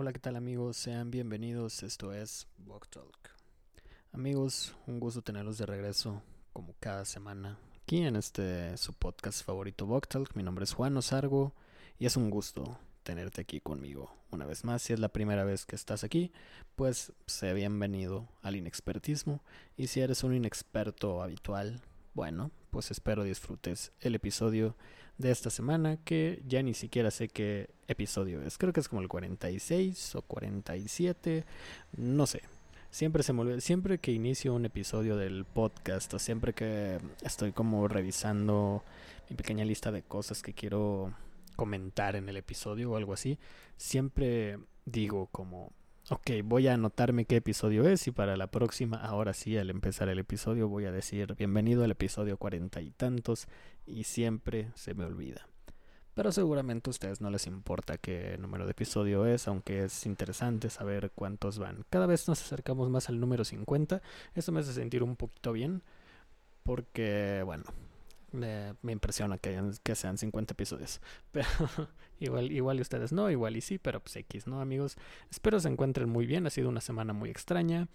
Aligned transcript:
Hola, 0.00 0.12
¿qué 0.12 0.20
tal 0.20 0.36
amigos? 0.36 0.76
Sean 0.76 1.10
bienvenidos, 1.10 1.82
esto 1.82 2.12
es 2.12 2.46
Book 2.56 2.86
Talk. 2.86 3.30
Amigos, 4.12 4.76
un 4.86 5.00
gusto 5.00 5.22
tenerlos 5.22 5.58
de 5.58 5.66
regreso 5.66 6.22
como 6.52 6.76
cada 6.78 7.04
semana 7.04 7.58
aquí 7.82 8.04
en 8.04 8.14
este 8.14 8.76
su 8.76 8.92
podcast 8.92 9.44
favorito 9.44 9.86
Book 9.86 10.06
Talk. 10.06 10.36
Mi 10.36 10.44
nombre 10.44 10.62
es 10.62 10.72
Juan 10.72 10.96
Osargo 10.96 11.52
y 11.98 12.06
es 12.06 12.16
un 12.16 12.30
gusto 12.30 12.78
tenerte 13.02 13.40
aquí 13.40 13.58
conmigo 13.60 14.14
una 14.30 14.46
vez 14.46 14.64
más. 14.64 14.82
Si 14.82 14.92
es 14.92 15.00
la 15.00 15.08
primera 15.08 15.42
vez 15.42 15.66
que 15.66 15.74
estás 15.74 16.04
aquí, 16.04 16.30
pues 16.76 17.12
sé 17.26 17.52
bienvenido 17.52 18.28
al 18.42 18.54
inexpertismo 18.54 19.40
y 19.76 19.88
si 19.88 19.98
eres 19.98 20.22
un 20.22 20.32
inexperto 20.32 21.24
habitual, 21.24 21.82
bueno, 22.14 22.52
pues 22.70 22.92
espero 22.92 23.24
disfrutes 23.24 23.90
el 23.98 24.14
episodio 24.14 24.76
de 25.18 25.30
esta 25.30 25.50
semana 25.50 25.98
que 26.04 26.42
ya 26.46 26.62
ni 26.62 26.74
siquiera 26.74 27.10
sé 27.10 27.28
qué 27.28 27.68
episodio 27.88 28.40
es. 28.42 28.56
Creo 28.56 28.72
que 28.72 28.80
es 28.80 28.88
como 28.88 29.02
el 29.02 29.08
46 29.08 30.14
o 30.14 30.22
47, 30.22 31.44
no 31.96 32.26
sé. 32.26 32.42
Siempre 32.90 33.22
se 33.22 33.32
me 33.32 33.60
siempre 33.60 33.98
que 33.98 34.12
inicio 34.12 34.54
un 34.54 34.64
episodio 34.64 35.16
del 35.16 35.44
podcast 35.44 36.14
o 36.14 36.18
siempre 36.18 36.54
que 36.54 36.98
estoy 37.22 37.52
como 37.52 37.86
revisando 37.86 38.82
mi 39.28 39.36
pequeña 39.36 39.64
lista 39.64 39.92
de 39.92 40.02
cosas 40.02 40.42
que 40.42 40.54
quiero 40.54 41.12
comentar 41.54 42.16
en 42.16 42.28
el 42.28 42.36
episodio 42.36 42.92
o 42.92 42.96
algo 42.96 43.12
así, 43.12 43.38
siempre 43.76 44.58
digo 44.86 45.28
como 45.32 45.72
Ok, 46.10 46.30
voy 46.42 46.68
a 46.68 46.72
anotarme 46.72 47.26
qué 47.26 47.36
episodio 47.36 47.86
es 47.86 48.06
y 48.06 48.12
para 48.12 48.34
la 48.38 48.46
próxima, 48.46 48.96
ahora 48.96 49.34
sí, 49.34 49.58
al 49.58 49.68
empezar 49.68 50.08
el 50.08 50.18
episodio 50.18 50.66
voy 50.66 50.86
a 50.86 50.90
decir 50.90 51.34
bienvenido 51.34 51.84
al 51.84 51.90
episodio 51.90 52.38
cuarenta 52.38 52.80
y 52.80 52.90
tantos 52.90 53.46
y 53.84 54.04
siempre 54.04 54.70
se 54.74 54.94
me 54.94 55.04
olvida. 55.04 55.46
Pero 56.14 56.32
seguramente 56.32 56.88
a 56.88 56.92
ustedes 56.92 57.20
no 57.20 57.28
les 57.28 57.46
importa 57.46 57.98
qué 57.98 58.38
número 58.38 58.64
de 58.64 58.70
episodio 58.70 59.26
es, 59.26 59.48
aunque 59.48 59.84
es 59.84 60.06
interesante 60.06 60.70
saber 60.70 61.10
cuántos 61.14 61.58
van. 61.58 61.84
Cada 61.90 62.06
vez 62.06 62.26
nos 62.26 62.40
acercamos 62.40 62.88
más 62.88 63.10
al 63.10 63.20
número 63.20 63.44
50, 63.44 64.00
eso 64.34 64.50
me 64.50 64.60
hace 64.60 64.72
sentir 64.72 65.02
un 65.02 65.14
poquito 65.14 65.52
bien, 65.52 65.82
porque 66.62 67.42
bueno, 67.44 67.64
me, 68.32 68.74
impresiona 68.92 69.38
que, 69.38 69.60
que 69.82 69.94
sean 69.94 70.18
50 70.18 70.52
episodios. 70.52 71.00
Pero 71.32 71.48
igual, 72.20 72.52
igual 72.52 72.78
y 72.78 72.82
ustedes 72.82 73.12
no, 73.12 73.30
igual 73.30 73.56
y 73.56 73.60
sí, 73.60 73.78
pero 73.78 74.00
pues 74.00 74.16
X, 74.16 74.46
¿no, 74.46 74.60
amigos? 74.60 74.96
Espero 75.30 75.60
se 75.60 75.68
encuentren 75.68 76.08
muy 76.08 76.26
bien. 76.26 76.46
Ha 76.46 76.50
sido 76.50 76.68
una 76.68 76.80
semana 76.80 77.12
muy 77.12 77.30
extraña. 77.30 77.88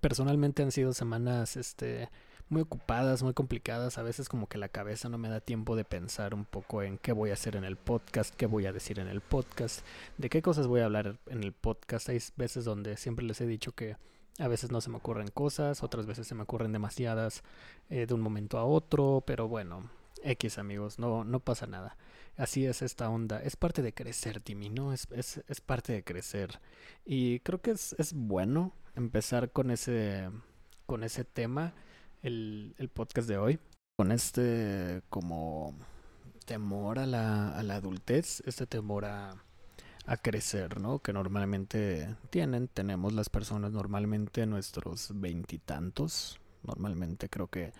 Personalmente 0.00 0.62
han 0.62 0.72
sido 0.72 0.92
semanas 0.92 1.56
este, 1.56 2.10
muy 2.48 2.62
ocupadas, 2.62 3.22
muy 3.22 3.32
complicadas. 3.32 3.98
A 3.98 4.02
veces 4.02 4.28
como 4.28 4.48
que 4.48 4.58
la 4.58 4.68
cabeza 4.68 5.08
no 5.08 5.18
me 5.18 5.28
da 5.28 5.40
tiempo 5.40 5.74
de 5.76 5.84
pensar 5.84 6.34
un 6.34 6.44
poco 6.44 6.82
en 6.82 6.98
qué 6.98 7.12
voy 7.12 7.30
a 7.30 7.34
hacer 7.34 7.56
en 7.56 7.64
el 7.64 7.76
podcast, 7.76 8.34
qué 8.34 8.46
voy 8.46 8.66
a 8.66 8.72
decir 8.72 8.98
en 8.98 9.08
el 9.08 9.20
podcast, 9.20 9.84
de 10.18 10.28
qué 10.28 10.42
cosas 10.42 10.66
voy 10.66 10.80
a 10.80 10.84
hablar 10.84 11.18
en 11.26 11.42
el 11.42 11.52
podcast. 11.52 12.08
Hay 12.08 12.18
veces 12.36 12.64
donde 12.64 12.96
siempre 12.96 13.24
les 13.24 13.40
he 13.40 13.46
dicho 13.46 13.72
que 13.72 13.96
a 14.40 14.48
veces 14.48 14.72
no 14.72 14.80
se 14.80 14.90
me 14.90 14.96
ocurren 14.96 15.28
cosas, 15.28 15.82
otras 15.82 16.06
veces 16.06 16.26
se 16.26 16.34
me 16.34 16.42
ocurren 16.42 16.72
demasiadas 16.72 17.42
eh, 17.90 18.06
de 18.06 18.14
un 18.14 18.20
momento 18.20 18.58
a 18.58 18.64
otro, 18.64 19.22
pero 19.26 19.48
bueno, 19.48 19.90
X 20.22 20.58
amigos, 20.58 20.98
no, 20.98 21.24
no 21.24 21.40
pasa 21.40 21.66
nada. 21.66 21.96
Así 22.36 22.64
es 22.64 22.82
esta 22.82 23.10
onda. 23.10 23.42
Es 23.42 23.56
parte 23.56 23.82
de 23.82 23.92
crecer, 23.92 24.40
Timmy, 24.40 24.70
¿no? 24.70 24.92
Es, 24.92 25.06
es, 25.10 25.42
es 25.46 25.60
parte 25.60 25.92
de 25.92 26.04
crecer. 26.04 26.60
Y 27.04 27.40
creo 27.40 27.60
que 27.60 27.72
es, 27.72 27.94
es, 27.98 28.14
bueno 28.14 28.72
empezar 28.96 29.50
con 29.50 29.70
ese, 29.70 30.30
con 30.86 31.04
ese 31.04 31.24
tema, 31.24 31.74
el, 32.22 32.74
el 32.78 32.88
podcast 32.88 33.28
de 33.28 33.38
hoy. 33.38 33.58
Con 33.96 34.12
este 34.12 35.02
como 35.10 35.74
temor 36.46 36.98
a 36.98 37.06
la, 37.06 37.50
a 37.56 37.62
la 37.62 37.76
adultez, 37.76 38.42
este 38.46 38.66
temor 38.66 39.04
a 39.04 39.36
a 40.10 40.16
crecer, 40.16 40.80
¿no? 40.80 40.98
Que 40.98 41.12
normalmente 41.12 42.16
tienen, 42.30 42.66
tenemos 42.66 43.12
las 43.12 43.28
personas 43.28 43.70
normalmente 43.70 44.44
nuestros 44.44 45.12
veintitantos. 45.14 46.40
Normalmente 46.64 47.28
creo 47.28 47.46
que 47.46 47.72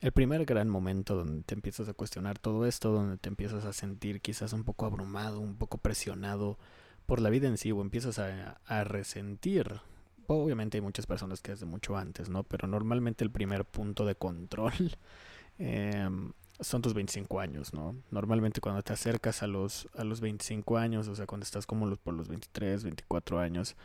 el 0.00 0.10
primer 0.10 0.46
gran 0.46 0.70
momento 0.70 1.16
donde 1.16 1.42
te 1.42 1.52
empiezas 1.52 1.86
a 1.90 1.92
cuestionar 1.92 2.38
todo 2.38 2.64
esto, 2.64 2.92
donde 2.92 3.18
te 3.18 3.28
empiezas 3.28 3.66
a 3.66 3.74
sentir 3.74 4.22
quizás 4.22 4.54
un 4.54 4.64
poco 4.64 4.86
abrumado, 4.86 5.38
un 5.40 5.56
poco 5.56 5.76
presionado 5.76 6.58
por 7.04 7.20
la 7.20 7.28
vida 7.28 7.46
en 7.46 7.58
sí, 7.58 7.72
o 7.72 7.82
empiezas 7.82 8.18
a, 8.18 8.84
resentir. 8.84 9.82
Obviamente 10.28 10.78
hay 10.78 10.82
muchas 10.82 11.04
personas 11.04 11.42
que 11.42 11.50
desde 11.50 11.66
mucho 11.66 11.98
antes, 11.98 12.30
¿no? 12.30 12.42
Pero 12.42 12.68
normalmente 12.68 13.22
el 13.22 13.30
primer 13.30 13.66
punto 13.66 14.06
de 14.06 14.14
control 14.14 14.96
eh, 15.58 16.08
son 16.60 16.82
tus 16.82 16.94
25 16.94 17.40
años, 17.40 17.74
¿no? 17.74 17.96
Normalmente 18.10 18.60
cuando 18.60 18.82
te 18.82 18.92
acercas 18.92 19.42
a 19.42 19.46
los, 19.46 19.88
a 19.96 20.04
los 20.04 20.20
25 20.20 20.78
años, 20.78 21.08
o 21.08 21.14
sea, 21.14 21.26
cuando 21.26 21.44
estás 21.44 21.66
como 21.66 21.94
por 21.96 22.14
los 22.14 22.28
23, 22.28 22.84
24 22.84 23.38
años, 23.38 23.76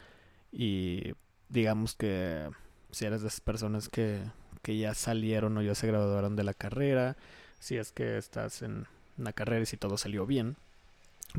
y 0.51 1.13
digamos 1.49 1.95
que 1.95 2.49
si 2.91 3.05
eres 3.05 3.21
de 3.21 3.27
esas 3.27 3.41
personas 3.41 3.89
que, 3.89 4.21
que 4.61 4.77
ya 4.77 4.93
salieron 4.93 5.57
o 5.57 5.61
ya 5.61 5.75
se 5.75 5.87
graduaron 5.87 6.35
de 6.35 6.43
la 6.43 6.53
carrera, 6.53 7.17
si 7.59 7.77
es 7.77 7.91
que 7.91 8.17
estás 8.17 8.61
en 8.61 8.87
una 9.17 9.33
carrera 9.33 9.63
y 9.63 9.65
si 9.65 9.77
todo 9.77 9.97
salió 9.97 10.25
bien, 10.25 10.55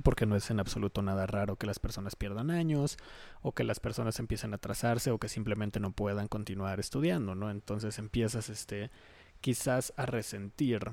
porque 0.03 0.25
no 0.25 0.37
es 0.37 0.51
en 0.51 0.61
absoluto 0.61 1.03
nada 1.03 1.27
raro 1.27 1.57
que 1.57 1.67
las 1.67 1.79
personas 1.79 2.17
pierdan 2.17 2.51
años 2.51 2.97
o 3.43 3.53
que 3.53 3.65
las 3.65 3.81
personas 3.81 4.19
empiecen 4.19 4.53
a 4.53 4.57
atrasarse 4.57 5.11
o 5.11 5.19
que 5.19 5.29
simplemente 5.29 5.81
no 5.81 5.93
puedan 5.93 6.29
continuar 6.29 6.81
estudiando, 6.81 7.35
¿no? 7.35 7.51
Entonces 7.51 7.99
empiezas 7.99 8.49
este 8.49 8.91
quizás 9.41 9.93
a 9.97 10.07
resentir 10.07 10.93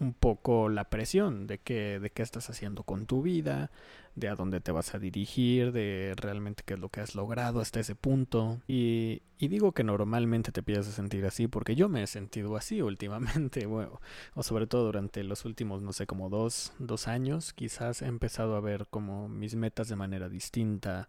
un 0.00 0.14
poco 0.14 0.68
la 0.70 0.88
presión 0.88 1.46
de 1.46 1.58
que 1.58 2.00
de 2.00 2.10
qué 2.10 2.22
estás 2.22 2.48
haciendo 2.48 2.82
con 2.84 3.06
tu 3.06 3.22
vida, 3.22 3.70
de 4.16 4.28
a 4.28 4.34
dónde 4.34 4.60
te 4.60 4.72
vas 4.72 4.94
a 4.94 4.98
dirigir, 4.98 5.72
de 5.72 6.14
realmente 6.16 6.62
qué 6.64 6.74
es 6.74 6.80
lo 6.80 6.88
que 6.88 7.00
has 7.00 7.14
logrado 7.14 7.60
hasta 7.60 7.80
ese 7.80 7.94
punto. 7.94 8.60
Y, 8.66 9.22
y 9.38 9.48
digo 9.48 9.72
que 9.72 9.84
normalmente 9.84 10.52
te 10.52 10.60
empiezas 10.60 10.88
a 10.88 10.92
sentir 10.92 11.26
así 11.26 11.48
porque 11.48 11.76
yo 11.76 11.88
me 11.88 12.02
he 12.02 12.06
sentido 12.06 12.56
así 12.56 12.80
últimamente, 12.82 13.66
bueno, 13.66 14.00
o 14.34 14.42
sobre 14.42 14.66
todo 14.66 14.86
durante 14.86 15.22
los 15.22 15.44
últimos, 15.44 15.82
no 15.82 15.92
sé, 15.92 16.06
como 16.06 16.30
dos, 16.30 16.72
dos 16.78 17.06
años, 17.06 17.52
quizás 17.52 18.02
he 18.02 18.06
empezado 18.06 18.56
a 18.56 18.60
ver 18.60 18.86
como 18.88 19.28
mis 19.28 19.54
metas 19.54 19.88
de 19.88 19.96
manera 19.96 20.28
distinta, 20.30 21.08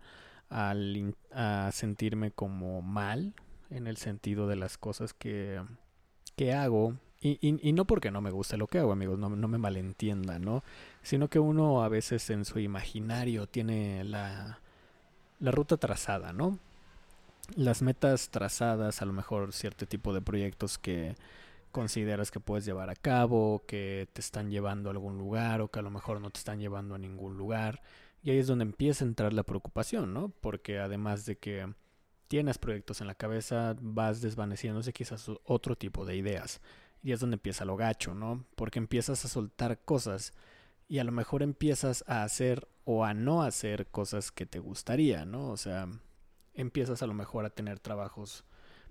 al, 0.49 1.15
a 1.31 1.69
sentirme 1.71 2.31
como 2.31 2.81
mal 2.81 3.33
en 3.69 3.87
el 3.87 3.95
sentido 3.95 4.47
de 4.47 4.57
las 4.57 4.77
cosas 4.77 5.13
que, 5.13 5.61
que 6.35 6.53
hago 6.53 6.97
y, 7.21 7.37
y, 7.41 7.69
y, 7.69 7.73
no 7.73 7.85
porque 7.85 8.09
no 8.09 8.19
me 8.19 8.31
guste 8.31 8.57
lo 8.57 8.67
que 8.67 8.79
hago, 8.79 8.91
amigos, 8.91 9.19
no, 9.19 9.29
me 9.29 9.57
malentiendan, 9.59 10.41
¿no? 10.41 10.63
Sino 11.03 11.29
que 11.29 11.39
uno 11.39 11.83
a 11.83 11.89
veces 11.89 12.29
en 12.31 12.45
su 12.45 12.59
imaginario 12.59 13.47
tiene 13.47 14.03
la, 14.03 14.59
la 15.39 15.51
ruta 15.51 15.77
trazada, 15.77 16.33
¿no? 16.33 16.57
Las 17.55 17.83
metas 17.83 18.29
trazadas, 18.29 19.01
a 19.01 19.05
lo 19.05 19.13
mejor 19.13 19.53
cierto 19.53 19.85
tipo 19.85 20.13
de 20.13 20.21
proyectos 20.21 20.79
que 20.79 21.15
consideras 21.71 22.31
que 22.31 22.39
puedes 22.39 22.65
llevar 22.65 22.89
a 22.89 22.95
cabo, 22.95 23.63
que 23.67 24.07
te 24.13 24.21
están 24.21 24.49
llevando 24.49 24.89
a 24.89 24.93
algún 24.93 25.17
lugar 25.17 25.61
o 25.61 25.69
que 25.69 25.79
a 25.79 25.83
lo 25.83 25.91
mejor 25.91 26.21
no 26.21 26.31
te 26.31 26.39
están 26.39 26.59
llevando 26.59 26.95
a 26.95 26.99
ningún 26.99 27.37
lugar. 27.37 27.81
Y 28.23 28.31
ahí 28.31 28.39
es 28.39 28.47
donde 28.47 28.63
empieza 28.63 29.03
a 29.05 29.07
entrar 29.07 29.33
la 29.33 29.43
preocupación, 29.43 30.13
¿no? 30.13 30.29
Porque 30.41 30.79
además 30.79 31.25
de 31.25 31.37
que 31.37 31.71
tienes 32.27 32.57
proyectos 32.57 33.01
en 33.01 33.07
la 33.07 33.15
cabeza, 33.15 33.75
vas 33.79 34.21
desvaneciéndose 34.21 34.93
quizás 34.93 35.29
otro 35.43 35.75
tipo 35.75 36.05
de 36.05 36.15
ideas. 36.15 36.61
Y 37.03 37.11
es 37.11 37.19
donde 37.19 37.35
empieza 37.35 37.65
lo 37.65 37.77
gacho, 37.77 38.13
¿no? 38.13 38.45
Porque 38.55 38.79
empiezas 38.79 39.25
a 39.25 39.27
soltar 39.27 39.79
cosas 39.79 40.33
y 40.87 40.99
a 40.99 41.03
lo 41.03 41.11
mejor 41.11 41.41
empiezas 41.41 42.03
a 42.07 42.23
hacer 42.23 42.67
o 42.83 43.05
a 43.05 43.13
no 43.13 43.43
hacer 43.43 43.87
cosas 43.87 44.31
que 44.31 44.45
te 44.45 44.59
gustaría, 44.59 45.25
¿no? 45.25 45.49
O 45.49 45.57
sea, 45.57 45.87
empiezas 46.53 47.01
a 47.01 47.07
lo 47.07 47.13
mejor 47.13 47.45
a 47.45 47.49
tener 47.49 47.79
trabajos 47.79 48.43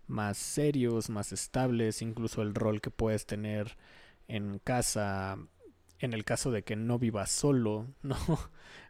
más 0.06 0.38
serios, 0.38 1.10
más 1.10 1.32
estables, 1.32 2.02
incluso 2.02 2.42
el 2.42 2.54
rol 2.54 2.80
que 2.80 2.90
puedes 2.90 3.26
tener 3.26 3.76
en 4.28 4.58
casa, 4.60 5.38
en 5.98 6.12
el 6.12 6.24
caso 6.24 6.50
de 6.50 6.62
que 6.62 6.74
no 6.76 6.98
vivas 6.98 7.30
solo, 7.30 7.86
¿no? 8.02 8.16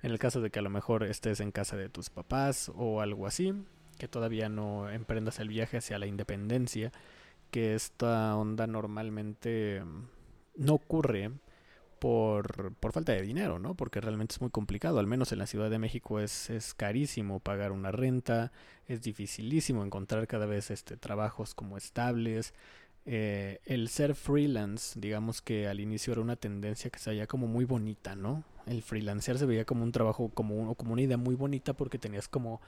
En 0.03 0.12
el 0.12 0.19
caso 0.19 0.41
de 0.41 0.50
que 0.50 0.60
a 0.60 0.62
lo 0.62 0.70
mejor 0.70 1.03
estés 1.04 1.41
en 1.41 1.50
casa 1.53 1.76
de 1.76 1.88
tus 1.88 2.10
papás 2.10 2.71
o 2.74 3.00
algo 3.00 3.27
así, 3.27 3.53
que 3.98 4.09
todavía 4.09 4.48
no 4.48 4.89
emprendas 4.89 5.41
el 5.41 5.48
viaje 5.48 5.78
hacia 5.78 5.98
la 5.98 6.06
independencia 6.06 6.92
que 7.50 7.74
esta 7.74 8.36
onda 8.36 8.66
normalmente 8.66 9.82
no 10.56 10.74
ocurre 10.74 11.30
por, 12.00 12.74
por, 12.74 12.92
falta 12.92 13.12
de 13.12 13.22
dinero, 13.22 13.58
¿no? 13.58 13.74
Porque 13.74 14.00
realmente 14.00 14.34
es 14.34 14.41
muy 14.41 14.50
complicado, 14.50 14.98
al 14.98 15.06
menos 15.06 15.32
en 15.32 15.38
la 15.38 15.47
Ciudad 15.47 15.70
de 15.70 15.78
México 15.78 16.18
es, 16.18 16.50
es 16.50 16.74
carísimo 16.74 17.41
pagar 17.41 17.72
una 17.72 17.92
renta, 17.92 18.52
es 18.88 19.02
dificilísimo 19.02 19.84
encontrar 19.84 20.26
cada 20.26 20.47
vez 20.47 20.70
este, 20.70 20.97
trabajos 20.97 21.54
como 21.54 21.76
estables. 21.76 22.54
Eh, 23.06 23.60
el 23.64 23.88
ser 23.88 24.14
freelance, 24.14 24.98
digamos 24.98 25.42
que 25.42 25.68
al 25.68 25.80
inicio 25.80 26.12
era 26.12 26.22
una 26.22 26.36
tendencia 26.36 26.91
que 26.91 26.98
se 26.98 27.10
veía 27.10 27.26
como 27.26 27.46
muy 27.46 27.64
bonita, 27.64 28.14
¿no? 28.14 28.44
El 28.66 28.82
freelancer 28.82 29.38
se 29.38 29.46
veía 29.46 29.64
como 29.64 29.84
un 29.84 29.92
trabajo, 29.92 30.30
como, 30.32 30.74
como 30.74 30.92
una 30.92 31.03
idea 31.03 31.16
muy 31.16 31.34
bonita 31.34 31.74
porque 31.74 31.98
tenías 31.98 32.28
como, 32.28 32.60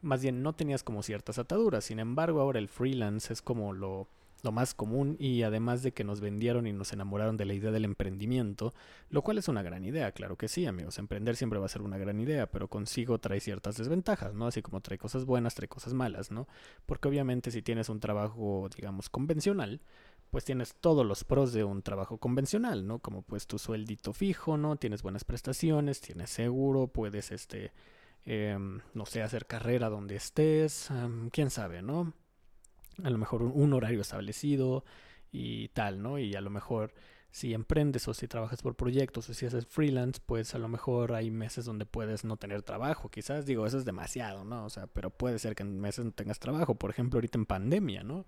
más 0.00 0.22
bien 0.22 0.42
no 0.42 0.54
tenías 0.54 0.82
como 0.82 1.02
ciertas 1.02 1.38
ataduras, 1.38 1.84
sin 1.84 1.98
embargo 1.98 2.40
ahora 2.40 2.58
el 2.58 2.68
freelance 2.68 3.32
es 3.32 3.42
como 3.42 3.72
lo 3.72 4.08
lo 4.42 4.52
más 4.52 4.74
común 4.74 5.16
y 5.18 5.42
además 5.42 5.82
de 5.82 5.92
que 5.92 6.04
nos 6.04 6.20
vendieron 6.20 6.66
y 6.66 6.72
nos 6.72 6.92
enamoraron 6.92 7.36
de 7.36 7.44
la 7.44 7.54
idea 7.54 7.70
del 7.70 7.84
emprendimiento, 7.84 8.74
lo 9.08 9.22
cual 9.22 9.38
es 9.38 9.48
una 9.48 9.62
gran 9.62 9.84
idea, 9.84 10.12
claro 10.12 10.36
que 10.36 10.48
sí, 10.48 10.66
amigos, 10.66 10.98
emprender 10.98 11.36
siempre 11.36 11.58
va 11.58 11.66
a 11.66 11.68
ser 11.68 11.82
una 11.82 11.98
gran 11.98 12.20
idea, 12.20 12.50
pero 12.50 12.68
consigo 12.68 13.18
trae 13.18 13.40
ciertas 13.40 13.76
desventajas, 13.76 14.34
¿no? 14.34 14.46
Así 14.46 14.60
como 14.62 14.80
trae 14.80 14.98
cosas 14.98 15.24
buenas, 15.24 15.54
trae 15.54 15.68
cosas 15.68 15.94
malas, 15.94 16.30
¿no? 16.30 16.48
Porque 16.86 17.08
obviamente 17.08 17.50
si 17.50 17.62
tienes 17.62 17.88
un 17.88 18.00
trabajo, 18.00 18.68
digamos, 18.74 19.08
convencional, 19.08 19.80
pues 20.30 20.44
tienes 20.44 20.74
todos 20.76 21.04
los 21.06 21.24
pros 21.24 21.52
de 21.52 21.62
un 21.62 21.82
trabajo 21.82 22.18
convencional, 22.18 22.86
¿no? 22.86 22.98
Como 23.00 23.22
pues 23.22 23.46
tu 23.46 23.58
sueldito 23.58 24.12
fijo, 24.12 24.56
¿no? 24.56 24.76
Tienes 24.76 25.02
buenas 25.02 25.24
prestaciones, 25.24 26.00
tienes 26.00 26.30
seguro, 26.30 26.88
puedes, 26.88 27.30
este, 27.32 27.72
em, 28.24 28.80
no 28.94 29.06
sé, 29.06 29.22
hacer 29.22 29.46
carrera 29.46 29.90
donde 29.90 30.16
estés, 30.16 30.88
quién 31.30 31.50
sabe, 31.50 31.82
¿no? 31.82 32.14
A 33.02 33.10
lo 33.10 33.18
mejor 33.18 33.42
un, 33.42 33.72
horario 33.72 34.00
establecido 34.00 34.84
y 35.30 35.68
tal, 35.68 36.02
¿no? 36.02 36.18
Y 36.18 36.34
a 36.34 36.40
lo 36.40 36.50
mejor 36.50 36.92
si 37.30 37.54
emprendes 37.54 38.06
o 38.08 38.14
si 38.14 38.28
trabajas 38.28 38.62
por 38.62 38.74
proyectos 38.74 39.28
o 39.30 39.34
si 39.34 39.46
haces 39.46 39.66
freelance, 39.66 40.20
pues 40.24 40.54
a 40.54 40.58
lo 40.58 40.68
mejor 40.68 41.14
hay 41.14 41.30
meses 41.30 41.64
donde 41.64 41.86
puedes 41.86 42.24
no 42.24 42.36
tener 42.36 42.62
trabajo. 42.62 43.10
Quizás 43.10 43.46
digo, 43.46 43.66
eso 43.66 43.78
es 43.78 43.84
demasiado, 43.84 44.44
¿no? 44.44 44.64
O 44.64 44.70
sea, 44.70 44.86
pero 44.86 45.10
puede 45.10 45.38
ser 45.38 45.54
que 45.54 45.62
en 45.62 45.80
meses 45.80 46.04
no 46.04 46.12
tengas 46.12 46.38
trabajo. 46.38 46.74
Por 46.74 46.90
ejemplo, 46.90 47.18
ahorita 47.18 47.38
en 47.38 47.46
pandemia, 47.46 48.02
¿no? 48.02 48.26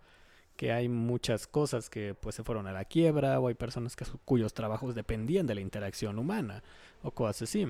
que 0.56 0.72
hay 0.72 0.88
muchas 0.88 1.46
cosas 1.46 1.90
que 1.90 2.14
pues 2.14 2.36
se 2.36 2.44
fueron 2.44 2.66
a 2.66 2.72
la 2.72 2.84
quiebra 2.84 3.40
o 3.40 3.48
hay 3.48 3.54
personas 3.54 3.96
cuyos 4.24 4.54
trabajos 4.54 4.94
dependían 4.94 5.46
de 5.46 5.54
la 5.54 5.60
interacción 5.60 6.18
humana 6.18 6.62
o 7.02 7.10
cosas 7.10 7.42
así. 7.42 7.66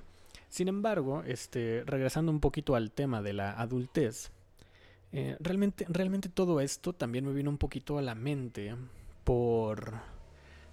Sin 0.48 0.68
embargo, 0.68 1.22
este, 1.26 1.82
regresando 1.86 2.30
un 2.30 2.40
poquito 2.40 2.74
al 2.74 2.92
tema 2.92 3.22
de 3.22 3.32
la 3.32 3.52
adultez, 3.52 4.30
eh, 5.14 5.36
realmente, 5.40 5.86
realmente 5.88 6.28
todo 6.28 6.60
esto 6.60 6.92
también 6.92 7.24
me 7.24 7.32
vino 7.32 7.50
un 7.50 7.58
poquito 7.58 7.98
a 7.98 8.02
la 8.02 8.14
mente 8.14 8.74
por... 9.24 9.94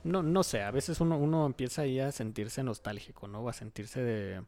No, 0.03 0.23
no 0.23 0.43
sé, 0.43 0.63
a 0.63 0.71
veces 0.71 0.99
uno, 0.99 1.17
uno 1.17 1.45
empieza 1.45 1.83
ahí 1.83 1.99
a 1.99 2.11
sentirse 2.11 2.63
nostálgico, 2.63 3.27
¿no? 3.27 3.47
A 3.47 3.53
sentirse 3.53 4.01
de 4.01 4.41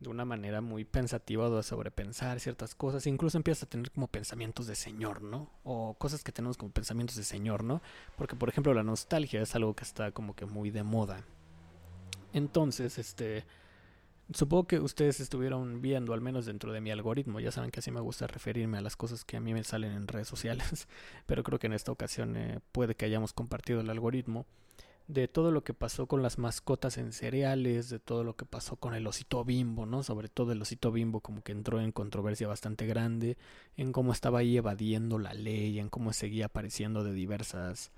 de 0.00 0.08
una 0.08 0.24
manera 0.24 0.60
muy 0.60 0.84
pensativa 0.84 1.50
de 1.50 1.62
sobrepensar 1.62 2.38
ciertas 2.40 2.74
cosas. 2.74 3.06
incluso 3.06 3.36
empiezas 3.36 3.64
a 3.64 3.68
tener 3.68 3.90
como 3.90 4.06
pensamientos 4.06 4.66
de 4.66 4.76
señor, 4.76 5.22
¿no? 5.22 5.50
O 5.64 5.94
cosas 5.94 6.22
que 6.22 6.32
tenemos 6.32 6.56
como 6.56 6.70
pensamientos 6.70 7.16
de 7.16 7.24
señor, 7.24 7.64
¿no? 7.64 7.82
Porque, 8.16 8.36
por 8.36 8.48
ejemplo, 8.48 8.72
la 8.74 8.84
nostalgia 8.84 9.42
es 9.42 9.54
algo 9.54 9.74
que 9.74 9.84
está 9.84 10.12
como 10.12 10.36
que 10.36 10.46
muy 10.46 10.70
de 10.70 10.82
moda. 10.84 11.24
Entonces, 12.32 12.98
este... 12.98 13.44
Supongo 14.32 14.66
que 14.66 14.78
ustedes 14.78 15.20
estuvieron 15.20 15.80
viendo, 15.80 16.12
al 16.12 16.20
menos 16.20 16.44
dentro 16.44 16.72
de 16.72 16.82
mi 16.82 16.90
algoritmo, 16.90 17.40
ya 17.40 17.50
saben 17.50 17.70
que 17.70 17.80
así 17.80 17.90
me 17.90 18.00
gusta 18.00 18.26
referirme 18.26 18.76
a 18.76 18.82
las 18.82 18.94
cosas 18.94 19.24
que 19.24 19.38
a 19.38 19.40
mí 19.40 19.54
me 19.54 19.64
salen 19.64 19.92
en 19.92 20.06
redes 20.06 20.28
sociales, 20.28 20.86
pero 21.26 21.42
creo 21.42 21.58
que 21.58 21.66
en 21.66 21.72
esta 21.72 21.92
ocasión 21.92 22.36
eh, 22.36 22.60
puede 22.72 22.94
que 22.94 23.06
hayamos 23.06 23.32
compartido 23.32 23.80
el 23.80 23.88
algoritmo 23.88 24.44
de 25.08 25.26
todo 25.26 25.50
lo 25.50 25.64
que 25.64 25.72
pasó 25.72 26.06
con 26.06 26.22
las 26.22 26.36
mascotas 26.36 26.98
en 26.98 27.12
cereales, 27.12 27.88
de 27.88 27.98
todo 27.98 28.22
lo 28.22 28.36
que 28.36 28.44
pasó 28.44 28.76
con 28.76 28.94
el 28.94 29.06
osito 29.06 29.42
bimbo, 29.42 29.86
¿no? 29.86 30.02
Sobre 30.02 30.28
todo 30.28 30.52
el 30.52 30.60
osito 30.60 30.92
bimbo 30.92 31.20
como 31.20 31.42
que 31.42 31.52
entró 31.52 31.80
en 31.80 31.92
controversia 31.92 32.46
bastante 32.46 32.86
grande, 32.86 33.38
en 33.78 33.92
cómo 33.92 34.12
estaba 34.12 34.40
ahí 34.40 34.58
evadiendo 34.58 35.18
la 35.18 35.32
ley, 35.32 35.78
en 35.78 35.88
cómo 35.88 36.12
seguía 36.12 36.46
apareciendo 36.46 37.02
de 37.02 37.14
diversas 37.14 37.90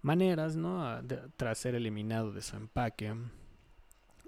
maneras, 0.00 0.56
¿no? 0.56 1.02
tras 1.36 1.58
ser 1.58 1.74
eliminado 1.74 2.32
de 2.32 2.40
su 2.40 2.56
empaque. 2.56 3.14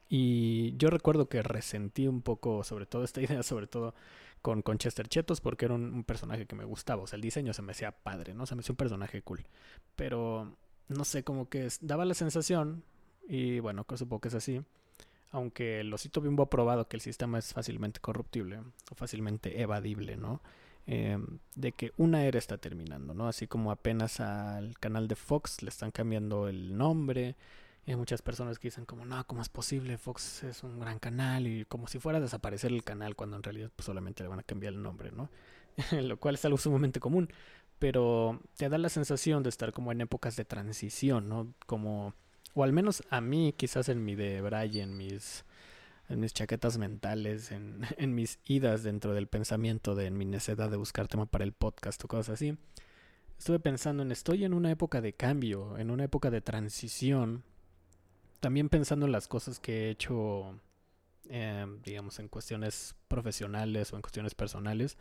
Y 0.09 0.77
yo 0.77 0.91
recuerdo 0.91 1.29
que 1.29 1.43
resentí 1.43 2.07
un 2.07 2.23
poco 2.23 2.65
sobre 2.65 2.87
todo 2.87 3.05
esta 3.05 3.21
idea, 3.23 3.43
sobre 3.43 3.67
todo 3.67 3.95
con, 4.43 4.63
con 4.63 4.79
Chester 4.79 5.09
Chetos, 5.09 5.41
porque 5.41 5.65
era 5.65 5.75
un, 5.75 6.05
personaje 6.05 6.47
que 6.47 6.55
me 6.55 6.65
gustaba, 6.65 7.03
o 7.03 7.07
sea, 7.07 7.17
el 7.17 7.23
diseño 7.23 7.53
se 7.53 7.63
me 7.63 7.73
hacía 7.73 7.93
padre, 7.93 8.35
¿no? 8.35 8.47
Se 8.47 8.55
me 8.55 8.61
hacía 8.61 8.73
un 8.73 8.77
personaje 8.77 9.23
cool. 9.23 9.45
Pero 9.97 10.57
no 10.89 11.05
sé, 11.05 11.25
como 11.25 11.49
que 11.49 11.69
daba 11.81 12.05
la 12.05 12.15
sensación, 12.15 12.85
y 13.29 13.59
bueno, 13.61 13.85
supongo 13.97 14.21
que 14.21 14.29
es 14.29 14.35
así, 14.35 14.63
aunque 15.33 15.81
el 15.81 15.93
osito 15.93 16.21
bimbo 16.21 16.45
ha 16.45 16.51
probado 16.51 16.89
que 16.89 16.97
el 16.97 17.01
sistema 17.01 17.39
es 17.39 17.53
fácilmente 17.53 18.01
corruptible 18.01 18.61
o 18.91 18.95
fácilmente 18.95 19.61
evadible, 19.61 20.17
¿no? 20.17 20.41
Em, 20.87 21.41
de 21.57 21.73
que 21.73 21.93
una 21.97 22.25
era 22.25 22.39
está 22.39 22.59
terminando, 22.59 23.13
¿no? 23.13 23.27
Así 23.27 23.49
como 23.49 23.73
apenas 23.73 24.21
al 24.21 24.79
canal 24.79 25.09
de 25.09 25.17
Fox 25.17 25.63
le 25.63 25.69
están 25.69 25.91
cambiando 25.91 26.49
el 26.49 26.77
nombre. 26.77 27.35
Y 27.87 27.93
hay 27.93 27.97
muchas 27.97 28.21
personas 28.21 28.59
que 28.59 28.69
dicen 28.69 28.85
como, 28.85 29.07
no, 29.07 29.25
¿cómo 29.27 29.43
es 29.43 29.49
posible? 29.49 29.97
Fox 29.97 30.43
es 30.43 30.65
un 30.65 30.81
gran 30.81 30.99
canal 30.99 31.47
y 31.47 31.65
como 31.67 31.87
si 31.87 32.01
fuera 32.01 32.19
a 32.19 32.21
desaparecer 32.21 32.73
el 32.73 32.83
canal 32.83 33.15
cuando 33.15 33.37
en 33.37 33.45
realidad 33.45 33.71
pues, 33.75 33.87
solamente 33.87 34.25
le 34.25 34.29
van 34.29 34.41
a 34.41 34.43
cambiar 34.43 34.75
el 34.75 34.83
nombre, 34.83 35.13
¿no? 35.13 35.31
Lo 36.03 36.19
cual 36.19 36.35
es 36.35 36.45
algo 36.45 36.59
sumamente 36.59 37.01
común 37.01 37.31
pero 37.79 38.41
te 38.57 38.69
da 38.69 38.79
la 38.79 38.89
sensación 38.89 39.43
de 39.43 39.51
estar 39.51 39.73
como 39.73 39.93
en 39.93 40.01
épocas 40.01 40.37
de 40.37 40.45
transición, 40.45 41.29
¿no? 41.29 41.53
Como, 41.67 42.15
o 42.55 42.65
al 42.65 42.73
menos 42.73 43.03
a 43.11 43.21
mí, 43.21 43.55
quizás 43.57 43.89
en 43.89 44.05
mi 44.05 44.15
de 44.15 44.41
Brian, 44.41 44.91
en 44.91 44.97
mis, 44.97 45.45
en 46.09 46.21
mis 46.21 46.33
chaquetas 46.33 46.79
mentales, 46.79 47.53
en, 47.53 47.83
en 47.99 48.15
mis 48.15 48.39
idas 48.47 48.83
dentro 48.83 49.15
del 49.15 49.29
pensamiento, 49.29 49.95
de 49.95 50.07
en 50.07 50.17
mi 50.17 50.25
necesidad 50.25 50.71
de 50.71 50.77
buscar 50.77 51.09
tema 51.09 51.27
para 51.27 51.45
el 51.45 51.53
podcast 51.53 52.03
o 52.05 52.09
cosas 52.09 52.35
así, 52.35 52.57
estuve 53.39 53.61
pensando 53.61 54.03
en 54.03 54.13
estoy 54.13 54.45
en 54.45 54.55
una 54.55 54.71
época 54.71 55.01
de 55.01 55.13
cambio, 55.13 55.77
en 55.79 55.91
una 55.91 56.05
época 56.05 56.31
de 56.31 56.41
transición, 56.41 57.45
también 58.41 58.69
pensando 58.69 59.07
en 59.07 59.13
las 59.13 59.29
cosas 59.29 59.59
que 59.61 59.87
he 59.87 59.91
hecho, 59.91 60.59
eh, 61.29 61.67
digamos, 61.85 62.19
en 62.19 62.29
cuestiones 62.29 62.95
profesionales 63.09 63.93
o 63.93 63.97
en 63.97 64.03
cuestiones 64.03 64.35
personales, 64.35 64.97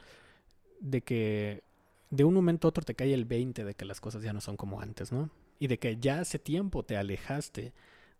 de 0.80 1.02
que 1.02 1.64
de 2.10 2.24
un 2.24 2.34
momento 2.34 2.68
a 2.68 2.70
otro 2.70 2.84
te 2.84 2.96
cae 2.96 3.14
el 3.14 3.26
20 3.26 3.64
de 3.64 3.74
que 3.74 3.86
las 3.86 4.02
cosas 4.02 4.24
ya 4.24 4.34
no 4.34 4.42
son 4.42 4.58
como 4.58 4.82
antes, 4.82 5.12
¿no? 5.12 5.30
Y 5.60 5.68
de 5.68 5.80
que 5.80 5.98
ya 5.98 6.20
hace 6.20 6.40
tiempo 6.40 6.84
te 6.84 6.98
alejaste 6.98 7.74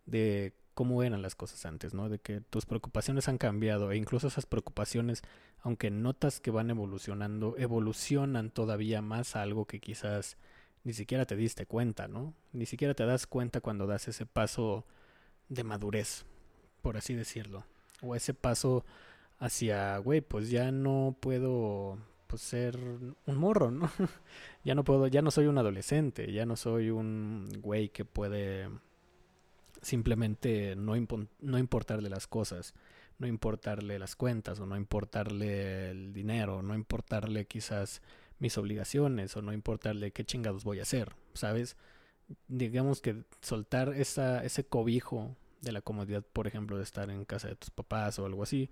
de 0.06 0.54
cómo 0.74 1.02
eran 1.02 1.22
las 1.22 1.34
cosas 1.34 1.64
antes, 1.66 1.94
¿no? 1.94 2.08
De 2.08 2.18
que 2.18 2.40
tus 2.40 2.66
preocupaciones 2.66 3.28
han 3.28 3.38
cambiado 3.38 3.92
e 3.92 3.96
incluso 3.96 4.28
esas 4.28 4.46
preocupaciones, 4.46 5.22
aunque 5.60 5.90
notas 5.90 6.40
que 6.40 6.50
van 6.50 6.70
evolucionando, 6.70 7.56
evolucionan 7.58 8.50
todavía 8.50 9.00
más 9.02 9.36
a 9.36 9.42
algo 9.42 9.66
que 9.66 9.80
quizás 9.80 10.36
ni 10.84 10.92
siquiera 10.92 11.24
te 11.26 11.34
diste 11.34 11.66
cuenta, 11.66 12.08
¿no? 12.08 12.34
Ni 12.52 12.66
siquiera 12.66 12.94
te 12.94 13.06
das 13.06 13.26
cuenta 13.26 13.60
cuando 13.60 13.86
das 13.86 14.06
ese 14.08 14.26
paso 14.26 14.84
de 15.48 15.64
madurez, 15.64 16.24
por 16.82 16.96
así 16.96 17.14
decirlo. 17.14 17.64
O 18.02 18.14
ese 18.14 18.34
paso 18.34 18.84
hacia, 19.38 19.96
güey, 19.98 20.20
pues 20.20 20.50
ya 20.50 20.70
no 20.70 21.16
puedo 21.20 21.98
pues 22.26 22.42
ser 22.42 22.78
un 22.78 23.36
morro, 23.36 23.70
¿no? 23.70 23.90
ya 24.64 24.74
no 24.74 24.84
puedo, 24.84 25.06
ya 25.06 25.22
no 25.22 25.30
soy 25.30 25.46
un 25.46 25.58
adolescente, 25.58 26.32
ya 26.32 26.46
no 26.46 26.56
soy 26.56 26.90
un 26.90 27.48
güey 27.60 27.88
que 27.88 28.04
puede 28.04 28.68
simplemente 29.82 30.74
no, 30.76 30.94
no 31.40 31.58
importarle 31.58 32.08
las 32.08 32.26
cosas, 32.26 32.74
no 33.18 33.26
importarle 33.26 33.98
las 33.98 34.16
cuentas 34.16 34.58
o 34.60 34.66
no 34.66 34.76
importarle 34.76 35.90
el 35.90 36.12
dinero, 36.12 36.62
no 36.62 36.74
importarle 36.74 37.46
quizás 37.46 38.02
mis 38.38 38.58
obligaciones 38.58 39.36
o 39.36 39.42
no 39.42 39.52
importarle 39.52 40.10
qué 40.10 40.24
chingados 40.24 40.64
voy 40.64 40.80
a 40.80 40.82
hacer, 40.82 41.12
¿sabes? 41.34 41.76
Digamos 42.48 43.00
que 43.00 43.24
soltar 43.40 43.94
esa, 43.94 44.44
ese 44.44 44.64
cobijo 44.66 45.36
de 45.60 45.72
la 45.72 45.80
comodidad, 45.80 46.24
por 46.32 46.46
ejemplo, 46.46 46.76
de 46.76 46.82
estar 46.82 47.10
en 47.10 47.24
casa 47.24 47.48
de 47.48 47.56
tus 47.56 47.70
papás 47.70 48.18
o 48.18 48.26
algo 48.26 48.42
así, 48.42 48.68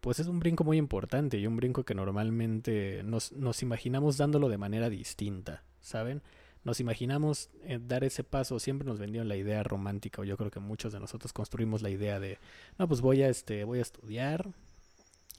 pues 0.00 0.18
es 0.18 0.26
un 0.26 0.40
brinco 0.40 0.64
muy 0.64 0.78
importante 0.78 1.38
y 1.38 1.46
un 1.46 1.56
brinco 1.56 1.84
que 1.84 1.94
normalmente 1.94 3.02
nos, 3.04 3.32
nos 3.32 3.62
imaginamos 3.62 4.16
dándolo 4.16 4.48
de 4.48 4.58
manera 4.58 4.90
distinta, 4.90 5.62
¿saben? 5.80 6.22
Nos 6.64 6.80
imaginamos 6.80 7.50
eh, 7.64 7.78
dar 7.80 8.04
ese 8.04 8.24
paso, 8.24 8.58
siempre 8.58 8.86
nos 8.86 8.98
vendieron 8.98 9.28
la 9.28 9.36
idea 9.36 9.62
romántica, 9.62 10.22
o 10.22 10.24
yo 10.24 10.36
creo 10.36 10.50
que 10.50 10.60
muchos 10.60 10.92
de 10.92 11.00
nosotros 11.00 11.32
construimos 11.32 11.82
la 11.82 11.90
idea 11.90 12.18
de, 12.20 12.38
no, 12.78 12.88
pues 12.88 13.00
voy 13.00 13.22
a, 13.22 13.28
este, 13.28 13.64
voy 13.64 13.78
a 13.78 13.82
estudiar, 13.82 14.52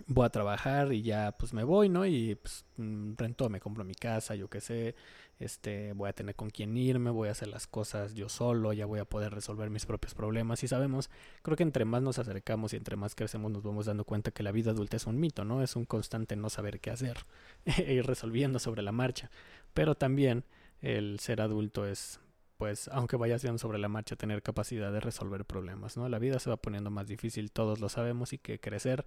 voy 0.08 0.26
a 0.26 0.30
trabajar 0.30 0.94
y 0.94 1.02
ya 1.02 1.34
pues 1.38 1.54
me 1.54 1.64
voy, 1.64 1.90
¿no? 1.90 2.06
Y 2.06 2.36
pues 2.36 2.66
mm, 2.78 3.14
rento, 3.18 3.50
me 3.50 3.60
compro 3.60 3.84
mi 3.84 3.96
casa, 3.96 4.36
yo 4.36 4.50
qué 4.50 4.62
sé, 4.62 4.96
este, 5.40 5.94
voy 5.94 6.10
a 6.10 6.14
tener 6.14 6.36
con 6.36 6.50
quién 6.50 6.76
irme, 6.78 7.10
voy 7.10 7.30
a 7.30 7.32
hacer 7.32 7.48
las 7.48 7.68
cosas 7.68 8.14
yo 8.14 8.30
solo, 8.30 8.74
ya 8.74 8.86
voy 8.86 9.00
a 9.00 9.06
poder 9.06 9.34
resolver 9.34 9.70
mis 9.70 9.86
propios 9.86 10.14
problemas 10.14 10.64
y 10.64 10.68
sabemos, 10.68 11.10
creo 11.42 11.58
que 11.58 11.64
entre 11.64 11.86
más 11.86 12.02
nos 12.02 12.20
acercamos 12.20 12.74
y 12.74 12.78
entre 12.78 12.96
más 12.96 13.16
crecemos 13.16 13.52
nos 13.52 13.64
vamos 13.64 13.86
dando 13.86 14.04
cuenta 14.06 14.32
que 14.32 14.44
la 14.44 14.52
vida 14.52 14.72
adulta 14.72 14.98
es 14.98 15.08
un 15.08 15.20
mito, 15.20 15.46
¿no? 15.46 15.64
Es 15.64 15.76
un 15.76 15.86
constante 15.86 16.36
no 16.36 16.50
saber 16.50 16.80
qué 16.80 16.92
hacer 16.92 17.18
e 17.66 17.94
ir 17.94 18.06
resolviendo 18.06 18.60
sobre 18.60 18.82
la 18.82 18.92
marcha, 18.92 19.30
pero 19.74 19.96
también 19.96 20.44
el 20.82 21.20
ser 21.20 21.42
adulto 21.42 21.86
es 21.88 22.20
pues 22.64 22.88
aunque 22.94 23.18
vayas 23.18 23.44
bien 23.44 23.60
sobre 23.60 23.78
la 23.78 23.90
marcha, 23.90 24.16
tener 24.16 24.42
capacidad 24.42 24.90
de 24.90 25.02
resolver 25.02 25.44
problemas, 25.44 25.98
¿no? 25.98 26.08
La 26.08 26.18
vida 26.18 26.40
se 26.40 26.50
va 26.50 26.56
poniendo 26.56 26.90
más 26.92 27.08
difícil, 27.08 27.52
todos 27.52 27.82
lo 27.82 27.90
sabemos, 27.90 28.32
y 28.32 28.38
que 28.38 28.58
crecer 28.58 29.04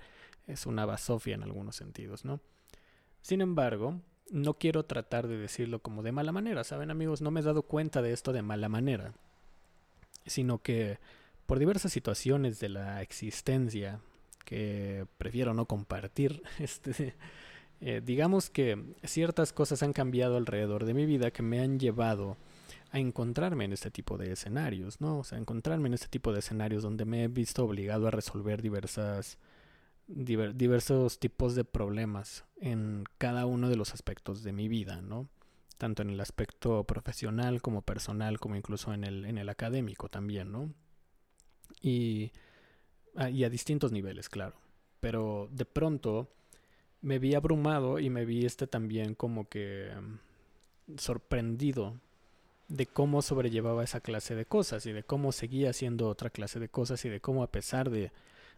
es 0.46 0.66
una 0.66 0.84
basofia 0.84 1.36
en 1.36 1.42
algunos 1.42 1.74
sentidos, 1.74 2.26
¿no? 2.26 2.40
Sin 3.22 3.40
embargo, 3.40 4.02
no 4.30 4.58
quiero 4.58 4.84
tratar 4.84 5.26
de 5.26 5.38
decirlo 5.38 5.78
como 5.78 6.02
de 6.02 6.12
mala 6.12 6.32
manera, 6.32 6.64
¿saben 6.64 6.90
amigos? 6.90 7.22
No 7.22 7.30
me 7.30 7.40
he 7.40 7.44
dado 7.44 7.62
cuenta 7.62 8.02
de 8.02 8.12
esto 8.12 8.34
de 8.34 8.42
mala 8.42 8.68
manera, 8.68 9.14
sino 10.26 10.58
que 10.58 10.98
por 11.46 11.58
diversas 11.58 11.92
situaciones 11.92 12.60
de 12.60 12.68
la 12.68 13.00
existencia 13.00 14.00
que 14.44 15.06
prefiero 15.16 15.54
no 15.54 15.64
compartir, 15.64 16.42
este, 16.58 17.14
eh, 17.80 18.02
digamos 18.04 18.50
que 18.50 18.84
ciertas 19.04 19.54
cosas 19.54 19.82
han 19.82 19.94
cambiado 19.94 20.36
alrededor 20.36 20.84
de 20.84 20.92
mi 20.92 21.06
vida 21.06 21.30
que 21.30 21.42
me 21.42 21.60
han 21.60 21.80
llevado 21.80 22.36
a 22.90 22.98
encontrarme 22.98 23.64
en 23.64 23.72
este 23.72 23.90
tipo 23.90 24.16
de 24.16 24.32
escenarios, 24.32 25.00
¿no? 25.00 25.18
O 25.18 25.24
sea, 25.24 25.38
encontrarme 25.38 25.88
en 25.88 25.94
este 25.94 26.08
tipo 26.08 26.32
de 26.32 26.40
escenarios 26.40 26.82
donde 26.82 27.04
me 27.04 27.24
he 27.24 27.28
visto 27.28 27.64
obligado 27.64 28.06
a 28.06 28.10
resolver 28.10 28.62
diversas 28.62 29.38
diversos 30.08 31.18
tipos 31.18 31.56
de 31.56 31.64
problemas 31.64 32.44
en 32.60 33.04
cada 33.18 33.44
uno 33.46 33.68
de 33.68 33.76
los 33.76 33.92
aspectos 33.92 34.44
de 34.44 34.52
mi 34.52 34.68
vida, 34.68 35.02
¿no? 35.02 35.28
Tanto 35.78 36.02
en 36.02 36.10
el 36.10 36.20
aspecto 36.20 36.84
profesional 36.84 37.60
como 37.60 37.82
personal, 37.82 38.38
como 38.38 38.56
incluso 38.56 38.94
en 38.94 39.04
el, 39.04 39.24
en 39.24 39.36
el 39.36 39.48
académico 39.48 40.08
también, 40.08 40.52
¿no? 40.52 40.72
Y, 41.82 42.30
ah, 43.16 43.30
y 43.30 43.42
a 43.44 43.50
distintos 43.50 43.90
niveles, 43.90 44.28
claro. 44.28 44.54
Pero 45.00 45.48
de 45.50 45.64
pronto 45.64 46.30
me 47.02 47.18
vi 47.18 47.34
abrumado 47.34 47.98
y 47.98 48.08
me 48.08 48.24
vi 48.24 48.46
este 48.46 48.66
también 48.66 49.14
como 49.14 49.48
que 49.48 49.90
mm, 50.00 50.98
sorprendido 50.98 52.00
de 52.68 52.86
cómo 52.86 53.22
sobrellevaba 53.22 53.84
esa 53.84 54.00
clase 54.00 54.34
de 54.34 54.44
cosas 54.44 54.86
y 54.86 54.92
de 54.92 55.04
cómo 55.04 55.32
seguía 55.32 55.70
haciendo 55.70 56.08
otra 56.08 56.30
clase 56.30 56.58
de 56.58 56.68
cosas 56.68 57.04
y 57.04 57.08
de 57.08 57.20
cómo 57.20 57.42
a 57.42 57.50
pesar 57.50 57.90
de, 57.90 58.12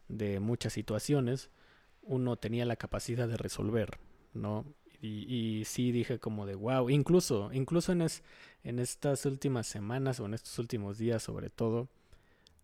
de 0.08 0.40
muchas 0.40 0.72
situaciones 0.72 1.50
uno 2.02 2.36
tenía 2.36 2.64
la 2.64 2.76
capacidad 2.76 3.28
de 3.28 3.36
resolver, 3.36 3.98
¿no? 4.32 4.64
Y, 5.00 5.62
sí 5.64 5.92
dije 5.92 6.18
como 6.18 6.44
de 6.44 6.56
wow, 6.56 6.90
incluso, 6.90 7.52
incluso 7.52 7.92
en, 7.92 8.02
es, 8.02 8.24
en 8.64 8.80
estas 8.80 9.26
últimas 9.26 9.68
semanas 9.68 10.18
o 10.18 10.26
en 10.26 10.34
estos 10.34 10.58
últimos 10.58 10.98
días 10.98 11.22
sobre 11.22 11.50
todo, 11.50 11.88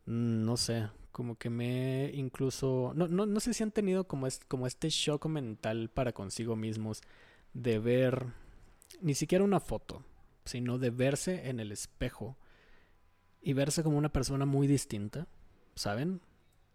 no 0.05 0.57
sé, 0.57 0.89
como 1.13 1.37
que 1.37 1.49
me 1.49 2.11
incluso, 2.13 2.93
no, 2.97 3.07
no, 3.07 3.25
no 3.25 3.39
sé 3.39 3.55
si 3.55 3.63
han 3.63 3.71
tenido 3.71 4.09
como, 4.09 4.27
es, 4.27 4.41
como 4.49 4.67
este 4.67 4.89
shock 4.91 5.27
mental 5.27 5.91
para 5.95 6.13
consigo 6.13 6.57
mismos 6.57 7.03
de 7.53 7.79
ver 7.79 8.27
ni 9.01 9.15
siquiera 9.15 9.45
una 9.45 9.61
foto, 9.61 10.03
sino 10.45 10.79
de 10.79 10.91
verse 10.91 11.49
en 11.49 11.61
el 11.61 11.73
espejo 11.73 12.37
y 13.43 13.53
verse 13.53 13.83
como 13.83 13.99
una 13.99 14.09
persona 14.09 14.47
muy 14.47 14.67
distinta, 14.67 15.27
¿saben? 15.75 16.21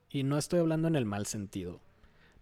Y 0.10 0.24
no 0.24 0.38
estoy 0.38 0.60
hablando 0.60 0.88
en 0.88 0.96
el 0.96 1.06
mal 1.06 1.26
sentido. 1.26 1.82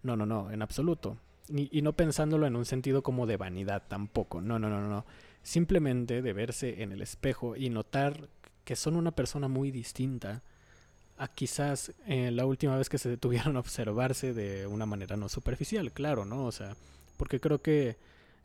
No, 0.02 0.16
no, 0.16 0.26
no, 0.26 0.50
en 0.50 0.62
absoluto. 0.62 1.18
Y, 1.48 1.80
no 1.80 1.94
pensándolo 1.94 2.46
en 2.46 2.56
un 2.56 2.66
sentido 2.66 3.02
como 3.02 3.26
de 3.26 3.38
vanidad 3.38 3.84
tampoco. 3.88 4.42
No, 4.42 4.58
no, 4.58 4.68
no, 4.68 4.86
no. 4.86 5.06
Simplemente 5.42 6.20
de 6.20 6.32
verse 6.34 6.82
en 6.82 6.92
el 6.92 7.00
espejo 7.00 7.56
y 7.56 7.70
notar 7.70 8.28
que 8.64 8.76
son 8.76 8.96
una 8.96 9.12
persona 9.12 9.48
muy 9.48 9.70
distinta 9.70 10.42
a 11.16 11.28
quizás 11.28 11.92
eh, 12.06 12.30
la 12.30 12.44
última 12.44 12.76
vez 12.76 12.90
que 12.90 12.98
se 12.98 13.08
detuvieron 13.08 13.56
a 13.56 13.60
observarse 13.60 14.34
de 14.34 14.66
una 14.66 14.84
manera 14.84 15.16
no 15.16 15.28
superficial, 15.30 15.90
claro, 15.92 16.26
¿no? 16.26 16.44
O 16.44 16.52
sea, 16.52 16.76
porque 17.16 17.40
creo 17.40 17.60
que 17.62 17.96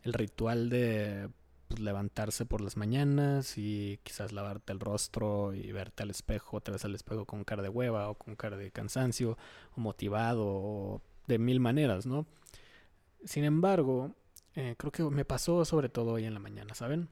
el 0.04 0.14
ritual 0.14 0.70
de 0.70 1.30
pues, 1.68 1.80
levantarse 1.80 2.46
por 2.46 2.62
las 2.62 2.78
mañanas 2.78 3.58
y 3.58 4.00
quizás 4.04 4.32
lavarte 4.32 4.74
el 4.74 4.80
rostro 4.80 5.54
y 5.54 5.72
verte 5.72 6.04
al 6.04 6.10
espejo, 6.10 6.62
te 6.62 6.72
ves 6.72 6.86
al 6.86 6.96
espejo 6.96 7.26
con 7.26 7.44
cara 7.44 7.64
de 7.64 7.70
hueva 7.70 8.10
o 8.10 8.16
con 8.16 8.36
cara 8.36 8.58
de 8.58 8.72
cansancio 8.72 9.38
o 9.76 9.82
motivado 9.82 10.46
o 10.46 11.02
de 11.28 11.40
mil 11.40 11.60
maneras, 11.60 12.06
¿no? 12.06 12.26
Sin 13.26 13.44
embargo, 13.46 14.14
eh, 14.56 14.76
creo 14.78 14.92
que 14.92 15.04
me 15.04 15.26
pasó 15.26 15.66
sobre 15.66 15.90
todo 15.90 16.12
hoy 16.14 16.26
en 16.26 16.34
la 16.34 16.40
mañana, 16.40 16.76
¿saben? 16.76 17.10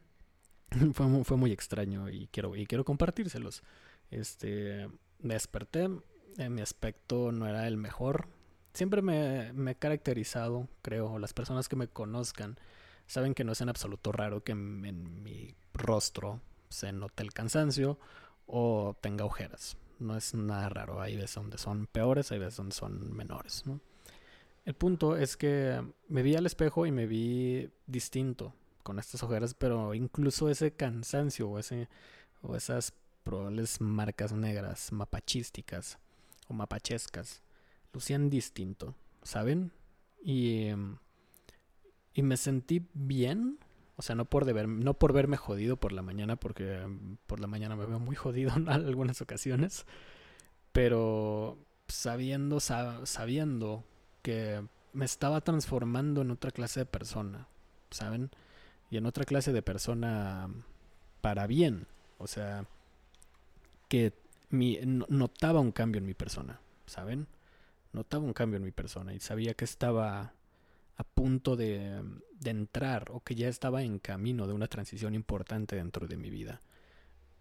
fue, 0.93 1.07
muy, 1.07 1.23
fue 1.23 1.37
muy 1.37 1.51
extraño 1.51 2.09
y 2.09 2.27
quiero, 2.27 2.55
y 2.55 2.65
quiero 2.65 2.85
compartírselos. 2.85 3.63
Este, 4.09 4.89
me 5.19 5.35
desperté, 5.35 5.89
eh, 6.37 6.49
mi 6.49 6.61
aspecto 6.61 7.31
no 7.31 7.47
era 7.47 7.67
el 7.67 7.77
mejor. 7.77 8.27
Siempre 8.73 9.01
me, 9.01 9.53
me 9.53 9.71
he 9.71 9.75
caracterizado, 9.75 10.67
creo, 10.81 11.19
las 11.19 11.33
personas 11.33 11.67
que 11.67 11.75
me 11.75 11.87
conozcan 11.87 12.57
saben 13.11 13.33
que 13.33 13.43
no 13.43 13.51
es 13.51 13.59
en 13.59 13.67
absoluto 13.67 14.13
raro 14.13 14.41
que 14.41 14.53
en, 14.53 15.21
mi 15.21 15.53
rostro 15.73 16.39
se 16.69 16.93
note 16.93 17.23
el 17.23 17.33
cansancio 17.33 17.99
o 18.47 18.95
tenga 19.01 19.25
ojeras. 19.25 19.75
No 19.99 20.15
es 20.15 20.33
nada 20.33 20.69
raro. 20.69 21.01
Hay 21.01 21.17
veces 21.17 21.35
donde 21.35 21.57
son 21.57 21.87
peores, 21.87 22.31
hay 22.31 22.39
veces 22.39 22.55
donde 22.55 22.73
son 22.73 23.13
menores. 23.13 23.65
El 24.63 24.73
punto 24.75 25.17
es 25.17 25.35
que 25.35 25.83
me 26.07 26.23
vi 26.23 26.37
al 26.37 26.45
espejo 26.45 26.85
y 26.85 26.91
me 26.93 27.05
vi 27.05 27.69
distinto 27.85 28.53
con 28.81 28.97
estas 28.97 29.21
ojeras, 29.23 29.55
pero 29.55 29.93
incluso 29.93 30.49
ese 30.49 30.71
cansancio 30.71 31.49
o, 31.49 31.59
ese, 31.59 31.89
o 32.41 32.55
esas 32.55 32.93
probables 33.25 33.81
marcas 33.81 34.31
negras 34.31 34.93
mapachísticas 34.93 35.99
o 36.47 36.53
mapachescas 36.53 37.41
lucían 37.91 38.29
distinto, 38.29 38.95
¿saben? 39.21 39.73
Y 40.23 40.67
em, 40.67 40.97
y 42.13 42.23
me 42.23 42.37
sentí 42.37 42.87
bien. 42.93 43.59
O 43.97 44.01
sea, 44.01 44.15
no 44.15 44.25
por, 44.25 44.45
deber, 44.45 44.67
no 44.67 44.95
por 44.95 45.13
verme 45.13 45.37
jodido 45.37 45.77
por 45.77 45.91
la 45.91 46.01
mañana, 46.01 46.35
porque 46.35 46.85
mm, 46.87 47.17
por 47.27 47.39
la 47.39 47.47
mañana 47.47 47.75
me 47.75 47.85
veo 47.85 47.99
muy 47.99 48.15
jodido 48.17 48.51
en 48.55 48.69
algunas 48.69 49.21
ocasiones. 49.21 49.85
Pero 50.71 51.57
sabiendo, 51.87 52.59
sabiendo 52.59 53.83
que 54.21 54.63
me 54.93 55.05
estaba 55.05 55.41
transformando 55.41 56.21
en 56.21 56.31
otra 56.31 56.51
clase 56.51 56.81
de 56.81 56.85
persona, 56.85 57.47
¿saben? 57.91 58.31
Y 58.89 58.97
en 58.97 59.05
otra 59.05 59.25
clase 59.25 59.53
de 59.53 59.61
persona 59.61 60.49
para 61.21 61.47
bien. 61.47 61.87
O 62.17 62.27
sea, 62.27 62.65
que 63.87 64.13
mi, 64.49 64.79
notaba 64.83 65.59
un 65.59 65.71
cambio 65.71 65.99
en 65.99 66.05
mi 66.05 66.13
persona, 66.13 66.59
¿saben? 66.85 67.27
Notaba 67.93 68.23
un 68.23 68.33
cambio 68.33 68.57
en 68.57 68.63
mi 68.63 68.71
persona 68.71 69.13
y 69.13 69.19
sabía 69.19 69.53
que 69.53 69.65
estaba 69.65 70.33
a 70.97 71.03
punto 71.03 71.55
de, 71.55 72.01
entrar 72.43 73.11
o 73.11 73.21
que 73.21 73.35
ya 73.35 73.47
estaba 73.47 73.83
en 73.83 73.99
camino 73.99 74.47
de 74.47 74.53
una 74.53 74.67
transición 74.67 75.13
importante 75.13 75.75
dentro 75.75 76.07
de 76.07 76.17
mi 76.17 76.29
vida. 76.29 76.61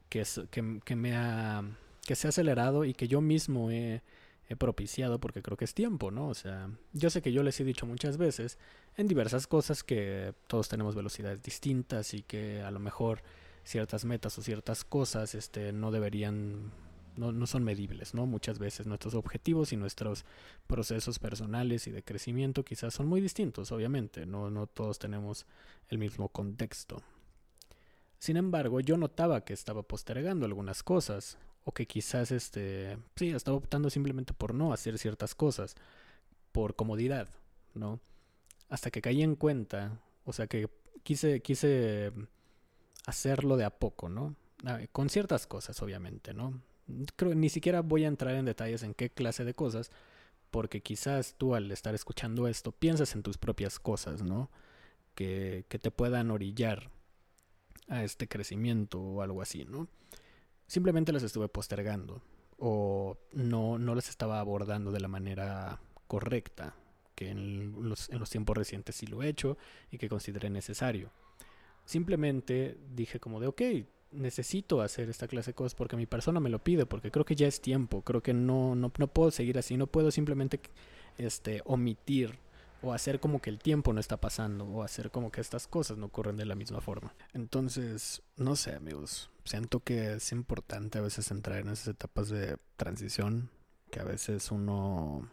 Que, 0.08 0.22
es, 0.22 0.40
que, 0.50 0.62
me 0.96 1.16
ha, 1.16 1.62
que 2.04 2.16
se 2.16 2.26
ha 2.26 2.30
acelerado 2.30 2.84
y 2.84 2.94
que 2.94 3.06
yo 3.06 3.20
mismo 3.20 3.70
he, 3.70 4.02
he 4.48 4.56
propiciado 4.56 5.20
porque 5.20 5.42
creo 5.42 5.56
que 5.56 5.64
es 5.64 5.74
tiempo, 5.74 6.10
¿no? 6.10 6.28
O 6.28 6.34
sea, 6.34 6.68
yo 6.92 7.08
sé 7.08 7.22
que 7.22 7.32
yo 7.32 7.44
les 7.44 7.60
he 7.60 7.64
dicho 7.64 7.86
muchas 7.86 8.16
veces 8.16 8.58
en 8.96 9.06
diversas 9.06 9.46
cosas 9.46 9.84
que 9.84 10.34
todos 10.48 10.68
tenemos 10.68 10.96
velocidades 10.96 11.40
distintas 11.42 12.12
y 12.14 12.22
que 12.22 12.60
a 12.60 12.72
lo 12.72 12.80
mejor 12.80 13.22
ciertas 13.62 14.04
metas 14.04 14.36
o 14.38 14.42
ciertas 14.42 14.84
cosas 14.84 15.36
este, 15.36 15.72
no 15.72 15.92
deberían 15.92 16.72
no, 17.20 17.32
no, 17.32 17.46
son 17.46 17.62
medibles, 17.62 18.14
¿no? 18.14 18.24
Muchas 18.24 18.58
veces 18.58 18.86
nuestros 18.86 19.14
objetivos 19.14 19.72
y 19.72 19.76
nuestros 19.76 20.24
procesos 20.66 21.18
personales 21.18 21.86
y 21.86 21.90
de 21.90 22.02
crecimiento 22.02 22.64
quizás 22.64 22.94
son 22.94 23.06
muy 23.06 23.20
distintos, 23.20 23.70
obviamente, 23.72 24.24
no, 24.24 24.50
no 24.50 24.66
todos 24.66 24.98
tenemos 24.98 25.46
el 25.90 25.98
mismo 25.98 26.30
contexto. 26.30 27.02
Sin 28.18 28.38
embargo, 28.38 28.80
yo 28.80 28.96
notaba 28.96 29.44
que 29.44 29.52
estaba 29.52 29.82
postergando 29.82 30.46
algunas 30.46 30.82
cosas, 30.82 31.36
o 31.64 31.72
que 31.72 31.86
quizás 31.86 32.30
este, 32.30 32.96
sí, 33.16 33.28
estaba 33.28 33.58
optando 33.58 33.90
simplemente 33.90 34.32
por 34.32 34.54
no 34.54 34.72
hacer 34.72 34.98
ciertas 34.98 35.34
cosas, 35.34 35.74
por 36.52 36.74
comodidad, 36.74 37.28
¿no? 37.74 38.00
Hasta 38.70 38.90
que 38.90 39.02
caí 39.02 39.22
en 39.22 39.36
cuenta, 39.36 40.00
o 40.24 40.32
sea 40.32 40.46
que 40.46 40.70
quise, 41.02 41.42
quise 41.42 42.12
hacerlo 43.04 43.58
de 43.58 43.64
a 43.64 43.70
poco, 43.70 44.08
¿no? 44.08 44.34
Ah, 44.64 44.80
con 44.92 45.10
ciertas 45.10 45.46
cosas, 45.46 45.80
obviamente, 45.82 46.32
¿no? 46.32 46.60
Creo 47.16 47.34
ni 47.34 47.48
siquiera 47.48 47.82
voy 47.82 48.04
a 48.04 48.08
entrar 48.08 48.34
en 48.34 48.44
detalles 48.44 48.82
en 48.82 48.94
qué 48.94 49.10
clase 49.10 49.44
de 49.44 49.54
cosas, 49.54 49.90
porque 50.50 50.82
quizás 50.82 51.34
tú 51.38 51.54
al 51.54 51.70
estar 51.70 51.94
escuchando 51.94 52.48
esto 52.48 52.72
piensas 52.72 53.14
en 53.14 53.22
tus 53.22 53.38
propias 53.38 53.78
cosas, 53.78 54.22
¿no? 54.22 54.50
Que, 55.14 55.64
que 55.68 55.78
te 55.78 55.90
puedan 55.90 56.30
orillar 56.30 56.90
a 57.88 58.04
este 58.04 58.28
crecimiento 58.28 59.00
o 59.00 59.22
algo 59.22 59.42
así, 59.42 59.64
¿no? 59.64 59.88
Simplemente 60.66 61.12
las 61.12 61.22
estuve 61.22 61.48
postergando 61.48 62.22
o 62.58 63.18
no, 63.32 63.78
no 63.78 63.94
las 63.94 64.08
estaba 64.08 64.38
abordando 64.38 64.92
de 64.92 65.00
la 65.00 65.08
manera 65.08 65.80
correcta, 66.06 66.76
que 67.14 67.30
en 67.30 67.88
los, 67.88 68.08
en 68.10 68.18
los 68.18 68.30
tiempos 68.30 68.56
recientes 68.56 68.96
sí 68.96 69.06
lo 69.06 69.22
he 69.22 69.28
hecho 69.28 69.58
y 69.90 69.98
que 69.98 70.08
consideré 70.08 70.50
necesario. 70.50 71.10
Simplemente 71.84 72.78
dije 72.94 73.18
como 73.18 73.40
de, 73.40 73.48
ok, 73.48 73.62
necesito 74.12 74.82
hacer 74.82 75.08
esta 75.08 75.28
clase 75.28 75.50
de 75.50 75.54
cosas 75.54 75.74
porque 75.74 75.96
mi 75.96 76.06
persona 76.06 76.40
me 76.40 76.50
lo 76.50 76.58
pide, 76.58 76.86
porque 76.86 77.10
creo 77.10 77.24
que 77.24 77.36
ya 77.36 77.46
es 77.46 77.60
tiempo, 77.60 78.02
creo 78.02 78.22
que 78.22 78.34
no, 78.34 78.74
no, 78.74 78.92
no 78.96 79.06
puedo 79.08 79.30
seguir 79.30 79.58
así, 79.58 79.76
no 79.76 79.86
puedo 79.86 80.10
simplemente 80.10 80.60
este, 81.18 81.62
omitir 81.64 82.38
o 82.82 82.92
hacer 82.92 83.20
como 83.20 83.40
que 83.40 83.50
el 83.50 83.58
tiempo 83.58 83.92
no 83.92 84.00
está 84.00 84.16
pasando 84.16 84.64
o 84.64 84.82
hacer 84.82 85.10
como 85.10 85.30
que 85.30 85.40
estas 85.40 85.66
cosas 85.66 85.98
no 85.98 86.06
ocurren 86.06 86.36
de 86.36 86.46
la 86.46 86.54
misma 86.54 86.80
forma. 86.80 87.14
Entonces, 87.34 88.22
no 88.36 88.56
sé 88.56 88.74
amigos, 88.74 89.30
siento 89.44 89.80
que 89.80 90.14
es 90.14 90.32
importante 90.32 90.98
a 90.98 91.02
veces 91.02 91.30
entrar 91.30 91.58
en 91.58 91.68
esas 91.68 91.88
etapas 91.88 92.28
de 92.30 92.56
transición, 92.76 93.50
que 93.90 94.00
a 94.00 94.04
veces 94.04 94.50
uno... 94.50 95.28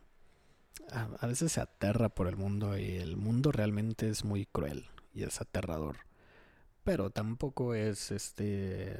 A, 0.92 1.10
a 1.20 1.28
veces 1.28 1.52
se 1.52 1.60
aterra 1.60 2.08
por 2.08 2.28
el 2.28 2.38
mundo 2.38 2.78
y 2.78 2.96
el 2.98 3.18
mundo 3.18 3.52
realmente 3.52 4.08
es 4.08 4.24
muy 4.24 4.46
cruel 4.46 4.86
y 5.14 5.24
es 5.24 5.42
aterrador 5.42 6.07
pero 6.88 7.10
tampoco 7.10 7.76
es 7.76 8.12
este 8.12 8.98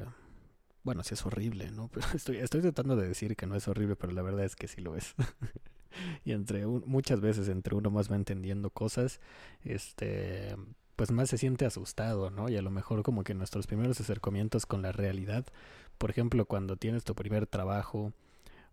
bueno, 0.82 1.02
sí 1.02 1.14
es 1.14 1.24
horrible, 1.24 1.70
¿no? 1.70 1.88
Pero 1.92 2.06
estoy, 2.12 2.36
estoy 2.36 2.60
tratando 2.60 2.96
de 2.96 3.08
decir 3.08 3.34
que 3.34 3.46
no 3.46 3.56
es 3.56 3.66
horrible, 3.66 3.96
pero 3.96 4.12
la 4.12 4.20
verdad 4.20 4.44
es 4.44 4.56
que 4.56 4.68
sí 4.68 4.82
lo 4.82 4.94
es. 4.94 5.14
y 6.24 6.32
entre 6.32 6.66
muchas 6.66 7.22
veces 7.22 7.48
entre 7.48 7.74
uno 7.74 7.90
más 7.90 8.12
va 8.12 8.16
entendiendo 8.16 8.68
cosas, 8.68 9.22
este 9.64 10.54
pues 10.96 11.10
más 11.12 11.30
se 11.30 11.38
siente 11.38 11.64
asustado, 11.64 12.30
¿no? 12.30 12.50
Y 12.50 12.58
a 12.58 12.62
lo 12.62 12.70
mejor 12.70 13.02
como 13.02 13.24
que 13.24 13.32
nuestros 13.32 13.66
primeros 13.66 13.98
acercamientos 14.02 14.66
con 14.66 14.82
la 14.82 14.92
realidad, 14.92 15.46
por 15.96 16.10
ejemplo, 16.10 16.44
cuando 16.44 16.76
tienes 16.76 17.04
tu 17.04 17.14
primer 17.14 17.46
trabajo 17.46 18.12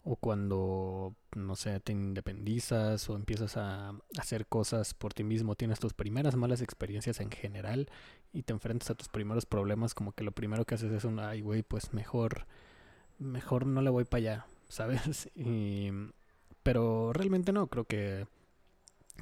o 0.03 0.17
cuando, 0.17 1.15
no 1.35 1.55
sé, 1.55 1.79
te 1.79 1.91
independizas 1.93 3.09
o 3.09 3.15
empiezas 3.15 3.55
a 3.55 3.93
hacer 4.19 4.45
cosas 4.45 4.93
por 4.93 5.13
ti 5.13 5.23
mismo, 5.23 5.55
tienes 5.55 5.79
tus 5.79 5.93
primeras 5.93 6.35
malas 6.35 6.61
experiencias 6.61 7.19
en 7.21 7.31
general 7.31 7.89
y 8.35 8.43
te 8.43 8.53
enfrentas 8.53 8.89
a 8.89 8.95
tus 8.95 9.07
primeros 9.07 9.45
problemas, 9.45 9.93
como 9.93 10.11
que 10.11 10.25
lo 10.25 10.33
primero 10.33 10.65
que 10.65 10.75
haces 10.75 10.91
es 10.91 11.05
un, 11.05 11.19
ay, 11.19 11.41
güey, 11.41 11.63
pues 11.63 11.93
mejor, 11.93 12.45
mejor 13.17 13.65
no 13.65 13.81
le 13.81 13.89
voy 13.89 14.03
para 14.03 14.19
allá, 14.19 14.45
¿sabes? 14.67 15.29
Y, 15.35 15.89
pero 16.61 17.13
realmente 17.13 17.53
no, 17.53 17.67
creo 17.67 17.85
que 17.85 18.27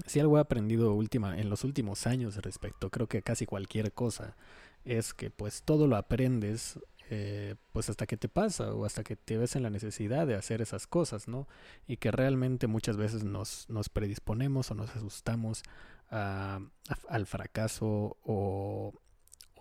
si 0.07 0.19
algo 0.19 0.37
he 0.37 0.41
aprendido 0.41 0.93
última, 0.93 1.37
en 1.37 1.49
los 1.49 1.63
últimos 1.63 2.07
años 2.07 2.37
respecto, 2.37 2.89
creo 2.89 3.07
que 3.07 3.21
casi 3.21 3.45
cualquier 3.45 3.93
cosa, 3.93 4.35
es 4.83 5.13
que 5.13 5.29
pues 5.29 5.61
todo 5.61 5.87
lo 5.87 5.95
aprendes 5.95 6.79
eh, 7.09 7.55
pues 7.71 7.89
hasta 7.89 8.07
que 8.07 8.17
te 8.17 8.27
pasa 8.27 8.73
o 8.73 8.85
hasta 8.85 9.03
que 9.03 9.15
te 9.15 9.37
ves 9.37 9.55
en 9.55 9.61
la 9.61 9.69
necesidad 9.69 10.25
de 10.25 10.33
hacer 10.35 10.61
esas 10.63 10.87
cosas, 10.87 11.27
¿no? 11.27 11.47
Y 11.85 11.97
que 11.97 12.09
realmente 12.09 12.65
muchas 12.65 12.97
veces 12.97 13.23
nos, 13.23 13.69
nos 13.69 13.89
predisponemos 13.89 14.71
o 14.71 14.75
nos 14.75 14.95
asustamos 14.95 15.63
al 16.09 17.25
fracaso 17.25 18.17
o, 18.23 18.93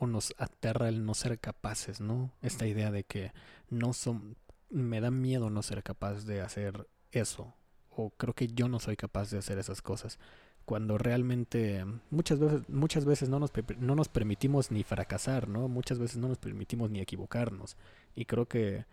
nos 0.07 0.35
aterra 0.39 0.89
el 0.89 1.05
no 1.05 1.15
ser 1.15 1.39
capaces, 1.39 2.01
¿no? 2.01 2.33
Esta 2.43 2.67
idea 2.67 2.91
de 2.91 3.05
que 3.05 3.33
no 3.71 3.93
son, 3.93 4.37
me 4.71 5.01
da 5.01 5.11
miedo 5.11 5.51
no 5.51 5.63
ser 5.63 5.83
capaz 5.83 6.25
de 6.25 6.41
hacer 6.41 6.89
eso 7.11 7.55
o 7.97 8.11
creo 8.11 8.35
que 8.35 8.49
yo 8.49 8.69
no 8.69 8.79
soy 8.79 8.97
capaz 8.97 9.31
de 9.31 9.39
hacer 9.39 9.59
esas 9.59 9.83
cosas. 9.83 10.19
Cuando 10.65 10.97
realmente 10.97 11.85
muchas 12.11 12.39
veces, 12.39 12.69
muchas 12.69 13.05
veces 13.05 13.29
no, 13.29 13.39
nos, 13.39 13.51
no 13.79 13.95
nos 13.95 14.09
permitimos 14.09 14.71
ni 14.71 14.85
fracasar, 14.85 15.49
¿no? 15.49 15.69
Muchas 15.69 15.99
veces 15.99 16.19
no 16.19 16.29
nos 16.29 16.39
permitimos 16.39 16.91
ni 16.91 17.01
equivocarnos. 17.01 17.77
Y 18.15 18.27
creo 18.27 18.47
que 18.47 18.87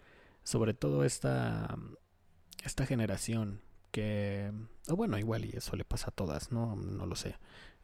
sobre 0.43 0.73
todo 0.73 1.03
esta, 1.03 1.77
esta 2.63 2.85
generación 2.85 3.61
que, 3.91 4.51
o 4.87 4.95
bueno, 4.95 5.17
igual 5.17 5.45
y 5.45 5.55
eso 5.55 5.75
le 5.75 5.85
pasa 5.85 6.07
a 6.09 6.11
todas, 6.11 6.51
¿no? 6.51 6.75
No 6.75 7.05
lo 7.05 7.15
sé. 7.15 7.35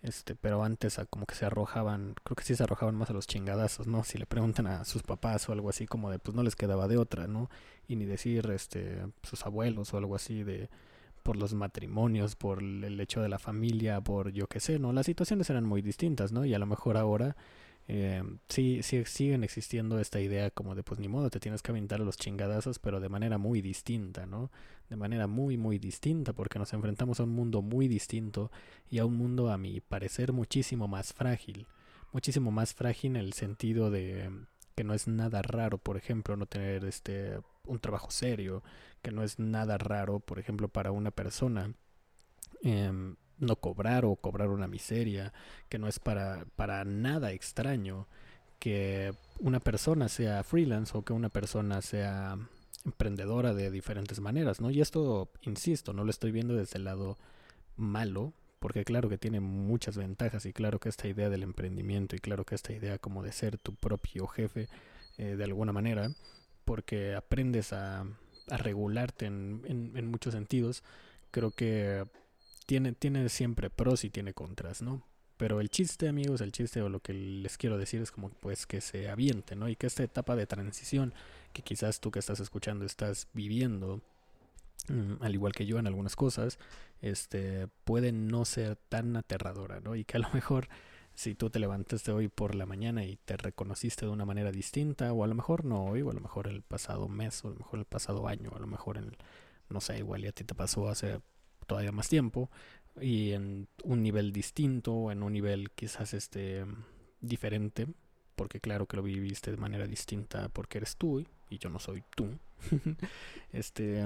Este, 0.05 0.35
pero 0.35 0.63
antes 0.63 1.01
como 1.09 1.25
que 1.25 1.33
se 1.33 1.47
arrojaban, 1.47 2.13
creo 2.23 2.35
que 2.35 2.43
sí 2.43 2.55
se 2.55 2.61
arrojaban 2.61 2.93
más 2.93 3.09
a 3.09 3.13
los 3.13 3.25
chingadazos, 3.25 3.87
¿no? 3.87 4.03
Si 4.03 4.19
le 4.19 4.27
preguntan 4.27 4.67
a 4.67 4.85
sus 4.85 5.01
papás 5.01 5.49
o 5.49 5.51
algo 5.51 5.67
así 5.67 5.87
como 5.87 6.11
de, 6.11 6.19
pues 6.19 6.35
no 6.35 6.43
les 6.43 6.55
quedaba 6.55 6.87
de 6.87 6.97
otra, 6.97 7.25
¿no? 7.25 7.49
Y 7.87 7.95
ni 7.95 8.05
decir, 8.05 8.47
este, 8.51 9.07
sus 9.23 9.47
abuelos 9.47 9.95
o 9.95 9.97
algo 9.97 10.15
así 10.15 10.43
de, 10.43 10.69
por 11.23 11.37
los 11.37 11.55
matrimonios, 11.55 12.35
por 12.35 12.61
el 12.61 12.99
hecho 13.01 13.19
de 13.23 13.29
la 13.29 13.39
familia, 13.39 13.99
por 13.99 14.31
yo 14.31 14.45
qué 14.45 14.59
sé, 14.59 14.77
¿no? 14.77 14.93
Las 14.93 15.07
situaciones 15.07 15.49
eran 15.49 15.65
muy 15.65 15.81
distintas, 15.81 16.31
¿no? 16.31 16.45
Y 16.45 16.53
a 16.53 16.59
lo 16.59 16.67
mejor 16.67 16.97
ahora 16.97 17.35
eh, 17.87 18.23
sí, 18.49 18.81
sí 18.81 19.03
siguen 19.05 19.43
existiendo 19.43 19.99
esta 19.99 20.19
idea 20.19 20.49
como 20.49 20.73
de 20.75 20.83
pues 20.83 20.99
ni 20.99 21.07
modo, 21.07 21.29
te 21.29 21.39
tienes 21.39 21.61
que 21.61 21.71
aventar 21.71 21.99
los 21.99 22.17
chingadazos, 22.17 22.79
pero 22.79 22.99
de 22.99 23.09
manera 23.09 23.37
muy 23.37 23.61
distinta, 23.61 24.25
¿no? 24.25 24.51
De 24.89 24.95
manera 24.95 25.27
muy, 25.27 25.57
muy 25.57 25.77
distinta, 25.79 26.33
porque 26.33 26.59
nos 26.59 26.73
enfrentamos 26.73 27.19
a 27.19 27.23
un 27.23 27.31
mundo 27.31 27.61
muy 27.61 27.87
distinto 27.87 28.51
y 28.89 28.99
a 28.99 29.05
un 29.05 29.15
mundo, 29.15 29.51
a 29.51 29.57
mi 29.57 29.81
parecer, 29.81 30.33
muchísimo 30.33 30.87
más 30.87 31.13
frágil. 31.13 31.67
Muchísimo 32.11 32.51
más 32.51 32.73
frágil 32.73 33.11
en 33.11 33.17
el 33.17 33.33
sentido 33.33 33.91
de 33.91 34.31
que 34.75 34.83
no 34.83 34.93
es 34.93 35.07
nada 35.07 35.41
raro, 35.41 35.77
por 35.77 35.97
ejemplo, 35.97 36.35
no 36.37 36.45
tener 36.45 36.85
este 36.85 37.39
un 37.65 37.79
trabajo 37.79 38.11
serio, 38.11 38.63
que 39.01 39.11
no 39.11 39.23
es 39.23 39.39
nada 39.39 39.77
raro, 39.77 40.19
por 40.19 40.39
ejemplo, 40.39 40.67
para 40.67 40.91
una 40.91 41.11
persona 41.11 41.73
em, 42.61 43.15
no 43.39 43.55
cobrar 43.57 44.05
o 44.05 44.15
cobrar 44.15 44.49
una 44.49 44.67
miseria, 44.67 45.33
que 45.69 45.77
no 45.77 45.87
es 45.87 45.99
para, 45.99 46.45
para 46.55 46.83
nada 46.85 47.31
extraño 47.31 48.07
que 48.59 49.13
una 49.39 49.59
persona 49.59 50.07
sea 50.09 50.43
freelance 50.43 50.97
o 50.97 51.03
que 51.03 51.13
una 51.13 51.29
persona 51.29 51.81
sea 51.81 52.37
emprendedora 52.85 53.53
de 53.53 53.71
diferentes 53.71 54.19
maneras, 54.19 54.61
¿no? 54.61 54.69
Y 54.69 54.81
esto, 54.81 55.29
insisto, 55.41 55.93
no 55.93 56.03
lo 56.03 56.11
estoy 56.11 56.31
viendo 56.31 56.55
desde 56.55 56.77
el 56.77 56.85
lado 56.85 57.17
malo, 57.77 58.33
porque 58.59 58.85
claro 58.85 59.09
que 59.09 59.17
tiene 59.17 59.39
muchas 59.39 59.97
ventajas 59.97 60.45
y 60.45 60.53
claro 60.53 60.79
que 60.79 60.89
esta 60.89 61.07
idea 61.07 61.29
del 61.29 61.43
emprendimiento 61.43 62.15
y 62.15 62.19
claro 62.19 62.45
que 62.45 62.55
esta 62.55 62.73
idea 62.73 62.97
como 62.97 63.23
de 63.23 63.31
ser 63.31 63.57
tu 63.57 63.75
propio 63.75 64.27
jefe 64.27 64.67
eh, 65.17 65.35
de 65.35 65.43
alguna 65.43 65.71
manera, 65.71 66.11
porque 66.63 67.15
aprendes 67.15 67.73
a, 67.73 68.05
a 68.49 68.57
regularte 68.57 69.25
en, 69.25 69.61
en, 69.95 70.07
muchos 70.07 70.33
sentidos, 70.33 70.83
creo 71.31 71.51
que 71.51 72.05
tiene, 72.65 72.93
tiene 72.93 73.29
siempre 73.29 73.69
pros 73.69 74.03
y 74.03 74.09
tiene 74.09 74.33
contras, 74.33 74.81
¿no? 74.81 75.03
Pero 75.37 75.59
el 75.59 75.69
chiste, 75.69 76.07
amigos, 76.07 76.41
el 76.41 76.51
chiste 76.51 76.81
o 76.81 76.89
lo 76.89 77.01
que 77.01 77.13
les 77.13 77.57
quiero 77.57 77.77
decir 77.77 78.01
es 78.01 78.11
como 78.11 78.29
pues 78.29 78.65
que 78.65 78.79
se 78.79 79.09
aviente, 79.09 79.55
¿no? 79.55 79.67
Y 79.67 79.75
que 79.75 79.87
esta 79.87 80.03
etapa 80.03 80.35
de 80.35 80.47
transición 80.47 81.13
que 81.51 81.61
quizás 81.61 81.99
tú 81.99 82.11
que 82.11 82.19
estás 82.19 82.39
escuchando 82.39 82.85
estás 82.85 83.27
viviendo, 83.33 84.01
mm, 84.87 85.21
al 85.21 85.33
igual 85.33 85.53
que 85.53 85.65
yo 85.65 85.77
en 85.77 85.87
algunas 85.87 86.15
cosas, 86.15 86.57
este 87.01 87.67
puede 87.83 88.11
no 88.13 88.45
ser 88.45 88.77
tan 88.89 89.15
aterradora, 89.17 89.81
¿no? 89.81 89.95
Y 89.95 90.05
que 90.05 90.17
a 90.17 90.21
lo 90.21 90.29
mejor 90.31 90.69
si 91.15 91.33
tú 91.35 91.49
te 91.49 91.59
levantaste 91.59 92.11
hoy 92.11 92.27
por 92.27 92.55
la 92.55 92.65
mañana 92.65 93.05
y 93.05 93.17
te 93.17 93.37
reconociste 93.37 94.05
de 94.05 94.11
una 94.11 94.25
manera 94.25 94.51
distinta, 94.51 95.11
o 95.13 95.23
a 95.23 95.27
lo 95.27 95.35
mejor 95.35 95.65
no 95.65 95.85
hoy, 95.85 96.01
o 96.01 96.11
a 96.11 96.13
lo 96.13 96.19
mejor 96.21 96.47
el 96.47 96.61
pasado 96.61 97.07
mes, 97.07 97.43
o 97.43 97.47
a 97.47 97.51
lo 97.51 97.57
mejor 97.57 97.79
el 97.79 97.85
pasado 97.85 98.27
año, 98.27 98.51
o 98.51 98.55
a 98.57 98.59
lo 98.59 98.67
mejor 98.67 98.97
en, 98.97 99.15
no 99.69 99.81
sé, 99.81 99.97
igual 99.97 100.25
y 100.25 100.27
a 100.27 100.31
ti 100.33 100.43
te 100.43 100.55
pasó 100.55 100.89
hace 100.89 101.21
todavía 101.65 101.91
más 101.91 102.09
tiempo, 102.09 102.49
y 102.99 103.31
en 103.31 103.67
un 103.83 104.03
nivel 104.03 104.31
distinto, 104.31 105.11
en 105.11 105.23
un 105.23 105.33
nivel 105.33 105.71
quizás 105.71 106.13
este 106.13 106.65
diferente, 107.21 107.87
porque 108.35 108.59
claro 108.59 108.85
que 108.85 108.97
lo 108.97 109.03
viviste 109.03 109.51
de 109.51 109.57
manera 109.57 109.87
distinta 109.87 110.49
porque 110.49 110.77
eres 110.77 110.95
tú 110.97 111.25
y 111.49 111.57
yo 111.57 111.69
no 111.69 111.79
soy 111.79 112.03
tú. 112.15 112.29
este 113.51 114.05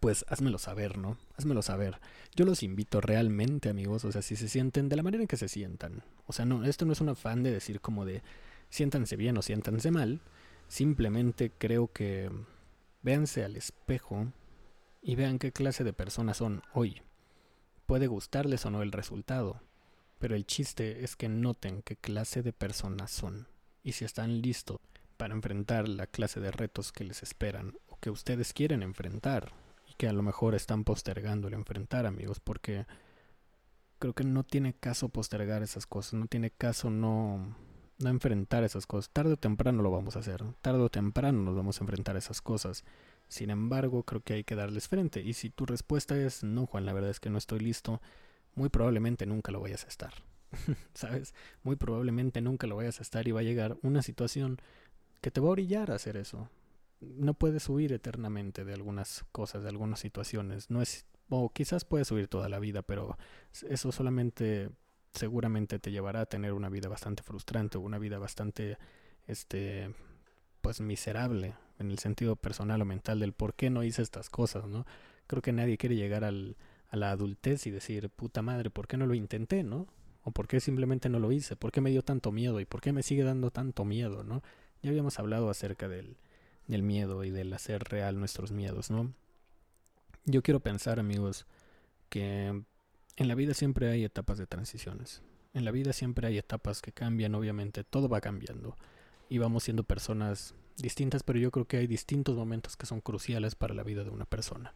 pues 0.00 0.24
házmelo 0.28 0.58
saber, 0.58 0.96
¿no? 0.96 1.18
Házmelo 1.36 1.60
saber. 1.62 1.98
Yo 2.36 2.44
los 2.44 2.62
invito 2.62 3.00
realmente, 3.00 3.68
amigos, 3.68 4.04
o 4.04 4.12
sea, 4.12 4.22
si 4.22 4.36
se 4.36 4.48
sienten 4.48 4.88
de 4.88 4.94
la 4.94 5.02
manera 5.02 5.22
en 5.22 5.28
que 5.28 5.36
se 5.36 5.48
sientan. 5.48 6.04
O 6.26 6.32
sea, 6.32 6.44
no, 6.44 6.64
esto 6.64 6.84
no 6.84 6.92
es 6.92 7.00
un 7.00 7.08
afán 7.08 7.42
de 7.42 7.50
decir 7.50 7.80
como 7.80 8.04
de 8.04 8.22
siéntanse 8.70 9.16
bien 9.16 9.36
o 9.36 9.42
siéntanse 9.42 9.90
mal. 9.90 10.20
Simplemente 10.68 11.50
creo 11.56 11.92
que 11.92 12.30
véanse 13.02 13.44
al 13.44 13.56
espejo 13.56 14.32
y 15.08 15.14
vean 15.14 15.38
qué 15.38 15.52
clase 15.52 15.84
de 15.84 15.94
personas 15.94 16.36
son 16.36 16.62
hoy. 16.74 17.00
Puede 17.86 18.08
gustarles 18.08 18.66
o 18.66 18.70
no 18.70 18.82
el 18.82 18.92
resultado, 18.92 19.62
pero 20.18 20.36
el 20.36 20.44
chiste 20.44 21.02
es 21.02 21.16
que 21.16 21.30
noten 21.30 21.80
qué 21.80 21.96
clase 21.96 22.42
de 22.42 22.52
personas 22.52 23.10
son 23.10 23.48
y 23.82 23.92
si 23.92 24.04
están 24.04 24.42
listos 24.42 24.80
para 25.16 25.32
enfrentar 25.32 25.88
la 25.88 26.06
clase 26.06 26.40
de 26.40 26.50
retos 26.50 26.92
que 26.92 27.04
les 27.04 27.22
esperan 27.22 27.74
o 27.88 27.96
que 27.98 28.10
ustedes 28.10 28.52
quieren 28.52 28.82
enfrentar 28.82 29.50
que 29.96 30.08
a 30.08 30.12
lo 30.12 30.22
mejor 30.22 30.54
están 30.54 30.84
postergando 30.84 31.48
el 31.48 31.54
enfrentar, 31.54 32.04
amigos, 32.04 32.38
porque 32.38 32.86
creo 33.98 34.12
que 34.12 34.24
no 34.24 34.44
tiene 34.44 34.74
caso 34.74 35.08
postergar 35.08 35.62
esas 35.62 35.86
cosas, 35.86 36.12
no 36.20 36.26
tiene 36.26 36.50
caso 36.50 36.90
no, 36.90 37.56
no 37.98 38.10
enfrentar 38.10 38.62
esas 38.62 38.86
cosas. 38.86 39.08
Tarde 39.10 39.32
o 39.32 39.36
temprano 39.38 39.82
lo 39.82 39.90
vamos 39.90 40.16
a 40.16 40.18
hacer, 40.18 40.44
tarde 40.60 40.80
o 40.80 40.90
temprano 40.90 41.40
nos 41.40 41.56
vamos 41.56 41.80
a 41.80 41.84
enfrentar 41.84 42.18
esas 42.18 42.42
cosas. 42.42 42.84
Sin 43.28 43.50
embargo, 43.50 44.04
creo 44.04 44.22
que 44.22 44.34
hay 44.34 44.44
que 44.44 44.54
darles 44.54 44.88
frente. 44.88 45.20
Y 45.20 45.34
si 45.34 45.50
tu 45.50 45.66
respuesta 45.66 46.16
es 46.16 46.42
no, 46.42 46.66
Juan, 46.66 46.86
la 46.86 46.92
verdad 46.92 47.10
es 47.10 47.20
que 47.20 47.30
no 47.30 47.38
estoy 47.38 47.60
listo, 47.60 48.00
muy 48.54 48.68
probablemente 48.68 49.26
nunca 49.26 49.52
lo 49.52 49.60
vayas 49.60 49.84
a 49.84 49.88
estar. 49.88 50.14
¿Sabes? 50.94 51.34
Muy 51.62 51.76
probablemente 51.76 52.40
nunca 52.40 52.66
lo 52.66 52.76
vayas 52.76 53.00
a 53.00 53.02
estar 53.02 53.28
y 53.28 53.32
va 53.32 53.40
a 53.40 53.44
llegar 53.44 53.76
una 53.82 54.02
situación 54.02 54.58
que 55.20 55.30
te 55.30 55.40
va 55.40 55.48
a 55.48 55.52
orillar 55.52 55.90
a 55.90 55.96
hacer 55.96 56.16
eso 56.16 56.48
no 57.00 57.34
puedes 57.34 57.68
huir 57.68 57.92
eternamente 57.92 58.64
de 58.64 58.74
algunas 58.74 59.24
cosas, 59.32 59.62
de 59.62 59.68
algunas 59.68 60.00
situaciones. 60.00 60.70
No 60.70 60.82
es, 60.82 61.06
o 61.28 61.52
quizás 61.52 61.84
puedes 61.84 62.10
huir 62.10 62.28
toda 62.28 62.48
la 62.48 62.58
vida, 62.58 62.82
pero 62.82 63.16
eso 63.68 63.92
solamente 63.92 64.70
seguramente 65.14 65.78
te 65.78 65.90
llevará 65.90 66.22
a 66.22 66.26
tener 66.26 66.52
una 66.52 66.68
vida 66.68 66.88
bastante 66.88 67.22
frustrante, 67.22 67.78
una 67.78 67.98
vida 67.98 68.18
bastante, 68.18 68.78
este, 69.26 69.94
pues 70.60 70.80
miserable 70.80 71.54
en 71.78 71.90
el 71.90 71.98
sentido 71.98 72.36
personal 72.36 72.82
o 72.82 72.84
mental 72.84 73.20
del 73.20 73.32
por 73.32 73.54
qué 73.54 73.70
no 73.70 73.84
hice 73.84 74.02
estas 74.02 74.30
cosas, 74.30 74.66
¿no? 74.66 74.86
Creo 75.26 75.42
que 75.42 75.52
nadie 75.52 75.78
quiere 75.78 75.96
llegar 75.96 76.24
al, 76.24 76.56
a 76.90 76.96
la 76.96 77.10
adultez 77.10 77.66
y 77.66 77.70
decir, 77.70 78.10
puta 78.10 78.42
madre, 78.42 78.70
¿por 78.70 78.86
qué 78.86 78.96
no 78.96 79.06
lo 79.06 79.14
intenté, 79.14 79.62
no? 79.62 79.86
O 80.24 80.30
por 80.30 80.48
qué 80.48 80.60
simplemente 80.60 81.08
no 81.08 81.18
lo 81.18 81.32
hice, 81.32 81.56
por 81.56 81.72
qué 81.72 81.80
me 81.80 81.90
dio 81.90 82.02
tanto 82.02 82.32
miedo 82.32 82.60
y 82.60 82.64
por 82.64 82.80
qué 82.80 82.92
me 82.92 83.02
sigue 83.02 83.22
dando 83.22 83.50
tanto 83.50 83.84
miedo, 83.84 84.24
¿no? 84.24 84.42
Ya 84.82 84.90
habíamos 84.90 85.18
hablado 85.18 85.50
acerca 85.50 85.88
del, 85.88 86.16
del 86.66 86.82
miedo 86.82 87.24
y 87.24 87.30
del 87.30 87.52
hacer 87.52 87.82
real 87.84 88.18
nuestros 88.18 88.52
miedos, 88.52 88.90
¿no? 88.90 89.12
Yo 90.24 90.42
quiero 90.42 90.60
pensar, 90.60 91.00
amigos, 91.00 91.46
que 92.08 92.62
en 93.16 93.28
la 93.28 93.34
vida 93.34 93.54
siempre 93.54 93.90
hay 93.90 94.04
etapas 94.04 94.38
de 94.38 94.46
transiciones. 94.46 95.22
En 95.54 95.64
la 95.64 95.70
vida 95.70 95.92
siempre 95.92 96.26
hay 96.26 96.38
etapas 96.38 96.82
que 96.82 96.92
cambian, 96.92 97.34
obviamente, 97.34 97.84
todo 97.84 98.08
va 98.08 98.20
cambiando 98.20 98.76
y 99.28 99.38
vamos 99.38 99.64
siendo 99.64 99.84
personas 99.84 100.54
distintas, 100.82 101.22
pero 101.22 101.38
yo 101.38 101.50
creo 101.50 101.66
que 101.66 101.78
hay 101.78 101.86
distintos 101.86 102.36
momentos 102.36 102.76
que 102.76 102.86
son 102.86 103.00
cruciales 103.00 103.54
para 103.54 103.74
la 103.74 103.82
vida 103.82 104.04
de 104.04 104.10
una 104.10 104.24
persona, 104.24 104.74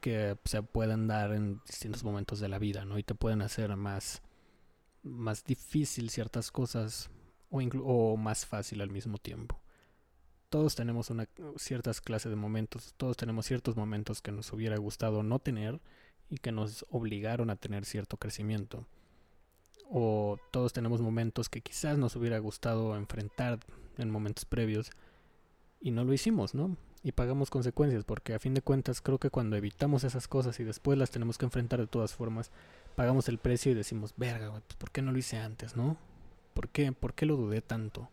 que 0.00 0.36
se 0.44 0.62
pueden 0.62 1.06
dar 1.06 1.32
en 1.32 1.60
distintos 1.66 2.04
momentos 2.04 2.40
de 2.40 2.48
la 2.48 2.58
vida, 2.58 2.84
¿no? 2.84 2.98
Y 2.98 3.02
te 3.02 3.14
pueden 3.14 3.42
hacer 3.42 3.74
más 3.76 4.22
más 5.04 5.44
difícil 5.44 6.10
ciertas 6.10 6.50
cosas 6.50 7.10
o, 7.50 7.58
o 7.60 8.16
más 8.16 8.46
fácil 8.46 8.80
al 8.80 8.90
mismo 8.90 9.18
tiempo. 9.18 9.60
Todos 10.48 10.74
tenemos 10.74 11.10
una 11.10 11.28
ciertas 11.56 12.00
clases 12.00 12.30
de 12.30 12.36
momentos, 12.36 12.94
todos 12.96 13.16
tenemos 13.16 13.46
ciertos 13.46 13.76
momentos 13.76 14.22
que 14.22 14.32
nos 14.32 14.52
hubiera 14.52 14.76
gustado 14.78 15.22
no 15.22 15.38
tener 15.38 15.80
y 16.30 16.38
que 16.38 16.52
nos 16.52 16.86
obligaron 16.90 17.50
a 17.50 17.56
tener 17.56 17.84
cierto 17.84 18.16
crecimiento. 18.16 18.86
O 19.90 20.38
todos 20.50 20.72
tenemos 20.72 21.00
momentos 21.00 21.48
que 21.48 21.60
quizás 21.60 21.98
nos 21.98 22.16
hubiera 22.16 22.38
gustado 22.38 22.96
enfrentar 22.96 23.60
en 23.98 24.10
momentos 24.10 24.44
previos 24.44 24.90
y 25.84 25.90
no 25.90 26.02
lo 26.02 26.14
hicimos, 26.14 26.54
¿no? 26.54 26.78
Y 27.02 27.12
pagamos 27.12 27.50
consecuencias, 27.50 28.04
porque 28.04 28.32
a 28.32 28.38
fin 28.38 28.54
de 28.54 28.62
cuentas 28.62 29.02
creo 29.02 29.18
que 29.18 29.28
cuando 29.28 29.54
evitamos 29.54 30.02
esas 30.02 30.26
cosas 30.26 30.58
y 30.58 30.64
después 30.64 30.96
las 30.96 31.10
tenemos 31.10 31.36
que 31.36 31.44
enfrentar 31.44 31.78
de 31.78 31.86
todas 31.86 32.14
formas, 32.14 32.50
pagamos 32.96 33.28
el 33.28 33.36
precio 33.36 33.70
y 33.70 33.74
decimos, 33.74 34.14
verga, 34.16 34.50
pues 34.50 34.76
¿por 34.78 34.90
qué 34.90 35.02
no 35.02 35.12
lo 35.12 35.18
hice 35.18 35.36
antes, 35.36 35.76
no? 35.76 35.98
¿Por 36.54 36.70
qué? 36.70 36.90
¿Por 36.92 37.12
qué 37.12 37.26
lo 37.26 37.36
dudé 37.36 37.60
tanto? 37.60 38.08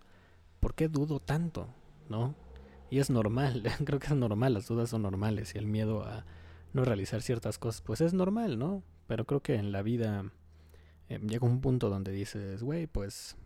¿Por 0.59 0.75
qué 0.75 0.89
dudo 0.89 1.21
tanto? 1.21 1.69
¿No? 2.09 2.35
Y 2.89 2.99
es 2.99 3.09
normal, 3.09 3.63
creo 3.85 3.99
que 3.99 4.07
es 4.07 4.15
normal, 4.15 4.53
las 4.53 4.67
dudas 4.67 4.89
son 4.89 5.03
normales 5.03 5.55
y 5.55 5.57
el 5.57 5.65
miedo 5.65 6.03
a 6.03 6.25
no 6.73 6.83
realizar 6.83 7.21
ciertas 7.21 7.57
cosas, 7.57 7.81
pues 7.81 8.01
es 8.01 8.13
normal, 8.13 8.59
¿no? 8.59 8.83
Pero 9.07 9.23
creo 9.23 9.39
que 9.39 9.55
en 9.55 9.71
la 9.71 9.81
vida 9.81 10.25
eh, 11.07 11.19
llega 11.25 11.47
un 11.47 11.61
punto 11.61 11.89
donde 11.89 12.11
dices, 12.11 12.63
güey, 12.63 12.87
pues 12.87 13.37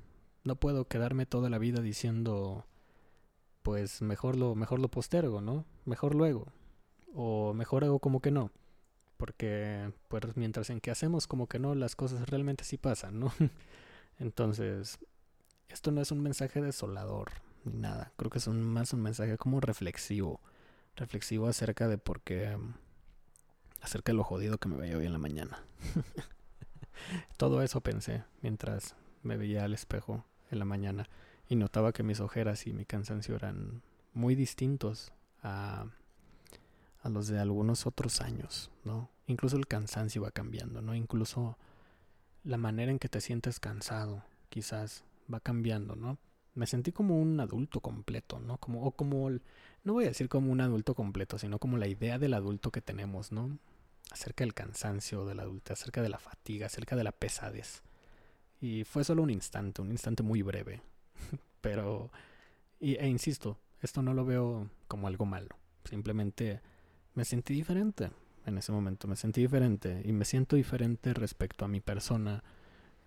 no 0.43 0.55
puedo 0.55 0.87
quedarme 0.87 1.27
toda 1.27 1.51
la 1.51 1.59
vida 1.59 1.81
diciendo, 1.81 2.65
pues 3.65 4.03
mejor 4.03 4.37
lo, 4.37 4.53
mejor 4.53 4.77
lo 4.79 4.89
postergo, 4.89 5.41
¿no? 5.41 5.65
Mejor 5.85 6.13
luego. 6.13 6.45
O 7.15 7.55
mejor 7.55 7.83
hago 7.83 7.97
como 7.97 8.21
que 8.21 8.29
no. 8.29 8.51
Porque, 9.17 9.91
pues 10.07 10.37
mientras 10.37 10.69
en 10.69 10.79
que 10.79 10.91
hacemos 10.91 11.25
como 11.25 11.47
que 11.47 11.57
no, 11.57 11.73
las 11.73 11.95
cosas 11.95 12.29
realmente 12.29 12.63
sí 12.63 12.77
pasan, 12.77 13.19
¿no? 13.19 13.33
Entonces, 14.19 14.99
esto 15.67 15.89
no 15.89 15.99
es 15.99 16.11
un 16.11 16.21
mensaje 16.21 16.61
desolador 16.61 17.31
ni 17.63 17.73
nada. 17.79 18.11
Creo 18.17 18.29
que 18.29 18.37
es 18.37 18.47
más 18.47 18.93
un 18.93 19.01
mensaje 19.01 19.35
como 19.39 19.59
reflexivo. 19.61 20.41
Reflexivo 20.95 21.47
acerca 21.47 21.87
de 21.87 21.97
por 21.97 22.21
qué. 22.21 22.55
acerca 23.81 24.11
de 24.11 24.17
lo 24.17 24.23
jodido 24.23 24.59
que 24.59 24.69
me 24.69 24.77
veía 24.77 24.97
hoy 24.97 25.07
en 25.07 25.13
la 25.13 25.17
mañana. 25.17 25.63
Todo 27.37 27.63
eso 27.63 27.81
pensé 27.81 28.25
mientras 28.43 28.95
me 29.23 29.37
veía 29.37 29.63
al 29.63 29.73
espejo 29.73 30.23
en 30.51 30.59
la 30.59 30.65
mañana 30.65 31.09
y 31.47 31.55
notaba 31.55 31.93
que 31.93 32.03
mis 32.03 32.19
ojeras 32.19 32.67
y 32.67 32.73
mi 32.73 32.85
cansancio 32.85 33.35
eran 33.35 33.81
muy 34.13 34.35
distintos 34.35 35.13
a, 35.43 35.85
a 37.01 37.09
los 37.09 37.27
de 37.27 37.39
algunos 37.39 37.85
otros 37.85 38.21
años, 38.21 38.71
¿no? 38.83 39.09
Incluso 39.27 39.57
el 39.57 39.67
cansancio 39.67 40.23
va 40.23 40.31
cambiando, 40.31 40.81
¿no? 40.81 40.95
Incluso 40.95 41.57
la 42.43 42.57
manera 42.57 42.91
en 42.91 42.99
que 42.99 43.09
te 43.09 43.21
sientes 43.21 43.59
cansado, 43.59 44.23
quizás, 44.49 45.03
va 45.31 45.39
cambiando, 45.39 45.95
¿no? 45.95 46.17
Me 46.53 46.67
sentí 46.67 46.91
como 46.91 47.19
un 47.19 47.39
adulto 47.39 47.81
completo, 47.81 48.39
¿no? 48.39 48.57
Como, 48.57 48.85
o 48.85 48.91
como, 48.91 49.29
no 49.29 49.93
voy 49.93 50.05
a 50.05 50.09
decir 50.09 50.29
como 50.29 50.51
un 50.51 50.61
adulto 50.61 50.95
completo, 50.95 51.37
sino 51.37 51.59
como 51.59 51.77
la 51.77 51.87
idea 51.87 52.17
del 52.17 52.33
adulto 52.33 52.71
que 52.71 52.81
tenemos, 52.81 53.31
¿no? 53.31 53.57
Acerca 54.11 54.43
del 54.43 54.53
cansancio 54.53 55.25
del 55.25 55.39
adulto, 55.39 55.73
acerca 55.73 56.01
de 56.01 56.09
la 56.09 56.19
fatiga, 56.19 56.67
acerca 56.67 56.95
de 56.95 57.03
la 57.03 57.11
pesadez. 57.11 57.81
Y 58.61 58.83
fue 58.83 59.03
solo 59.03 59.23
un 59.23 59.31
instante, 59.31 59.81
un 59.81 59.91
instante 59.91 60.23
muy 60.23 60.41
breve. 60.41 60.81
Pero, 61.61 62.11
e 62.79 63.07
insisto, 63.07 63.57
esto 63.81 64.01
no 64.01 64.13
lo 64.13 64.25
veo 64.25 64.69
como 64.87 65.07
algo 65.07 65.25
malo. 65.25 65.49
Simplemente 65.83 66.61
me 67.13 67.25
sentí 67.25 67.53
diferente 67.53 68.11
en 68.45 68.57
ese 68.57 68.71
momento. 68.71 69.07
Me 69.07 69.15
sentí 69.15 69.41
diferente 69.41 70.01
y 70.03 70.11
me 70.11 70.25
siento 70.25 70.55
diferente 70.55 71.13
respecto 71.13 71.65
a 71.65 71.67
mi 71.67 71.81
persona. 71.81 72.43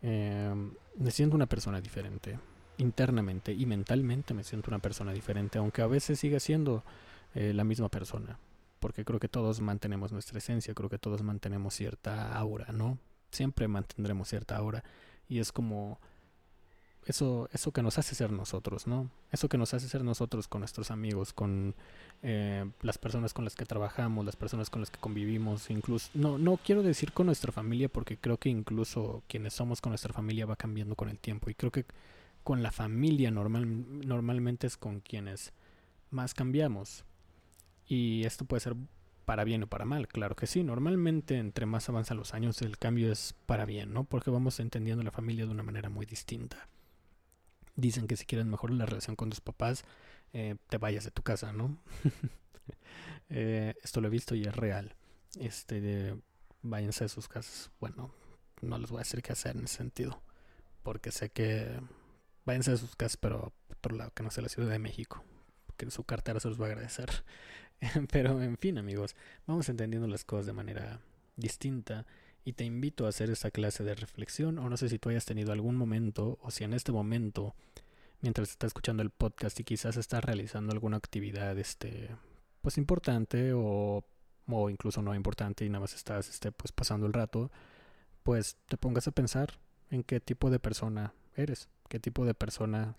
Em, 0.02 0.72
me 0.96 1.10
siento 1.10 1.36
una 1.36 1.46
persona 1.46 1.80
diferente 1.80 2.38
internamente 2.78 3.52
y 3.52 3.66
mentalmente 3.66 4.34
me 4.34 4.44
siento 4.44 4.70
una 4.70 4.78
persona 4.78 5.12
diferente, 5.12 5.58
aunque 5.58 5.82
a 5.82 5.86
veces 5.86 6.20
siga 6.20 6.40
siendo 6.40 6.84
eh, 7.34 7.52
la 7.52 7.64
misma 7.64 7.88
persona. 7.88 8.38
Porque 8.80 9.04
creo 9.04 9.18
que 9.18 9.28
todos 9.28 9.60
mantenemos 9.60 10.12
nuestra 10.12 10.38
esencia, 10.38 10.74
creo 10.74 10.88
que 10.88 10.98
todos 10.98 11.22
mantenemos 11.22 11.74
cierta 11.74 12.32
aura, 12.34 12.72
¿no? 12.72 12.98
Siempre 13.30 13.66
mantendremos 13.66 14.28
cierta 14.28 14.56
aura 14.56 14.84
y 15.28 15.40
es 15.40 15.50
como 15.52 16.00
eso, 17.06 17.48
eso 17.52 17.72
que 17.72 17.82
nos 17.82 17.98
hace 17.98 18.14
ser 18.14 18.30
nosotros, 18.32 18.86
¿no? 18.86 19.10
Eso 19.32 19.48
que 19.48 19.58
nos 19.58 19.74
hace 19.74 19.88
ser 19.88 20.04
nosotros 20.04 20.48
con 20.48 20.60
nuestros 20.60 20.90
amigos, 20.90 21.32
con 21.32 21.74
eh, 22.22 22.70
las 22.82 22.98
personas 22.98 23.32
con 23.32 23.44
las 23.44 23.54
que 23.54 23.64
trabajamos, 23.64 24.24
las 24.24 24.36
personas 24.36 24.70
con 24.70 24.80
las 24.80 24.90
que 24.90 24.98
convivimos, 24.98 25.70
incluso, 25.70 26.10
no, 26.14 26.38
no 26.38 26.58
quiero 26.58 26.82
decir 26.82 27.12
con 27.12 27.26
nuestra 27.26 27.52
familia 27.52 27.88
porque 27.88 28.16
creo 28.16 28.36
que 28.36 28.48
incluso 28.48 29.22
quienes 29.28 29.54
somos 29.54 29.80
con 29.80 29.90
nuestra 29.90 30.12
familia 30.12 30.46
va 30.46 30.56
cambiando 30.56 30.94
con 30.96 31.08
el 31.08 31.18
tiempo 31.18 31.48
y 31.50 31.54
creo 31.54 31.70
que 31.70 31.86
con 32.44 32.62
la 32.62 32.72
familia 32.72 33.30
normal, 33.30 34.06
normalmente 34.06 34.66
es 34.66 34.76
con 34.76 35.00
quienes 35.00 35.52
más 36.10 36.34
cambiamos. 36.34 37.04
Y 37.86 38.24
esto 38.24 38.44
puede 38.44 38.60
ser 38.60 38.74
para 39.24 39.44
bien 39.44 39.64
o 39.64 39.66
para 39.66 39.84
mal, 39.84 40.08
claro 40.08 40.34
que 40.34 40.46
sí. 40.46 40.62
Normalmente 40.62 41.36
entre 41.36 41.66
más 41.66 41.88
avanzan 41.88 42.16
los 42.16 42.32
años 42.32 42.62
el 42.62 42.78
cambio 42.78 43.12
es 43.12 43.34
para 43.44 43.66
bien, 43.66 43.92
¿no? 43.92 44.04
Porque 44.04 44.30
vamos 44.30 44.60
entendiendo 44.60 45.02
la 45.02 45.10
familia 45.10 45.44
de 45.44 45.50
una 45.50 45.62
manera 45.62 45.90
muy 45.90 46.06
distinta. 46.06 46.68
Dicen 47.78 48.08
que 48.08 48.16
si 48.16 48.26
quieres 48.26 48.44
mejorar 48.44 48.74
la 48.74 48.86
relación 48.86 49.14
con 49.14 49.30
tus 49.30 49.40
papás, 49.40 49.84
eh, 50.32 50.56
te 50.68 50.78
vayas 50.78 51.04
de 51.04 51.12
tu 51.12 51.22
casa, 51.22 51.52
¿no? 51.52 51.78
Eh, 53.30 53.74
esto 53.82 54.00
lo 54.00 54.08
he 54.08 54.10
visto 54.10 54.34
y 54.34 54.44
es 54.44 54.56
real. 54.56 54.94
Este, 55.38 56.16
váyanse 56.62 57.04
de 57.04 57.08
sus 57.10 57.28
casas. 57.28 57.70
Bueno, 57.78 58.10
no 58.62 58.78
les 58.78 58.90
voy 58.90 59.00
a 59.00 59.04
decir 59.04 59.20
qué 59.20 59.32
hacer 59.32 59.54
en 59.54 59.64
ese 59.64 59.76
sentido. 59.76 60.22
Porque 60.82 61.12
sé 61.12 61.28
que 61.28 61.78
váyanse 62.46 62.70
de 62.70 62.78
sus 62.78 62.96
casas, 62.96 63.18
pero 63.18 63.52
otro 63.70 63.96
lado, 63.96 64.12
que 64.14 64.22
no 64.22 64.30
sea 64.30 64.42
la 64.42 64.48
Ciudad 64.48 64.70
de 64.70 64.78
México. 64.78 65.22
Que 65.76 65.90
su 65.90 66.04
cartera 66.04 66.40
se 66.40 66.48
los 66.48 66.58
va 66.58 66.64
a 66.64 66.68
agradecer. 66.68 67.10
Pero 68.10 68.42
en 68.42 68.56
fin, 68.56 68.78
amigos, 68.78 69.14
vamos 69.46 69.68
entendiendo 69.68 70.08
las 70.08 70.24
cosas 70.24 70.46
de 70.46 70.54
manera 70.54 71.00
distinta 71.36 72.06
y 72.48 72.54
te 72.54 72.64
invito 72.64 73.04
a 73.04 73.10
hacer 73.10 73.28
esta 73.28 73.50
clase 73.50 73.84
de 73.84 73.94
reflexión 73.94 74.58
o 74.58 74.70
no 74.70 74.78
sé 74.78 74.88
si 74.88 74.98
tú 74.98 75.10
hayas 75.10 75.26
tenido 75.26 75.52
algún 75.52 75.76
momento 75.76 76.38
o 76.40 76.50
si 76.50 76.64
en 76.64 76.72
este 76.72 76.92
momento 76.92 77.54
mientras 78.22 78.48
estás 78.48 78.68
escuchando 78.68 79.02
el 79.02 79.10
podcast 79.10 79.60
y 79.60 79.64
quizás 79.64 79.98
estás 79.98 80.24
realizando 80.24 80.72
alguna 80.72 80.96
actividad 80.96 81.58
este 81.58 82.08
pues 82.62 82.78
importante 82.78 83.52
o, 83.52 84.02
o 84.46 84.70
incluso 84.70 85.02
no 85.02 85.14
importante 85.14 85.66
y 85.66 85.68
nada 85.68 85.80
más 85.80 85.92
estás 85.92 86.30
este 86.30 86.50
pues 86.50 86.72
pasando 86.72 87.06
el 87.06 87.12
rato 87.12 87.50
pues 88.22 88.56
te 88.66 88.78
pongas 88.78 89.06
a 89.08 89.12
pensar 89.12 89.58
en 89.90 90.02
qué 90.02 90.18
tipo 90.18 90.48
de 90.48 90.58
persona 90.58 91.12
eres 91.36 91.68
qué 91.90 92.00
tipo 92.00 92.24
de 92.24 92.32
persona 92.32 92.96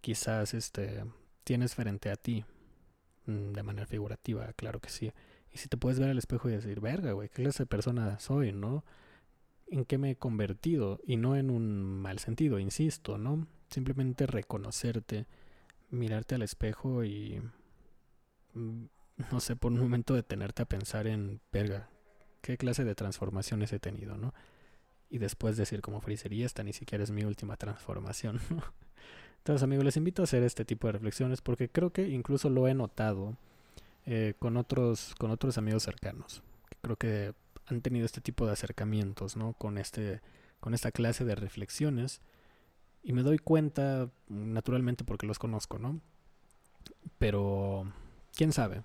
quizás 0.00 0.54
este 0.54 1.04
tienes 1.44 1.74
frente 1.74 2.08
a 2.08 2.16
ti 2.16 2.46
Mm, 3.26 3.52
de 3.52 3.62
manera 3.62 3.86
figurativa, 3.86 4.52
claro 4.54 4.80
que 4.80 4.88
sí. 4.88 5.12
Y 5.56 5.58
si 5.58 5.68
te 5.68 5.78
puedes 5.78 5.98
ver 5.98 6.10
al 6.10 6.18
espejo 6.18 6.50
y 6.50 6.52
decir, 6.52 6.80
verga, 6.80 7.12
güey, 7.12 7.30
¿qué 7.30 7.42
clase 7.42 7.62
de 7.62 7.66
persona 7.66 8.18
soy, 8.20 8.52
no? 8.52 8.84
¿En 9.68 9.86
qué 9.86 9.96
me 9.96 10.10
he 10.10 10.16
convertido? 10.16 11.00
Y 11.06 11.16
no 11.16 11.34
en 11.34 11.48
un 11.48 11.82
mal 11.82 12.18
sentido, 12.18 12.58
insisto, 12.58 13.16
¿no? 13.16 13.46
Simplemente 13.70 14.26
reconocerte, 14.26 15.24
mirarte 15.88 16.34
al 16.34 16.42
espejo 16.42 17.04
y, 17.04 17.40
mm, 18.52 18.84
no 19.32 19.40
sé, 19.40 19.56
por 19.56 19.72
un 19.72 19.78
momento 19.78 20.12
detenerte 20.12 20.60
a 20.60 20.66
pensar 20.66 21.06
en, 21.06 21.40
verga, 21.50 21.88
¿qué 22.42 22.58
clase 22.58 22.84
de 22.84 22.94
transformaciones 22.94 23.72
he 23.72 23.78
tenido, 23.78 24.18
no? 24.18 24.34
Y 25.08 25.16
después 25.16 25.56
decir 25.56 25.80
como 25.80 26.02
frisería, 26.02 26.44
esta 26.44 26.64
ni 26.64 26.74
siquiera 26.74 27.02
es 27.02 27.10
mi 27.10 27.24
última 27.24 27.56
transformación. 27.56 28.40
Entonces, 29.38 29.62
amigos, 29.62 29.86
les 29.86 29.96
invito 29.96 30.20
a 30.20 30.24
hacer 30.24 30.42
este 30.42 30.66
tipo 30.66 30.86
de 30.86 30.92
reflexiones 30.92 31.40
porque 31.40 31.70
creo 31.70 31.94
que 31.94 32.08
incluso 32.08 32.50
lo 32.50 32.68
he 32.68 32.74
notado 32.74 33.38
eh, 34.06 34.34
con, 34.38 34.56
otros, 34.56 35.16
con 35.18 35.32
otros 35.32 35.58
amigos 35.58 35.82
cercanos. 35.82 36.42
creo 36.80 36.96
que 36.96 37.34
han 37.66 37.80
tenido 37.80 38.06
este 38.06 38.20
tipo 38.20 38.46
de 38.46 38.52
acercamientos, 38.52 39.36
¿no? 39.36 39.54
Con, 39.54 39.78
este, 39.78 40.20
con 40.60 40.74
esta 40.74 40.92
clase 40.92 41.24
de 41.24 41.34
reflexiones. 41.34 42.20
Y 43.02 43.12
me 43.12 43.22
doy 43.22 43.38
cuenta, 43.38 44.08
naturalmente, 44.28 45.02
porque 45.02 45.26
los 45.26 45.40
conozco, 45.40 45.78
¿no? 45.78 46.00
Pero, 47.18 47.92
quién 48.36 48.52
sabe. 48.52 48.84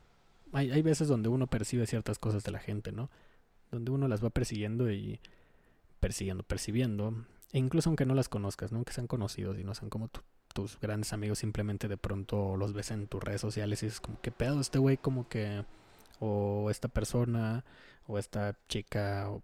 Hay, 0.54 0.72
hay 0.72 0.82
veces 0.82 1.08
donde 1.08 1.30
uno 1.30 1.46
percibe 1.46 1.86
ciertas 1.86 2.18
cosas 2.18 2.44
de 2.44 2.52
la 2.52 2.60
gente, 2.60 2.92
¿no? 2.92 3.12
Donde 3.72 3.92
uno 3.92 4.08
las 4.08 4.24
va 4.24 4.32
persiguiendo 4.32 4.92
y 4.92 5.20
persiguiendo, 6.00 6.44
percibiendo. 6.44 7.14
E 7.52 7.60
incluso 7.60 7.90
aunque 7.90 8.08
no 8.08 8.16
las 8.16 8.30
conozcas, 8.30 8.72
¿no? 8.72 8.84
Que 8.84 8.94
sean 8.94 9.08
conocidos 9.08 9.60
y 9.60 9.64
no 9.64 9.76
sean 9.76 9.92
como 9.92 10.08
tú 10.08 10.22
tus 10.54 10.80
grandes 10.80 11.14
amigos 11.14 11.40
simplemente 11.40 11.88
de 11.88 11.98
pronto 11.98 12.56
los 12.58 12.74
ves 12.74 12.92
en 12.92 13.08
tus 13.08 13.24
redes 13.24 13.42
sociales 13.42 13.84
y 13.84 13.88
es 13.88 14.00
como 14.00 14.20
que 14.22 14.32
pedo 14.32 14.60
este 14.60 14.80
güey 14.80 14.98
como 14.98 15.28
que 15.28 15.66
o 16.20 16.70
esta 16.70 16.88
persona 16.88 17.66
o 18.08 18.18
esta 18.18 18.58
chica 18.68 19.30
o 19.30 19.44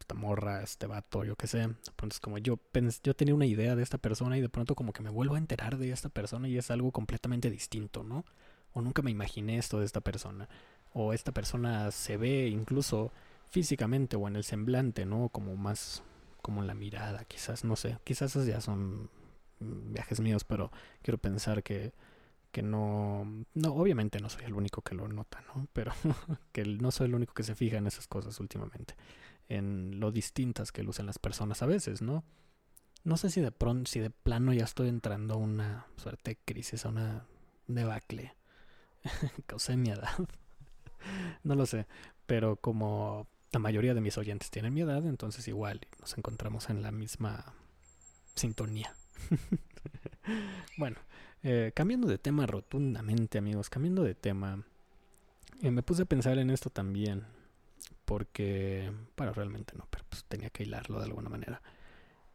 esta 0.00 0.14
morra, 0.14 0.62
este 0.62 0.86
vato, 0.86 1.24
yo 1.24 1.36
qué 1.36 1.46
sé. 1.46 1.58
De 1.58 1.92
pronto 1.96 2.14
es 2.14 2.20
como 2.20 2.38
yo 2.38 2.58
yo 3.02 3.14
tenía 3.14 3.34
una 3.34 3.46
idea 3.46 3.76
de 3.76 3.82
esta 3.82 3.98
persona 3.98 4.38
y 4.38 4.40
de 4.40 4.48
pronto 4.48 4.74
como 4.74 4.92
que 4.92 5.02
me 5.02 5.10
vuelvo 5.10 5.34
a 5.34 5.38
enterar 5.38 5.78
de 5.78 5.90
esta 5.90 6.08
persona 6.08 6.48
y 6.48 6.56
es 6.58 6.70
algo 6.70 6.92
completamente 6.92 7.50
distinto, 7.50 8.04
¿no? 8.04 8.24
O 8.72 8.80
nunca 8.80 9.02
me 9.02 9.10
imaginé 9.10 9.58
esto 9.58 9.80
de 9.80 9.86
esta 9.86 10.00
persona. 10.00 10.48
O 10.92 11.12
esta 11.12 11.32
persona 11.32 11.90
se 11.90 12.16
ve 12.16 12.48
incluso 12.48 13.12
físicamente 13.50 14.16
o 14.16 14.28
en 14.28 14.36
el 14.36 14.44
semblante, 14.44 15.06
¿no? 15.06 15.28
Como 15.30 15.56
más 15.56 16.02
como 16.42 16.62
la 16.62 16.74
mirada, 16.74 17.24
quizás, 17.24 17.64
no 17.64 17.76
sé, 17.76 17.98
quizás 18.04 18.30
esos 18.30 18.46
ya 18.46 18.60
son 18.60 19.10
viajes 19.60 20.20
míos, 20.20 20.44
pero 20.44 20.70
quiero 21.02 21.18
pensar 21.18 21.62
que, 21.62 21.92
que 22.50 22.62
no, 22.62 23.44
no, 23.54 23.74
obviamente 23.74 24.20
no 24.20 24.28
soy 24.28 24.44
el 24.44 24.54
único 24.54 24.82
que 24.82 24.94
lo 24.94 25.08
nota, 25.08 25.42
¿no? 25.54 25.68
Pero 25.72 25.92
que 26.52 26.64
no 26.64 26.90
soy 26.90 27.06
el 27.08 27.14
único 27.14 27.34
que 27.34 27.42
se 27.42 27.54
fija 27.54 27.78
en 27.78 27.86
esas 27.86 28.06
cosas 28.06 28.38
últimamente, 28.40 28.94
en 29.48 30.00
lo 30.00 30.12
distintas 30.12 30.72
que 30.72 30.82
lucen 30.82 31.06
las 31.06 31.18
personas 31.18 31.62
a 31.62 31.66
veces, 31.66 32.02
¿no? 32.02 32.24
No 33.04 33.16
sé 33.16 33.30
si 33.30 33.40
de 33.40 33.52
pronto, 33.52 33.90
si 33.90 34.00
de 34.00 34.10
plano 34.10 34.52
ya 34.52 34.64
estoy 34.64 34.88
entrando 34.88 35.34
a 35.34 35.38
una 35.38 35.86
suerte 35.96 36.32
de 36.32 36.38
crisis, 36.44 36.84
a 36.84 36.88
una 36.88 37.26
debacle. 37.66 38.34
Causé 39.46 39.76
mi 39.76 39.90
edad. 39.90 40.10
no 41.44 41.54
lo 41.54 41.66
sé. 41.66 41.86
Pero 42.26 42.56
como 42.56 43.28
la 43.52 43.60
mayoría 43.60 43.94
de 43.94 44.00
mis 44.00 44.18
oyentes 44.18 44.50
tienen 44.50 44.74
mi 44.74 44.82
edad, 44.82 45.06
entonces 45.06 45.46
igual 45.48 45.80
nos 46.00 46.18
encontramos 46.18 46.68
en 46.68 46.82
la 46.82 46.90
misma 46.90 47.54
sintonía. 48.34 48.94
bueno, 50.78 50.96
eh, 51.42 51.72
cambiando 51.74 52.08
de 52.08 52.18
tema 52.18 52.46
rotundamente, 52.46 53.38
amigos, 53.38 53.70
cambiando 53.70 54.02
de 54.02 54.14
tema, 54.14 54.64
eh, 55.62 55.70
me 55.70 55.82
puse 55.82 56.02
a 56.02 56.06
pensar 56.06 56.38
en 56.38 56.50
esto 56.50 56.70
también, 56.70 57.24
porque, 58.04 58.92
bueno, 59.16 59.32
realmente 59.32 59.74
no, 59.76 59.86
pero 59.90 60.04
pues 60.08 60.24
tenía 60.24 60.50
que 60.50 60.64
hilarlo 60.64 60.98
de 60.98 61.06
alguna 61.06 61.28
manera. 61.28 61.62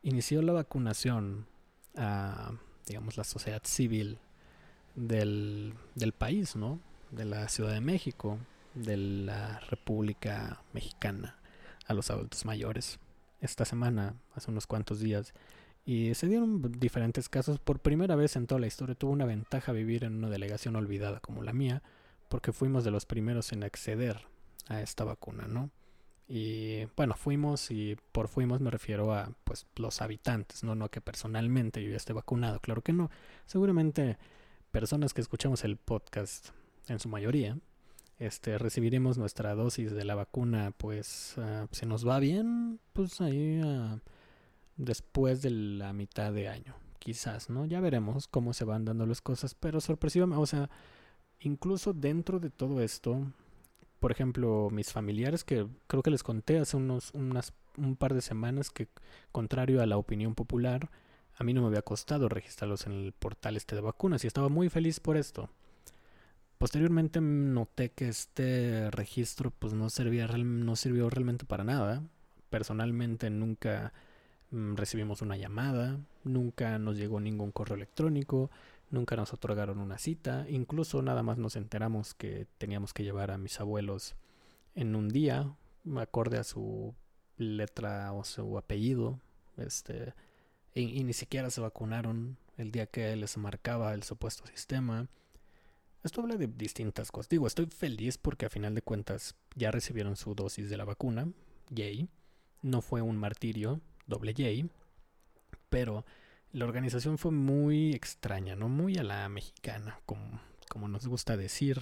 Inició 0.01 0.41
la 0.41 0.53
vacunación 0.53 1.47
a, 1.95 2.53
digamos, 2.87 3.17
la 3.17 3.23
sociedad 3.23 3.61
civil 3.63 4.19
del, 4.95 5.73
del 5.95 6.13
país, 6.13 6.55
¿no? 6.55 6.79
De 7.11 7.25
la 7.25 7.47
Ciudad 7.49 7.73
de 7.73 7.81
México, 7.81 8.37
de 8.73 8.97
la 8.97 9.59
República 9.61 10.61
Mexicana 10.73 11.37
a 11.85 11.93
los 11.93 12.09
adultos 12.09 12.45
mayores. 12.45 12.99
Esta 13.41 13.65
semana, 13.65 14.15
hace 14.35 14.51
unos 14.51 14.67
cuantos 14.67 14.99
días, 14.99 15.33
y 15.85 16.13
se 16.15 16.27
dieron 16.27 16.61
diferentes 16.79 17.29
casos. 17.29 17.59
Por 17.59 17.79
primera 17.79 18.15
vez 18.15 18.35
en 18.35 18.47
toda 18.47 18.61
la 18.61 18.67
historia 18.67 18.95
tuvo 18.95 19.11
una 19.11 19.25
ventaja 19.25 19.71
vivir 19.71 20.03
en 20.03 20.15
una 20.15 20.29
delegación 20.29 20.75
olvidada 20.75 21.19
como 21.19 21.43
la 21.43 21.53
mía, 21.53 21.83
porque 22.29 22.53
fuimos 22.53 22.83
de 22.83 22.91
los 22.91 23.05
primeros 23.05 23.51
en 23.51 23.63
acceder 23.63 24.25
a 24.67 24.81
esta 24.81 25.03
vacuna, 25.03 25.47
¿no? 25.47 25.69
Y 26.27 26.85
bueno, 26.95 27.15
fuimos 27.15 27.69
y 27.69 27.97
por 28.11 28.29
fuimos 28.29 28.61
me 28.61 28.71
refiero 28.71 29.13
a 29.13 29.31
pues 29.43 29.67
los 29.75 30.01
habitantes, 30.01 30.63
no 30.63 30.73
no 30.73 30.89
que 30.89 31.01
personalmente 31.01 31.83
yo 31.83 31.91
ya 31.91 31.97
esté 31.97 32.13
vacunado, 32.13 32.59
claro 32.59 32.81
que 32.81 32.93
no. 32.93 33.11
Seguramente 33.45 34.17
personas 34.71 35.13
que 35.13 35.21
escuchamos 35.21 35.63
el 35.63 35.77
podcast 35.77 36.49
en 36.87 36.99
su 36.99 37.09
mayoría 37.09 37.57
este 38.19 38.57
recibiremos 38.57 39.17
nuestra 39.17 39.55
dosis 39.55 39.91
de 39.91 40.05
la 40.05 40.15
vacuna 40.15 40.71
pues 40.77 41.35
uh, 41.37 41.67
si 41.71 41.85
nos 41.85 42.07
va 42.07 42.19
bien, 42.19 42.79
pues 42.93 43.19
ahí 43.21 43.59
uh, 43.61 43.99
después 44.77 45.41
de 45.41 45.51
la 45.51 45.93
mitad 45.93 46.33
de 46.33 46.47
año, 46.49 46.75
quizás, 46.99 47.49
¿no? 47.49 47.65
Ya 47.65 47.79
veremos 47.79 48.27
cómo 48.27 48.53
se 48.53 48.65
van 48.65 48.85
dando 48.85 49.05
las 49.05 49.21
cosas, 49.21 49.55
pero 49.55 49.81
sorpresivamente, 49.81 50.41
o 50.41 50.45
sea, 50.45 50.69
incluso 51.39 51.93
dentro 51.93 52.39
de 52.39 52.49
todo 52.49 52.81
esto, 52.81 53.25
por 53.99 54.11
ejemplo, 54.11 54.69
mis 54.71 54.91
familiares 54.91 55.43
que 55.43 55.67
creo 55.87 56.03
que 56.03 56.11
les 56.11 56.23
conté 56.23 56.59
hace 56.59 56.77
unos 56.77 57.11
unas, 57.13 57.53
un 57.77 57.95
par 57.95 58.13
de 58.13 58.21
semanas 58.21 58.69
que 58.69 58.87
contrario 59.31 59.81
a 59.81 59.85
la 59.85 59.97
opinión 59.97 60.35
popular, 60.35 60.89
a 61.35 61.43
mí 61.43 61.53
no 61.53 61.61
me 61.61 61.67
había 61.67 61.81
costado 61.81 62.29
registrarlos 62.29 62.85
en 62.85 62.93
el 62.93 63.13
portal 63.13 63.57
este 63.57 63.75
de 63.75 63.81
vacunas 63.81 64.23
y 64.23 64.27
estaba 64.27 64.49
muy 64.49 64.69
feliz 64.69 64.99
por 64.99 65.17
esto. 65.17 65.49
Posteriormente 66.57 67.19
noté 67.21 67.91
que 67.91 68.07
este 68.07 68.89
registro 68.91 69.51
pues 69.51 69.73
no 69.73 69.89
servía 69.89 70.27
no 70.27 70.75
sirvió 70.75 71.09
realmente 71.09 71.45
para 71.45 71.63
nada. 71.63 72.03
Personalmente 72.49 73.29
nunca 73.29 73.93
recibimos 74.75 75.21
una 75.21 75.35
llamada, 75.35 75.99
nunca 76.23 76.77
nos 76.77 76.97
llegó 76.97 77.19
ningún 77.19 77.51
correo 77.51 77.75
electrónico, 77.75 78.51
nunca 78.91 79.15
nos 79.15 79.33
otorgaron 79.33 79.79
una 79.79 79.97
cita, 79.97 80.45
incluso 80.47 81.01
nada 81.01 81.23
más 81.23 81.37
nos 81.37 81.55
enteramos 81.55 82.13
que 82.13 82.47
teníamos 82.59 82.93
que 82.93 83.03
llevar 83.03 83.31
a 83.31 83.37
mis 83.37 83.59
abuelos 83.59 84.15
en 84.75 84.95
un 84.95 85.09
día, 85.09 85.51
acorde 85.97 86.37
a 86.37 86.43
su 86.43 86.93
letra 87.37 88.11
o 88.13 88.23
su 88.23 88.57
apellido, 88.57 89.19
este, 89.57 90.13
y, 90.75 91.03
ni 91.03 91.13
siquiera 91.13 91.49
se 91.49 91.61
vacunaron 91.61 92.37
el 92.57 92.71
día 92.71 92.85
que 92.85 93.15
les 93.15 93.37
marcaba 93.37 93.93
el 93.93 94.03
supuesto 94.03 94.45
sistema. 94.45 95.07
Esto 96.03 96.21
habla 96.21 96.35
de 96.35 96.47
distintas 96.47 97.11
cosas. 97.11 97.29
Digo, 97.29 97.47
estoy 97.47 97.67
feliz 97.67 98.17
porque 98.17 98.45
a 98.45 98.49
final 98.49 98.75
de 98.75 98.81
cuentas 98.81 99.35
ya 99.55 99.71
recibieron 99.71 100.15
su 100.15 100.35
dosis 100.35 100.69
de 100.69 100.77
la 100.77 100.85
vacuna. 100.85 101.27
Yay. 101.69 102.09
No 102.61 102.81
fue 102.81 103.01
un 103.01 103.17
martirio 103.17 103.81
doble 104.07 104.33
J, 104.37 104.67
pero 105.69 106.05
la 106.51 106.65
organización 106.65 107.17
fue 107.17 107.31
muy 107.31 107.93
extraña, 107.93 108.55
¿no? 108.55 108.69
Muy 108.69 108.97
a 108.97 109.03
la 109.03 109.27
mexicana, 109.29 109.99
como, 110.05 110.39
como 110.69 110.87
nos 110.87 111.07
gusta 111.07 111.35
decir, 111.35 111.81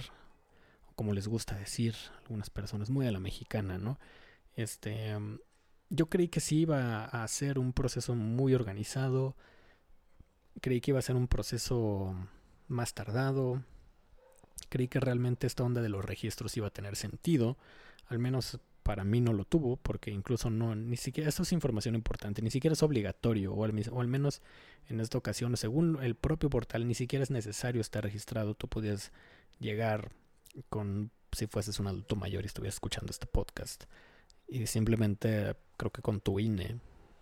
como 0.94 1.12
les 1.12 1.28
gusta 1.28 1.54
decir 1.56 1.94
algunas 2.22 2.50
personas, 2.50 2.90
muy 2.90 3.06
a 3.06 3.12
la 3.12 3.20
mexicana, 3.20 3.78
¿no? 3.78 3.98
Este, 4.54 5.16
yo 5.90 6.06
creí 6.08 6.28
que 6.28 6.40
sí 6.40 6.60
iba 6.60 7.04
a 7.04 7.28
ser 7.28 7.58
un 7.58 7.72
proceso 7.72 8.14
muy 8.14 8.54
organizado, 8.54 9.36
creí 10.60 10.80
que 10.80 10.92
iba 10.92 10.98
a 10.98 11.02
ser 11.02 11.16
un 11.16 11.28
proceso 11.28 12.14
más 12.68 12.94
tardado, 12.94 13.62
creí 14.70 14.88
que 14.88 15.00
realmente 15.00 15.46
esta 15.46 15.64
onda 15.64 15.82
de 15.82 15.90
los 15.90 16.04
registros 16.04 16.56
iba 16.56 16.68
a 16.68 16.72
tener 16.72 16.96
sentido, 16.96 17.58
al 18.06 18.18
menos 18.18 18.58
para 18.82 19.04
mí 19.04 19.20
no 19.20 19.32
lo 19.32 19.44
tuvo, 19.44 19.76
porque 19.76 20.10
incluso 20.10 20.50
no, 20.50 20.74
ni 20.74 20.96
siquiera, 20.96 21.28
esto 21.28 21.42
es 21.42 21.52
información 21.52 21.94
importante, 21.94 22.42
ni 22.42 22.50
siquiera 22.50 22.72
es 22.74 22.82
obligatorio, 22.82 23.52
o 23.54 23.64
al, 23.64 23.72
o 23.90 24.00
al, 24.00 24.08
menos 24.08 24.42
en 24.88 25.00
esta 25.00 25.18
ocasión, 25.18 25.56
según 25.56 26.02
el 26.02 26.14
propio 26.14 26.50
portal, 26.50 26.86
ni 26.86 26.94
siquiera 26.94 27.22
es 27.22 27.30
necesario 27.30 27.80
estar 27.80 28.02
registrado, 28.02 28.54
tú 28.54 28.68
podías 28.68 29.12
llegar 29.60 30.10
con, 30.68 31.10
si 31.30 31.46
fueses 31.46 31.78
un 31.78 31.86
adulto 31.86 32.16
mayor 32.16 32.42
y 32.42 32.46
estuvieras 32.46 32.74
escuchando 32.74 33.10
este 33.10 33.26
podcast, 33.26 33.84
y 34.48 34.66
simplemente 34.66 35.54
creo 35.76 35.92
que 35.92 36.02
con 36.02 36.20
tu 36.20 36.40
INE 36.40 36.78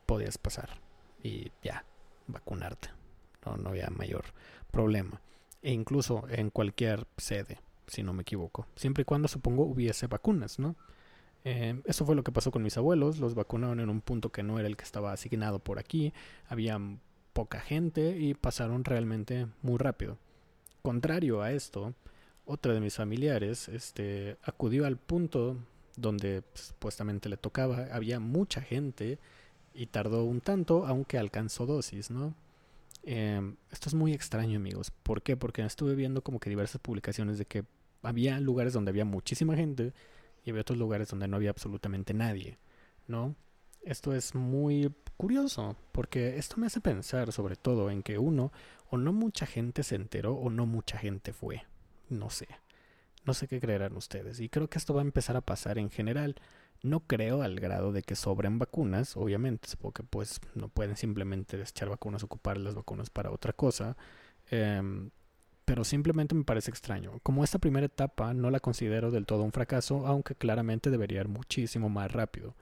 podías 0.07 0.39
pasar 0.39 0.81
y 1.23 1.53
ya, 1.63 1.85
vacunarte, 2.27 2.89
no, 3.45 3.57
no 3.57 3.69
había 3.71 3.89
mayor 3.91 4.25
problema, 4.71 5.21
e 5.63 5.73
incluso 5.73 6.25
en 6.31 6.49
cualquier 6.49 7.07
sede, 7.19 7.61
si 7.87 8.03
no 8.03 8.15
me 8.15 8.23
equivoco, 8.23 8.67
siempre 8.77 9.03
y 9.03 9.05
cuando 9.05 9.29
supongo 9.29 9.65
hubiese 9.65 10.07
vacunas, 10.07 10.59
¿no? 10.59 10.77
Eh, 11.45 11.81
eso 11.85 12.05
fue 12.05 12.15
lo 12.15 12.23
que 12.23 12.33
pasó 12.33 12.51
con 12.51 12.63
mis 12.63 12.77
abuelos, 12.77 13.19
los 13.19 13.35
vacunaron 13.35 13.81
en 13.81 13.89
un 13.89 14.01
punto 14.01 14.31
que 14.31 14.43
no 14.43 14.59
era 14.59 14.69
el 14.69 14.77
que 14.77 14.85
estaba 14.85 15.13
asignado 15.13 15.59
por 15.59 15.79
aquí, 15.79 16.13
había 16.49 16.79
poca 17.33 17.61
gente 17.61 18.19
y 18.19 18.35
pasaron 18.35 18.85
realmente 18.85 19.47
muy 19.63 19.79
rápido. 19.79 20.19
Contrario 20.83 21.43
a 21.43 21.53
esto, 21.53 21.95
otra 22.45 22.75
de 22.75 22.81
mis 22.81 22.97
familiares 22.97 23.69
este, 23.69 24.37
acudió 24.43 24.87
al 24.87 24.97
punto 24.97 25.57
donde 25.97 26.43
supuestamente 26.55 27.29
le 27.29 27.37
tocaba, 27.37 27.87
había 27.93 28.21
mucha 28.21 28.61
gente 28.61 29.19
y 29.75 29.87
tardó 29.87 30.25
un 30.25 30.41
tanto, 30.41 30.87
aunque 30.87 31.19
alcanzó 31.19 31.67
dosis, 31.67 32.11
¿no? 32.11 32.35
Eh, 33.03 33.55
esto 33.71 33.89
es 33.89 33.95
muy 33.95 34.13
extraño, 34.13 34.57
amigos. 34.59 34.91
¿Por 34.91 35.23
qué? 35.23 35.37
Porque 35.37 35.63
estuve 35.65 35.95
viendo 35.95 36.23
como 36.23 36.41
que 36.41 36.51
diversas 36.51 36.81
publicaciones 36.81 37.39
de 37.39 37.47
que 37.47 37.65
había 38.03 38.41
lugares 38.41 38.73
donde 38.73 38.91
había 38.91 39.05
muchísima 39.05 39.57
gente 39.57 39.93
y 40.45 40.51
había 40.51 40.63
otros 40.63 40.79
lugares 40.79 41.09
donde 41.09 41.29
no 41.29 41.37
había 41.37 41.51
absolutamente 41.51 42.15
nadie, 42.15 42.59
¿no? 43.07 43.35
Esto 43.83 44.15
es 44.15 44.35
muy 44.35 44.95
curioso, 45.17 45.77
porque 45.93 46.39
esto 46.39 46.57
me 46.59 46.67
hace 46.67 46.81
pensar 46.81 47.33
sobre 47.33 47.57
todo 47.57 47.91
en 47.91 48.03
que 48.03 48.19
uno, 48.19 48.53
o 48.91 48.97
no 48.97 49.13
mucha 49.13 49.47
gente 49.47 49.83
se 49.83 49.95
enteró 49.95 50.35
o 50.35 50.51
no 50.51 50.67
mucha 50.67 50.99
gente 50.99 51.33
fue, 51.33 51.65
no 52.09 52.31
sé, 52.31 52.49
no 53.25 53.35
sé 53.35 53.49
qué 53.49 53.61
creerán 53.61 53.97
ustedes, 53.97 54.41
y 54.41 54.49
creo 54.49 54.69
que 54.69 54.79
esto 54.79 54.95
va 54.95 55.01
a 55.01 55.05
empezar 55.05 55.37
a 55.37 55.41
pasar 55.43 55.79
en 55.79 55.91
general, 55.91 56.37
no 56.83 57.01
creo 57.01 57.43
al 57.43 57.61
grado 57.61 57.93
de 57.93 58.03
que 58.03 58.17
sobren 58.17 58.59
vacunas, 58.59 59.17
obviamente, 59.17 59.69
porque 59.79 60.03
pues 60.03 60.41
no 60.55 60.69
pueden 60.69 60.97
simplemente 60.97 61.61
echar 61.61 61.91
vacunas, 61.91 62.23
ocupar 62.23 62.57
las 62.59 62.75
vacunas 62.75 63.11
para 63.11 63.31
otra 63.31 63.53
cosa, 63.53 63.97
eh, 64.51 64.83
pero 65.71 65.85
simplemente 65.85 66.35
me 66.35 66.43
parece 66.43 66.69
extraño. 66.69 67.21
Como 67.23 67.45
esta 67.45 67.61
primera 67.61 67.87
etapa 67.87 68.35
no 68.35 68.51
la 68.51 68.59
considero 68.59 69.13
del 69.13 69.25
todo 69.25 69.45
un 69.45 69.53
fracaso, 69.53 70.05
aunque 70.05 70.35
claramente 70.35 70.91
debería 70.91 71.21
ir 71.21 71.29
muchísimo 71.29 71.89
más 71.89 72.11
rápido. 72.11 72.57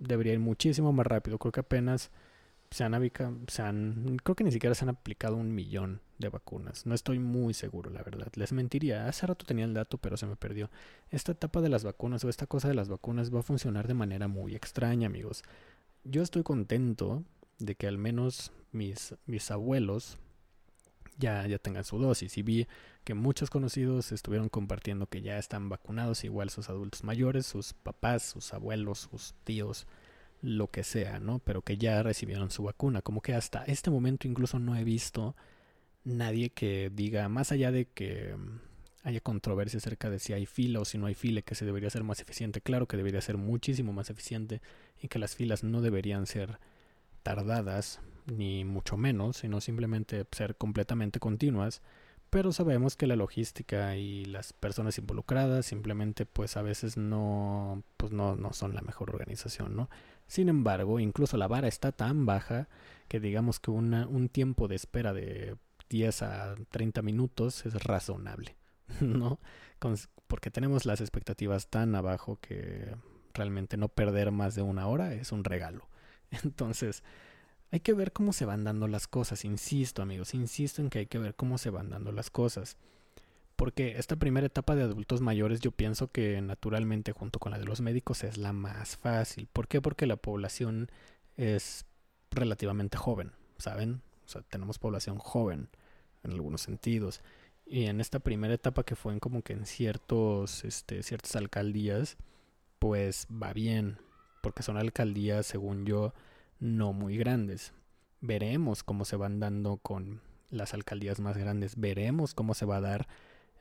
Debería 0.00 0.32
ir 0.32 0.40
muchísimo 0.40 0.92
más 0.92 1.06
rápido. 1.06 1.38
Creo 1.38 1.52
que 1.52 1.60
apenas 1.60 2.10
se 2.72 2.82
han, 2.82 3.12
se 3.46 3.62
han 3.62 4.16
creo 4.24 4.34
que 4.34 4.42
ni 4.42 4.50
siquiera 4.50 4.74
se 4.74 4.84
han 4.84 4.88
aplicado 4.88 5.36
un 5.36 5.54
millón 5.54 6.00
de 6.18 6.28
vacunas. 6.28 6.86
No 6.86 6.96
estoy 6.96 7.20
muy 7.20 7.54
seguro, 7.54 7.88
la 7.88 8.02
verdad. 8.02 8.32
Les 8.34 8.50
mentiría. 8.50 9.06
Hace 9.06 9.28
rato 9.28 9.46
tenía 9.46 9.64
el 9.64 9.74
dato, 9.74 9.98
pero 9.98 10.16
se 10.16 10.26
me 10.26 10.34
perdió. 10.34 10.70
Esta 11.10 11.30
etapa 11.30 11.60
de 11.60 11.68
las 11.68 11.84
vacunas 11.84 12.24
o 12.24 12.28
esta 12.28 12.48
cosa 12.48 12.66
de 12.66 12.74
las 12.74 12.88
vacunas 12.88 13.32
va 13.32 13.38
a 13.38 13.44
funcionar 13.44 13.86
de 13.86 13.94
manera 13.94 14.26
muy 14.26 14.56
extraña, 14.56 15.06
amigos. 15.06 15.44
Yo 16.02 16.20
estoy 16.20 16.42
contento 16.42 17.22
de 17.60 17.76
que 17.76 17.86
al 17.86 17.96
menos 17.96 18.50
mis, 18.72 19.14
mis 19.26 19.52
abuelos 19.52 20.18
ya, 21.18 21.46
ya 21.46 21.58
tengan 21.58 21.84
su 21.84 21.98
dosis. 21.98 22.36
Y 22.38 22.42
vi 22.42 22.66
que 23.04 23.14
muchos 23.14 23.50
conocidos 23.50 24.12
estuvieron 24.12 24.48
compartiendo 24.48 25.06
que 25.06 25.22
ya 25.22 25.38
están 25.38 25.68
vacunados, 25.68 26.24
igual 26.24 26.50
sus 26.50 26.68
adultos 26.68 27.04
mayores, 27.04 27.46
sus 27.46 27.72
papás, 27.72 28.22
sus 28.22 28.52
abuelos, 28.52 29.08
sus 29.10 29.34
tíos, 29.44 29.86
lo 30.42 30.70
que 30.70 30.84
sea, 30.84 31.20
¿no? 31.20 31.38
Pero 31.40 31.62
que 31.62 31.76
ya 31.76 32.02
recibieron 32.02 32.50
su 32.50 32.62
vacuna. 32.62 33.02
Como 33.02 33.20
que 33.20 33.34
hasta 33.34 33.64
este 33.64 33.90
momento 33.90 34.26
incluso 34.28 34.58
no 34.58 34.76
he 34.76 34.84
visto 34.84 35.36
nadie 36.04 36.50
que 36.50 36.90
diga, 36.94 37.28
más 37.28 37.52
allá 37.52 37.70
de 37.70 37.86
que 37.86 38.34
mm, 38.36 38.60
haya 39.02 39.20
controversia 39.20 39.78
acerca 39.78 40.10
de 40.10 40.18
si 40.18 40.32
hay 40.32 40.46
fila 40.46 40.80
o 40.80 40.84
si 40.84 40.98
no 40.98 41.06
hay 41.06 41.14
fila, 41.14 41.42
que 41.42 41.54
se 41.54 41.64
debería 41.64 41.90
ser 41.90 42.04
más 42.04 42.20
eficiente. 42.20 42.60
Claro 42.60 42.86
que 42.86 42.96
debería 42.96 43.20
ser 43.20 43.36
muchísimo 43.36 43.92
más 43.92 44.10
eficiente 44.10 44.60
y 45.00 45.08
que 45.08 45.18
las 45.18 45.34
filas 45.36 45.64
no 45.64 45.80
deberían 45.80 46.26
ser 46.26 46.58
tardadas, 47.22 48.00
ni 48.26 48.64
mucho 48.64 48.96
menos, 48.96 49.38
sino 49.38 49.60
simplemente 49.60 50.26
ser 50.32 50.56
completamente 50.56 51.20
continuas. 51.20 51.82
Pero 52.30 52.52
sabemos 52.52 52.94
que 52.94 53.08
la 53.08 53.16
logística 53.16 53.96
y 53.96 54.24
las 54.24 54.52
personas 54.52 54.96
involucradas 54.98 55.66
simplemente 55.66 56.26
pues 56.26 56.56
a 56.56 56.62
veces 56.62 56.96
no, 56.96 57.82
pues 57.96 58.12
no, 58.12 58.36
no 58.36 58.52
son 58.52 58.74
la 58.74 58.82
mejor 58.82 59.10
organización, 59.10 59.74
¿no? 59.74 59.90
Sin 60.28 60.48
embargo, 60.48 61.00
incluso 61.00 61.36
la 61.36 61.48
vara 61.48 61.66
está 61.66 61.90
tan 61.90 62.26
baja 62.26 62.68
que 63.08 63.18
digamos 63.18 63.58
que 63.58 63.72
un 63.72 64.28
tiempo 64.28 64.68
de 64.68 64.76
espera 64.76 65.12
de 65.12 65.56
10 65.90 66.22
a 66.22 66.54
30 66.70 67.02
minutos 67.02 67.66
es 67.66 67.74
razonable, 67.82 68.56
¿no? 69.00 69.40
porque 70.28 70.50
tenemos 70.50 70.86
las 70.86 71.00
expectativas 71.00 71.68
tan 71.68 71.94
abajo 71.94 72.38
que 72.40 72.94
realmente 73.34 73.76
no 73.76 73.88
perder 73.88 74.30
más 74.30 74.54
de 74.54 74.62
una 74.62 74.86
hora 74.86 75.14
es 75.14 75.32
un 75.32 75.42
regalo. 75.42 75.88
Entonces, 76.44 77.02
hay 77.70 77.80
que 77.80 77.92
ver 77.92 78.12
cómo 78.12 78.32
se 78.32 78.44
van 78.44 78.64
dando 78.64 78.88
las 78.88 79.06
cosas, 79.06 79.44
insisto 79.44 80.02
amigos, 80.02 80.34
insisto 80.34 80.82
en 80.82 80.90
que 80.90 81.00
hay 81.00 81.06
que 81.06 81.18
ver 81.18 81.34
cómo 81.34 81.58
se 81.58 81.70
van 81.70 81.90
dando 81.90 82.12
las 82.12 82.30
cosas. 82.30 82.76
Porque 83.56 83.98
esta 83.98 84.16
primera 84.16 84.46
etapa 84.46 84.74
de 84.74 84.82
adultos 84.82 85.20
mayores 85.20 85.60
yo 85.60 85.70
pienso 85.70 86.10
que 86.10 86.40
naturalmente 86.40 87.12
junto 87.12 87.38
con 87.38 87.52
la 87.52 87.58
de 87.58 87.66
los 87.66 87.80
médicos 87.80 88.24
es 88.24 88.38
la 88.38 88.52
más 88.52 88.96
fácil. 88.96 89.48
¿Por 89.52 89.68
qué? 89.68 89.82
Porque 89.82 90.06
la 90.06 90.16
población 90.16 90.90
es 91.36 91.84
relativamente 92.30 92.96
joven, 92.96 93.32
¿saben? 93.58 94.00
O 94.24 94.28
sea, 94.28 94.42
tenemos 94.42 94.78
población 94.78 95.18
joven 95.18 95.68
en 96.22 96.32
algunos 96.32 96.62
sentidos. 96.62 97.20
Y 97.66 97.84
en 97.84 98.00
esta 98.00 98.18
primera 98.18 98.54
etapa 98.54 98.82
que 98.82 98.96
fue 98.96 99.12
en 99.12 99.20
como 99.20 99.42
que 99.42 99.52
en 99.52 99.66
ciertos, 99.66 100.64
este, 100.64 101.02
ciertas 101.02 101.36
alcaldías, 101.36 102.16
pues 102.78 103.28
va 103.30 103.52
bien. 103.52 103.98
Porque 104.42 104.62
son 104.62 104.78
alcaldías, 104.78 105.46
según 105.46 105.84
yo, 105.84 106.14
no 106.60 106.92
muy 106.92 107.16
grandes. 107.16 107.72
Veremos 108.20 108.82
cómo 108.82 109.04
se 109.04 109.16
van 109.16 109.40
dando 109.40 109.78
con 109.78 110.20
las 110.50 110.74
alcaldías 110.74 111.20
más 111.20 111.36
grandes. 111.36 111.76
Veremos 111.76 112.34
cómo 112.34 112.54
se 112.54 112.66
va 112.66 112.76
a 112.76 112.80
dar 112.80 113.08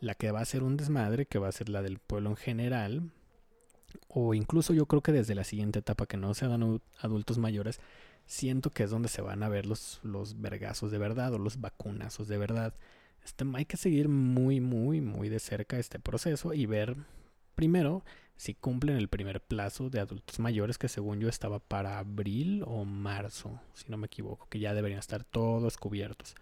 la 0.01 0.15
que 0.15 0.31
va 0.31 0.41
a 0.41 0.45
ser 0.45 0.63
un 0.63 0.77
desmadre, 0.77 1.25
que 1.25 1.39
va 1.39 1.47
a 1.47 1.53
ser 1.53 1.69
la 1.69 1.81
del 1.81 1.99
pueblo 1.99 2.29
en 2.29 2.35
general. 2.35 3.11
O 4.07 4.33
incluso 4.33 4.73
yo 4.73 4.85
creo 4.85 5.01
que 5.01 5.11
desde 5.11 5.35
la 5.35 5.43
siguiente 5.43 5.79
etapa 5.79 6.05
que 6.05 6.17
no 6.17 6.33
se 6.33 6.47
dan 6.47 6.81
adultos 6.99 7.37
mayores, 7.37 7.79
siento 8.25 8.69
que 8.69 8.83
es 8.83 8.91
donde 8.91 9.09
se 9.09 9.21
van 9.21 9.41
a 9.41 9.49
ver 9.49 9.65
los, 9.65 9.99
los 10.03 10.39
vergazos 10.39 10.91
de 10.91 10.99
verdad 10.99 11.33
o 11.33 11.39
los 11.39 11.59
vacunazos 11.59 12.27
de 12.27 12.37
verdad. 12.37 12.73
Este, 13.23 13.45
hay 13.53 13.65
que 13.65 13.77
seguir 13.77 14.07
muy, 14.09 14.61
muy, 14.61 15.01
muy 15.01 15.29
de 15.29 15.39
cerca 15.39 15.79
este 15.79 15.99
proceso 15.99 16.53
y 16.53 16.65
ver 16.65 16.95
primero 17.55 18.03
si 18.39 18.53
cumplen 18.53 18.95
el 18.95 19.09
primer 19.09 19.41
plazo 19.41 19.89
de 19.89 19.99
adultos 19.99 20.39
mayores 20.39 20.77
que 20.77 20.87
según 20.87 21.19
yo 21.19 21.27
estaba 21.27 21.59
para 21.59 21.99
abril 21.99 22.63
o 22.65 22.85
marzo, 22.85 23.59
si 23.73 23.89
no 23.89 23.97
me 23.97 24.07
equivoco, 24.07 24.47
que 24.49 24.59
ya 24.59 24.73
deberían 24.73 24.99
estar 24.99 25.25
todos 25.25 25.75
cubiertos. 25.75 26.35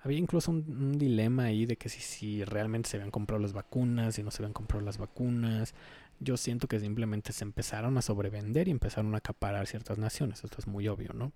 Había 0.00 0.16
incluso 0.16 0.50
un, 0.50 0.96
dilema 0.96 1.44
ahí 1.44 1.66
de 1.66 1.76
que 1.76 1.90
si, 1.90 2.00
si 2.00 2.42
realmente 2.42 2.88
se 2.88 2.96
habían 2.96 3.10
comprado 3.10 3.42
las 3.42 3.52
vacunas, 3.52 4.14
si 4.14 4.22
no 4.22 4.30
se 4.30 4.42
habían 4.42 4.54
comprado 4.54 4.82
las 4.82 4.96
vacunas. 4.96 5.74
Yo 6.20 6.38
siento 6.38 6.68
que 6.68 6.80
simplemente 6.80 7.34
se 7.34 7.44
empezaron 7.44 7.98
a 7.98 8.02
sobrevender 8.02 8.66
y 8.68 8.70
empezaron 8.70 9.14
a 9.14 9.18
acaparar 9.18 9.66
ciertas 9.66 9.98
naciones. 9.98 10.42
Esto 10.44 10.56
es 10.58 10.66
muy 10.66 10.88
obvio, 10.88 11.12
¿no? 11.12 11.32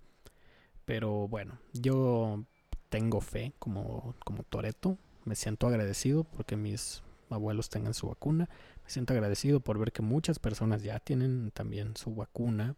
Pero 0.85 1.27
bueno, 1.27 1.59
yo 1.73 2.43
tengo 2.89 3.21
fe 3.21 3.53
como, 3.59 4.15
como 4.25 4.41
Toreto. 4.41 4.97
Me 5.25 5.35
siento 5.35 5.67
agradecido 5.67 6.23
porque 6.23 6.55
mis 6.55 7.03
abuelos 7.35 7.69
tengan 7.69 7.93
su 7.93 8.07
vacuna. 8.07 8.49
Me 8.83 8.89
siento 8.89 9.13
agradecido 9.13 9.59
por 9.59 9.79
ver 9.79 9.91
que 9.91 10.01
muchas 10.01 10.39
personas 10.39 10.83
ya 10.83 10.99
tienen 10.99 11.51
también 11.51 11.95
su 11.95 12.13
vacuna. 12.15 12.75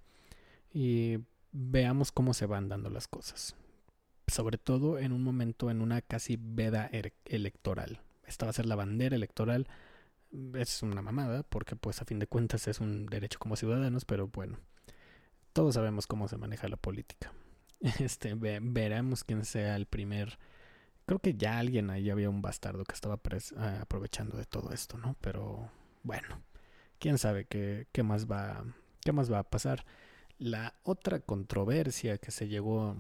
Y 0.74 1.20
veamos 1.52 2.12
cómo 2.12 2.34
se 2.34 2.46
van 2.46 2.70
dando 2.70 2.90
las 2.90 3.08
cosas. 3.08 3.56
Sobre 4.28 4.58
todo 4.58 5.00
en 5.00 5.12
un 5.12 5.24
momento, 5.24 5.72
en 5.72 5.82
una 5.82 6.02
casi 6.02 6.38
veda 6.40 6.88
er, 6.92 7.14
electoral. 7.26 8.02
Esta 8.26 8.46
va 8.46 8.52
a 8.52 8.54
ser 8.54 8.66
la 8.66 8.76
bandera 8.76 9.16
electoral. 9.16 9.68
Es 10.54 10.84
una 10.84 11.02
mamada, 11.02 11.44
porque 11.44 11.76
pues 11.76 12.02
a 12.02 12.06
fin 12.06 12.20
de 12.20 12.28
cuentas 12.28 12.68
es 12.68 12.80
un 12.80 13.08
derecho 13.08 13.40
como 13.40 13.56
ciudadanos, 13.56 14.06
pero 14.06 14.28
bueno, 14.28 14.60
todos 15.54 15.74
sabemos 15.74 16.06
cómo 16.06 16.28
se 16.28 16.38
maneja 16.38 16.68
la 16.68 16.78
política. 16.78 17.34
Este, 18.00 18.36
veremos 18.36 19.24
quién 19.24 19.46
sea 19.46 19.78
el 19.78 19.86
primer 19.86 20.38
Creo 21.10 21.18
que 21.18 21.34
ya 21.34 21.58
alguien 21.58 21.90
ahí 21.90 22.12
había 22.12 22.30
un 22.30 22.44
bastardo 22.44 22.84
que 22.84 22.94
estaba 22.94 23.20
ah, 23.58 23.80
aprovechando 23.82 24.38
de 24.38 24.46
todo 24.46 24.72
esto, 24.74 24.96
¿no? 25.00 25.16
Pero 25.22 25.72
bueno, 26.04 26.40
quién 27.00 27.18
sabe 27.18 27.46
qué, 27.46 27.88
qué, 27.92 28.04
más 28.04 28.30
va, 28.30 28.64
qué 29.02 29.12
más 29.12 29.34
va 29.34 29.40
a 29.40 29.50
pasar. 29.50 29.88
La 30.38 30.76
otra 30.84 31.20
controversia 31.20 32.20
que 32.20 32.30
se 32.30 32.48
llegó 32.48 32.96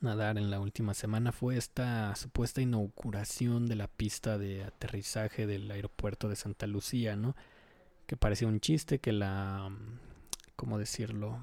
a 0.00 0.14
dar 0.14 0.38
en 0.38 0.48
la 0.48 0.60
última 0.60 0.94
semana 0.94 1.32
fue 1.32 1.56
esta 1.56 2.14
supuesta 2.14 2.60
inauguración 2.60 3.66
de 3.66 3.74
la 3.74 3.88
pista 3.88 4.38
de 4.38 4.62
aterrizaje 4.62 5.48
del 5.48 5.68
aeropuerto 5.72 6.28
de 6.28 6.36
Santa 6.36 6.68
Lucía, 6.68 7.16
¿no? 7.16 7.34
Que 8.06 8.16
parecía 8.16 8.46
un 8.46 8.60
chiste 8.60 9.00
que 9.00 9.10
la, 9.10 9.76
¿cómo 10.54 10.78
decirlo? 10.78 11.40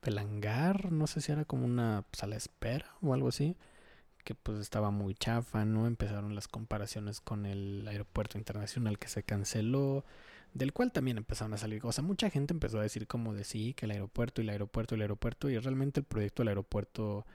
El 0.00 0.16
hangar, 0.16 0.92
no 0.92 1.06
sé 1.06 1.20
si 1.20 1.30
era 1.30 1.44
como 1.44 1.66
una 1.66 2.06
sala 2.12 2.36
de 2.36 2.38
espera 2.38 2.86
o 3.02 3.12
algo 3.12 3.28
así 3.28 3.54
que 4.24 4.34
pues 4.34 4.58
estaba 4.58 4.90
muy 4.90 5.14
chafa, 5.14 5.64
¿no? 5.64 5.86
Empezaron 5.86 6.34
las 6.34 6.48
comparaciones 6.48 7.20
con 7.20 7.46
el 7.46 7.86
aeropuerto 7.86 8.38
internacional 8.38 8.98
que 8.98 9.08
se 9.08 9.22
canceló, 9.22 10.04
del 10.54 10.72
cual 10.72 10.92
también 10.92 11.18
empezaron 11.18 11.54
a 11.54 11.58
salir 11.58 11.80
cosas. 11.80 12.04
Mucha 12.04 12.30
gente 12.30 12.54
empezó 12.54 12.78
a 12.78 12.82
decir 12.82 13.06
como 13.06 13.34
de 13.34 13.44
sí, 13.44 13.74
que 13.74 13.86
el 13.86 13.92
aeropuerto 13.92 14.40
y 14.40 14.44
el 14.44 14.50
aeropuerto 14.50 14.94
y 14.94 14.96
el 14.96 15.02
aeropuerto, 15.02 15.50
y 15.50 15.58
realmente 15.58 16.00
el 16.00 16.06
proyecto 16.06 16.42
del 16.42 16.48
aeropuerto 16.48 17.26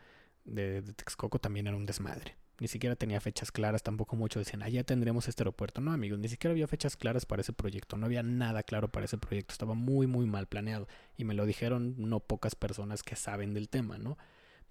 de, 0.45 0.81
Texcoco 0.81 1.39
también 1.39 1.67
era 1.67 1.77
un 1.77 1.85
desmadre. 1.85 2.35
Ni 2.59 2.67
siquiera 2.67 2.95
tenía 2.95 3.21
fechas 3.21 3.51
claras, 3.51 3.83
tampoco 3.83 4.17
mucho 4.17 4.39
decían, 4.39 4.63
ah, 4.63 4.69
ya 4.69 4.83
tendremos 4.83 5.29
este 5.29 5.43
aeropuerto. 5.43 5.79
No, 5.79 5.93
amigos, 5.93 6.19
ni 6.19 6.27
siquiera 6.27 6.51
había 6.51 6.67
fechas 6.67 6.97
claras 6.97 7.25
para 7.25 7.41
ese 7.41 7.53
proyecto, 7.53 7.95
no 7.95 8.05
había 8.05 8.23
nada 8.23 8.63
claro 8.63 8.89
para 8.89 9.05
ese 9.05 9.17
proyecto, 9.17 9.53
estaba 9.53 9.75
muy, 9.75 10.07
muy 10.07 10.25
mal 10.25 10.47
planeado. 10.47 10.87
Y 11.15 11.23
me 11.23 11.35
lo 11.35 11.45
dijeron 11.45 11.95
no 11.97 12.19
pocas 12.19 12.55
personas 12.55 13.03
que 13.03 13.15
saben 13.15 13.53
del 13.53 13.69
tema, 13.69 13.97
¿no? 13.97 14.17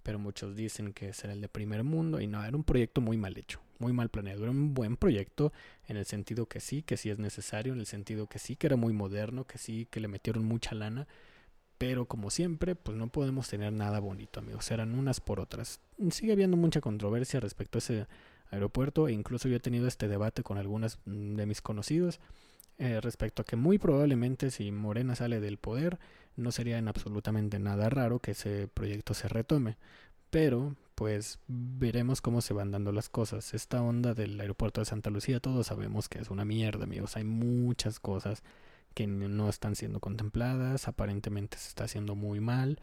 Pero 0.03 0.19
muchos 0.19 0.55
dicen 0.55 0.93
que 0.93 1.13
será 1.13 1.33
el 1.33 1.41
de 1.41 1.49
primer 1.49 1.83
mundo 1.83 2.21
y 2.21 2.27
no, 2.27 2.43
era 2.43 2.55
un 2.55 2.63
proyecto 2.63 3.01
muy 3.01 3.17
mal 3.17 3.37
hecho, 3.37 3.59
muy 3.79 3.93
mal 3.93 4.09
planeado, 4.09 4.43
era 4.43 4.51
un 4.51 4.73
buen 4.73 4.97
proyecto 4.97 5.51
en 5.87 5.97
el 5.97 6.05
sentido 6.05 6.47
que 6.47 6.59
sí, 6.59 6.81
que 6.83 6.97
sí 6.97 7.09
es 7.09 7.19
necesario, 7.19 7.73
en 7.73 7.79
el 7.79 7.85
sentido 7.85 8.27
que 8.27 8.39
sí, 8.39 8.55
que 8.55 8.67
era 8.67 8.75
muy 8.75 8.93
moderno, 8.93 9.45
que 9.45 9.57
sí, 9.57 9.87
que 9.89 9.99
le 9.99 10.07
metieron 10.07 10.45
mucha 10.45 10.75
lana, 10.75 11.07
pero 11.77 12.05
como 12.05 12.29
siempre, 12.29 12.75
pues 12.75 12.97
no 12.97 13.07
podemos 13.07 13.47
tener 13.47 13.71
nada 13.71 13.99
bonito, 13.99 14.41
amigos, 14.41 14.69
eran 14.69 14.93
unas 14.97 15.21
por 15.21 15.39
otras. 15.39 15.79
Sigue 16.11 16.33
habiendo 16.33 16.57
mucha 16.57 16.81
controversia 16.81 17.39
respecto 17.39 17.77
a 17.77 17.79
ese 17.79 18.07
aeropuerto 18.51 19.07
e 19.07 19.13
incluso 19.13 19.47
yo 19.47 19.55
he 19.55 19.59
tenido 19.59 19.87
este 19.87 20.07
debate 20.07 20.43
con 20.43 20.57
algunas 20.57 20.99
mm, 21.05 21.35
de 21.35 21.45
mis 21.45 21.61
conocidos 21.61 22.19
eh, 22.79 23.01
respecto 23.01 23.41
a 23.41 23.45
que 23.45 23.55
muy 23.55 23.77
probablemente 23.77 24.51
si 24.51 24.71
Morena 24.71 25.15
sale 25.15 25.39
del 25.39 25.57
poder, 25.57 25.99
no 26.35 26.51
sería 26.51 26.77
en 26.77 26.87
absolutamente 26.87 27.59
nada 27.59 27.89
raro 27.89 28.19
que 28.19 28.31
ese 28.31 28.67
proyecto 28.67 29.13
se 29.13 29.27
retome. 29.27 29.77
Pero, 30.29 30.75
pues, 30.95 31.39
veremos 31.47 32.21
cómo 32.21 32.41
se 32.41 32.53
van 32.53 32.71
dando 32.71 32.91
las 32.91 33.09
cosas. 33.09 33.53
Esta 33.53 33.81
onda 33.81 34.13
del 34.13 34.39
aeropuerto 34.39 34.81
de 34.81 34.85
Santa 34.85 35.09
Lucía, 35.09 35.39
todos 35.39 35.67
sabemos 35.67 36.07
que 36.07 36.19
es 36.19 36.29
una 36.29 36.45
mierda, 36.45 36.83
amigos. 36.83 37.17
Hay 37.17 37.23
muchas 37.23 37.99
cosas 37.99 38.43
que 38.93 39.07
no 39.07 39.49
están 39.49 39.75
siendo 39.75 39.99
contempladas, 39.99 40.87
aparentemente 40.87 41.57
se 41.57 41.69
está 41.69 41.85
haciendo 41.85 42.15
muy 42.15 42.39
mal. 42.39 42.79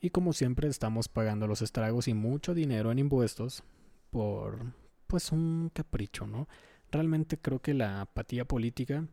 Y 0.00 0.10
como 0.10 0.32
siempre 0.32 0.68
estamos 0.68 1.08
pagando 1.08 1.46
los 1.46 1.62
estragos 1.62 2.08
y 2.08 2.14
mucho 2.14 2.54
dinero 2.54 2.92
en 2.92 2.98
impuestos 2.98 3.62
por, 4.10 4.72
pues, 5.06 5.32
un 5.32 5.70
capricho, 5.72 6.26
¿no? 6.26 6.48
Realmente 6.90 7.38
creo 7.38 7.60
que 7.60 7.74
la 7.74 8.02
apatía 8.02 8.46
política 8.46 9.06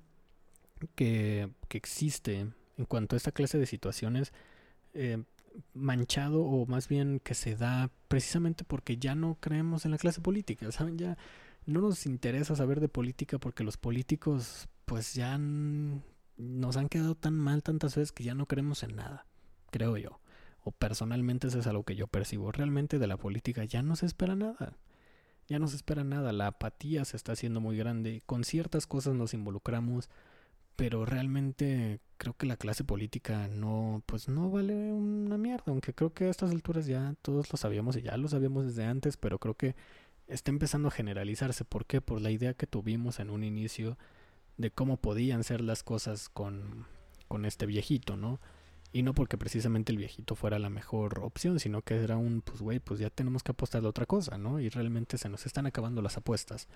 que, 0.95 1.49
que 1.67 1.77
existe 1.77 2.47
en 2.78 2.86
cuanto 2.86 3.15
a 3.15 3.17
esta 3.17 3.32
clase 3.32 3.57
de 3.57 3.65
situaciones 3.65 4.34
eh, 4.93 5.24
manchado 5.74 6.43
o 6.43 6.65
más 6.65 6.88
bien 6.88 7.19
que 7.19 7.36
se 7.36 7.55
da 7.55 7.89
precisamente 8.07 8.63
porque 8.63 8.97
ya 8.97 9.15
no 9.15 9.38
creemos 9.39 9.86
en 9.86 9.91
la 9.91 9.97
clase 9.97 10.21
política, 10.21 10.71
¿saben? 10.71 10.97
Ya 10.97 11.17
no 11.65 11.82
nos 11.82 12.05
interesa 12.05 12.55
saber 12.55 12.80
de 12.80 12.89
política 12.89 13.38
porque 13.38 13.63
los 13.63 13.78
políticos 13.78 14.67
pues 14.86 15.13
ya 15.13 15.38
nos 15.38 16.78
han 16.78 16.89
quedado 16.89 17.15
tan 17.15 17.36
mal 17.36 17.63
tantas 17.63 17.95
veces 17.95 18.11
que 18.11 18.24
ya 18.24 18.36
no 18.36 18.47
creemos 18.47 18.84
en 18.84 18.95
nada, 18.95 19.26
creo 19.71 19.97
yo. 19.97 20.19
O 20.63 20.71
personalmente 20.71 21.47
eso 21.47 21.59
es 21.59 21.67
algo 21.67 21.84
que 21.84 21.95
yo 21.95 22.07
percibo. 22.07 22.51
Realmente 22.51 22.97
de 22.97 23.07
la 23.07 23.17
política 23.17 23.65
ya 23.65 23.82
no 23.82 23.95
se 23.95 24.05
espera 24.05 24.36
nada. 24.36 24.78
Ya 25.47 25.59
no 25.59 25.67
se 25.67 25.76
espera 25.76 26.05
nada. 26.05 26.32
La 26.32 26.47
apatía 26.47 27.03
se 27.03 27.17
está 27.17 27.34
haciendo 27.34 27.59
muy 27.59 27.76
grande. 27.76 28.24
Con 28.26 28.45
ciertas 28.45 28.88
cosas 28.88 29.13
nos 29.13 29.34
involucramos, 29.34 30.09
pero 30.76 31.05
realmente 31.05 31.99
creo 32.17 32.36
que 32.36 32.45
la 32.45 32.57
clase 32.57 32.84
política 32.84 33.47
no, 33.47 34.01
pues 34.05 34.30
no 34.30 34.49
vale 34.49 34.74
una 34.91 35.38
mierda, 35.38 35.65
aunque 35.67 35.93
creo 35.93 36.13
que 36.13 36.26
a 36.26 36.30
estas 36.30 36.51
alturas 36.51 36.86
ya 36.86 37.15
todos 37.21 37.51
lo 37.51 37.57
sabíamos 37.57 37.97
y 37.97 38.01
ya 38.01 38.17
lo 38.17 38.28
sabíamos 38.28 38.65
desde 38.65 38.86
antes, 38.86 39.17
pero 39.17 39.39
creo 39.39 39.55
que 39.55 39.76
está 40.28 40.51
empezando 40.51 40.88
a 40.88 40.91
generalizarse. 40.91 41.65
¿Por 41.65 41.86
qué? 41.86 42.01
Por 42.01 42.21
la 42.21 42.32
idea 42.32 42.53
que 42.53 42.67
tuvimos 42.67 43.19
en 43.19 43.30
un 43.30 43.43
inicio 43.43 43.97
de 44.57 44.71
cómo 44.71 44.97
podían 44.97 45.43
ser 45.43 45.61
las 45.61 45.84
cosas 45.84 46.30
con, 46.30 46.86
con 47.28 47.45
este 47.45 47.65
viejito, 47.65 48.17
¿no? 48.17 48.39
Y 48.91 49.01
no 49.01 49.13
porque 49.15 49.38
precisamente 49.38 49.91
el 49.91 49.97
viejito 49.97 50.36
fuera 50.36 50.59
la 50.59 50.69
mejor 50.69 51.19
opción, 51.24 51.59
sino 51.59 51.82
que 51.82 51.95
era 51.95 52.15
un, 52.17 52.41
pues 52.41 52.61
güey, 52.61 52.80
pues 52.80 52.99
ya 52.99 53.09
tenemos 53.09 53.41
que 53.41 53.51
apostar 53.51 53.84
a 53.84 53.88
otra 53.88 54.05
cosa, 54.05 54.38
¿no? 54.38 54.59
Y 54.59 54.69
realmente 54.69 55.17
se 55.17 55.30
nos 55.30 55.45
están 55.47 55.65
acabando 55.65 56.01
las 56.01 56.17
apuestas. 56.17 56.67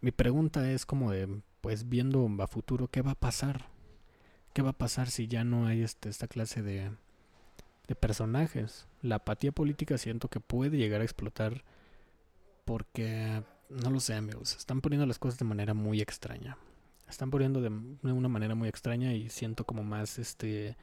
Mi 0.00 0.12
pregunta 0.12 0.70
es 0.70 0.86
como 0.86 1.10
de, 1.10 1.42
pues 1.60 1.88
viendo 1.88 2.28
a 2.40 2.46
futuro, 2.46 2.88
¿qué 2.88 3.02
va 3.02 3.12
a 3.12 3.20
pasar? 3.20 3.66
¿Qué 4.52 4.62
va 4.62 4.70
a 4.70 4.78
pasar 4.78 5.10
si 5.10 5.26
ya 5.26 5.44
no 5.44 5.66
hay 5.66 5.82
este, 5.82 6.08
esta 6.08 6.28
clase 6.28 6.62
de, 6.62 6.90
de 7.88 7.94
personajes? 7.94 8.86
La 9.02 9.16
apatía 9.16 9.52
política 9.52 9.98
siento 9.98 10.28
que 10.28 10.40
puede 10.40 10.76
llegar 10.76 11.00
a 11.00 11.04
explotar 11.04 11.64
porque, 12.64 13.42
no 13.70 13.90
lo 13.90 13.98
sé 13.98 14.14
amigos, 14.14 14.54
están 14.56 14.80
poniendo 14.80 15.06
las 15.06 15.18
cosas 15.18 15.38
de 15.38 15.44
manera 15.44 15.74
muy 15.74 16.00
extraña. 16.00 16.58
Están 17.08 17.30
poniendo 17.30 17.60
de 17.60 17.70
una 18.02 18.28
manera 18.28 18.54
muy 18.54 18.68
extraña 18.68 19.14
y 19.14 19.30
siento 19.30 19.64
como 19.64 19.82
más 19.82 20.18
este 20.18 20.76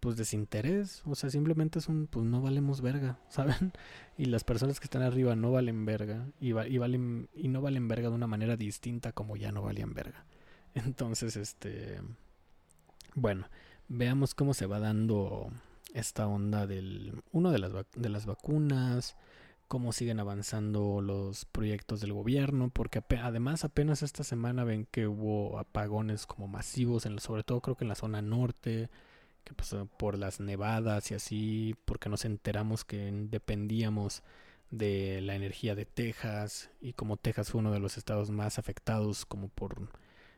pues 0.00 0.16
desinterés, 0.16 1.02
o 1.06 1.14
sea, 1.14 1.30
simplemente 1.30 1.78
es 1.78 1.88
un 1.88 2.06
pues 2.06 2.24
no 2.24 2.40
valemos 2.40 2.80
verga, 2.80 3.18
¿saben? 3.28 3.72
Y 4.16 4.26
las 4.26 4.44
personas 4.44 4.80
que 4.80 4.84
están 4.84 5.02
arriba 5.02 5.36
no 5.36 5.52
valen 5.52 5.84
verga 5.84 6.26
y, 6.40 6.48
y 6.48 6.78
valen 6.78 7.28
y 7.34 7.48
no 7.48 7.60
valen 7.60 7.88
verga 7.88 8.08
de 8.08 8.14
una 8.14 8.26
manera 8.26 8.56
distinta 8.56 9.12
como 9.12 9.36
ya 9.36 9.52
no 9.52 9.62
valían 9.62 9.94
verga. 9.94 10.24
Entonces, 10.74 11.36
este 11.36 12.00
bueno, 13.14 13.48
veamos 13.88 14.34
cómo 14.34 14.54
se 14.54 14.66
va 14.66 14.78
dando 14.78 15.50
esta 15.94 16.26
onda 16.26 16.66
del 16.66 17.22
uno 17.32 17.50
de 17.50 17.58
las 17.58 17.72
de 17.94 18.08
las 18.08 18.26
vacunas, 18.26 19.16
cómo 19.68 19.92
siguen 19.92 20.18
avanzando 20.18 21.00
los 21.02 21.44
proyectos 21.44 22.00
del 22.00 22.12
gobierno, 22.14 22.70
porque 22.70 23.02
además 23.22 23.64
apenas 23.64 24.02
esta 24.02 24.24
semana 24.24 24.64
ven 24.64 24.86
que 24.90 25.06
hubo 25.06 25.58
apagones 25.58 26.26
como 26.26 26.48
masivos, 26.48 27.06
en, 27.06 27.18
sobre 27.20 27.44
todo 27.44 27.60
creo 27.60 27.76
que 27.76 27.84
en 27.84 27.88
la 27.88 27.94
zona 27.94 28.22
norte, 28.22 28.90
que 29.48 29.54
pues, 29.54 29.74
por 29.96 30.18
las 30.18 30.40
nevadas 30.40 31.10
y 31.10 31.14
así, 31.14 31.74
porque 31.84 32.08
nos 32.08 32.24
enteramos 32.24 32.84
que 32.84 33.10
dependíamos 33.30 34.22
de 34.70 35.20
la 35.22 35.34
energía 35.34 35.74
de 35.74 35.86
Texas 35.86 36.70
y 36.80 36.92
como 36.92 37.16
Texas 37.16 37.50
fue 37.50 37.60
uno 37.60 37.72
de 37.72 37.80
los 37.80 37.96
estados 37.96 38.30
más 38.30 38.58
afectados 38.58 39.24
como 39.24 39.48
por 39.48 39.88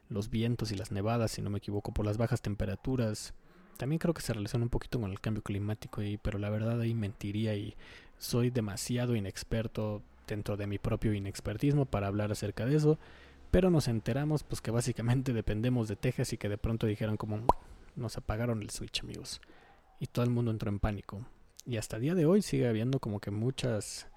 los 0.09 0.31
vientos 0.31 0.71
y 0.71 0.77
las 0.77 0.93
nevadas, 0.93 1.33
si 1.33 1.43
no 1.43 1.51
me 1.51 1.59
equivoco, 1.59 1.93
por 1.93 2.07
las 2.07 2.19
bajas 2.19 2.41
temperaturas. 2.41 3.35
También 3.77 3.99
creo 3.99 4.15
que 4.15 4.23
se 4.23 4.33
relaciona 4.33 4.65
un 4.65 4.71
poquito 4.71 5.01
con 5.01 5.11
el 5.11 5.21
cambio 5.21 5.43
climático, 5.43 6.03
y, 6.03 6.17
pero 6.17 6.39
la 6.39 6.51
verdad 6.51 6.81
ahí 6.81 6.95
mentiría 6.95 7.55
y 7.57 7.75
soy 8.19 8.51
demasiado 8.51 9.17
inexperto 9.17 10.03
dentro 10.27 10.57
de 10.57 10.67
mi 10.67 10.79
propio 10.79 11.15
inexpertismo 11.15 11.87
para 11.87 12.07
hablar 12.07 12.31
acerca 12.31 12.67
de 12.67 12.77
eso. 12.77 12.99
Pero 13.51 13.71
nos 13.71 13.89
enteramos 13.89 14.45
pues 14.45 14.61
que 14.61 14.71
básicamente 14.71 15.33
dependemos 15.33 15.89
de 15.89 15.97
Texas 15.97 16.33
y 16.33 16.39
que 16.39 16.49
de 16.49 16.59
pronto 16.59 16.87
dijeron 16.87 17.17
como 17.17 17.45
nos 18.01 18.17
apagaron 18.17 18.63
el 18.63 18.71
switch 18.71 19.01
amigos. 19.01 19.41
Y 19.99 20.07
todo 20.07 20.25
el 20.25 20.31
mundo 20.31 20.51
entró 20.51 20.71
en 20.71 20.81
pánico. 20.81 21.25
Y 21.67 21.77
hasta 21.77 21.99
día 21.99 22.15
de 22.15 22.27
hoy 22.27 22.43
sigue 22.43 22.69
habiendo 22.69 22.99
como 22.99 23.21
que 23.21 23.31
muchas 23.31 24.09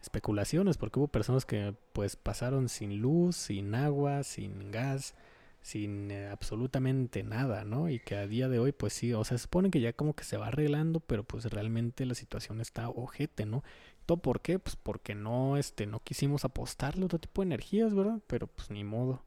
especulaciones 0.00 0.78
porque 0.78 0.98
hubo 0.98 1.08
personas 1.08 1.44
que 1.44 1.74
pues 1.92 2.16
pasaron 2.16 2.68
sin 2.68 3.00
luz, 3.00 3.36
sin 3.36 3.74
agua, 3.74 4.24
sin 4.24 4.70
gas, 4.70 5.14
sin 5.62 6.10
eh, 6.10 6.28
absolutamente 6.28 7.22
nada, 7.22 7.64
¿no? 7.64 7.88
Y 7.88 8.00
que 8.00 8.16
a 8.16 8.26
día 8.26 8.48
de 8.48 8.58
hoy, 8.58 8.72
pues 8.72 8.92
sí, 8.92 9.12
o 9.14 9.24
sea, 9.24 9.38
se 9.38 9.44
supone 9.44 9.70
que 9.70 9.80
ya 9.80 9.92
como 9.92 10.14
que 10.14 10.24
se 10.24 10.36
va 10.36 10.48
arreglando, 10.48 11.00
pero 11.00 11.24
pues 11.24 11.44
realmente 11.46 12.04
la 12.04 12.14
situación 12.14 12.60
está 12.60 12.88
ojete, 12.88 13.46
¿no? 13.46 13.62
¿Todo 14.06 14.18
por 14.18 14.40
qué? 14.40 14.58
Pues 14.58 14.76
porque 14.76 15.14
no, 15.14 15.56
este, 15.56 15.86
no 15.86 16.00
quisimos 16.00 16.44
apostarle 16.44 17.04
otro 17.04 17.20
tipo 17.20 17.42
de 17.42 17.46
energías, 17.46 17.94
¿verdad? 17.94 18.20
Pero 18.26 18.48
pues 18.48 18.70
ni 18.70 18.82
modo, 18.82 19.22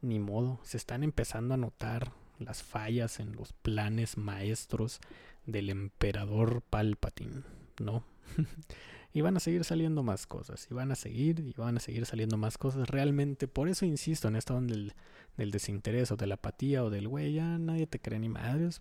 ni 0.00 0.18
modo. 0.18 0.58
Se 0.64 0.76
están 0.76 1.04
empezando 1.04 1.54
a 1.54 1.56
notar 1.56 2.12
las 2.38 2.62
fallas 2.62 3.20
en 3.20 3.32
los 3.32 3.52
planes 3.52 4.16
maestros 4.16 5.00
del 5.46 5.70
emperador 5.70 6.62
Palpatine, 6.62 7.42
¿no? 7.80 8.04
y 9.12 9.20
van 9.20 9.36
a 9.36 9.40
seguir 9.40 9.64
saliendo 9.64 10.02
más 10.02 10.26
cosas, 10.26 10.66
y 10.70 10.74
van 10.74 10.92
a 10.92 10.94
seguir, 10.94 11.40
y 11.40 11.52
van 11.52 11.76
a 11.76 11.80
seguir 11.80 12.06
saliendo 12.06 12.36
más 12.36 12.58
cosas. 12.58 12.88
Realmente, 12.88 13.48
por 13.48 13.68
eso 13.68 13.84
insisto 13.86 14.28
en 14.28 14.36
esta 14.36 14.54
onda 14.54 14.74
del 14.74 14.94
del 15.36 15.50
desinterés 15.50 16.10
o 16.12 16.16
de 16.16 16.26
la 16.26 16.36
apatía 16.36 16.84
o 16.84 16.90
del 16.90 17.08
güey, 17.08 17.34
ya 17.34 17.58
nadie 17.58 17.86
te 17.86 18.00
cree 18.00 18.18
ni 18.18 18.28
madres. 18.28 18.80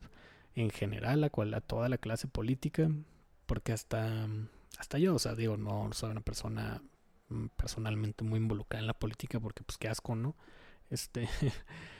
En 0.56 0.70
general, 0.70 1.24
a, 1.24 1.30
cual, 1.30 1.54
a 1.54 1.62
toda 1.62 1.90
la 1.90 1.98
clase 1.98 2.28
política, 2.30 2.90
porque 3.46 3.74
hasta, 3.74 4.28
hasta 4.78 4.98
yo, 4.98 5.16
o 5.16 5.20
sea, 5.20 5.36
digo, 5.36 5.58
no 5.58 5.90
soy 5.92 6.12
una 6.12 6.22
persona 6.22 6.82
mm, 7.28 7.48
personalmente 7.58 8.24
muy 8.24 8.40
involucrada 8.40 8.82
en 8.82 8.88
la 8.88 8.98
política 8.98 9.40
porque 9.42 9.64
pues 9.64 9.78
qué 9.78 9.90
asco, 9.90 10.16
¿no? 10.16 10.36
Este, 10.90 11.28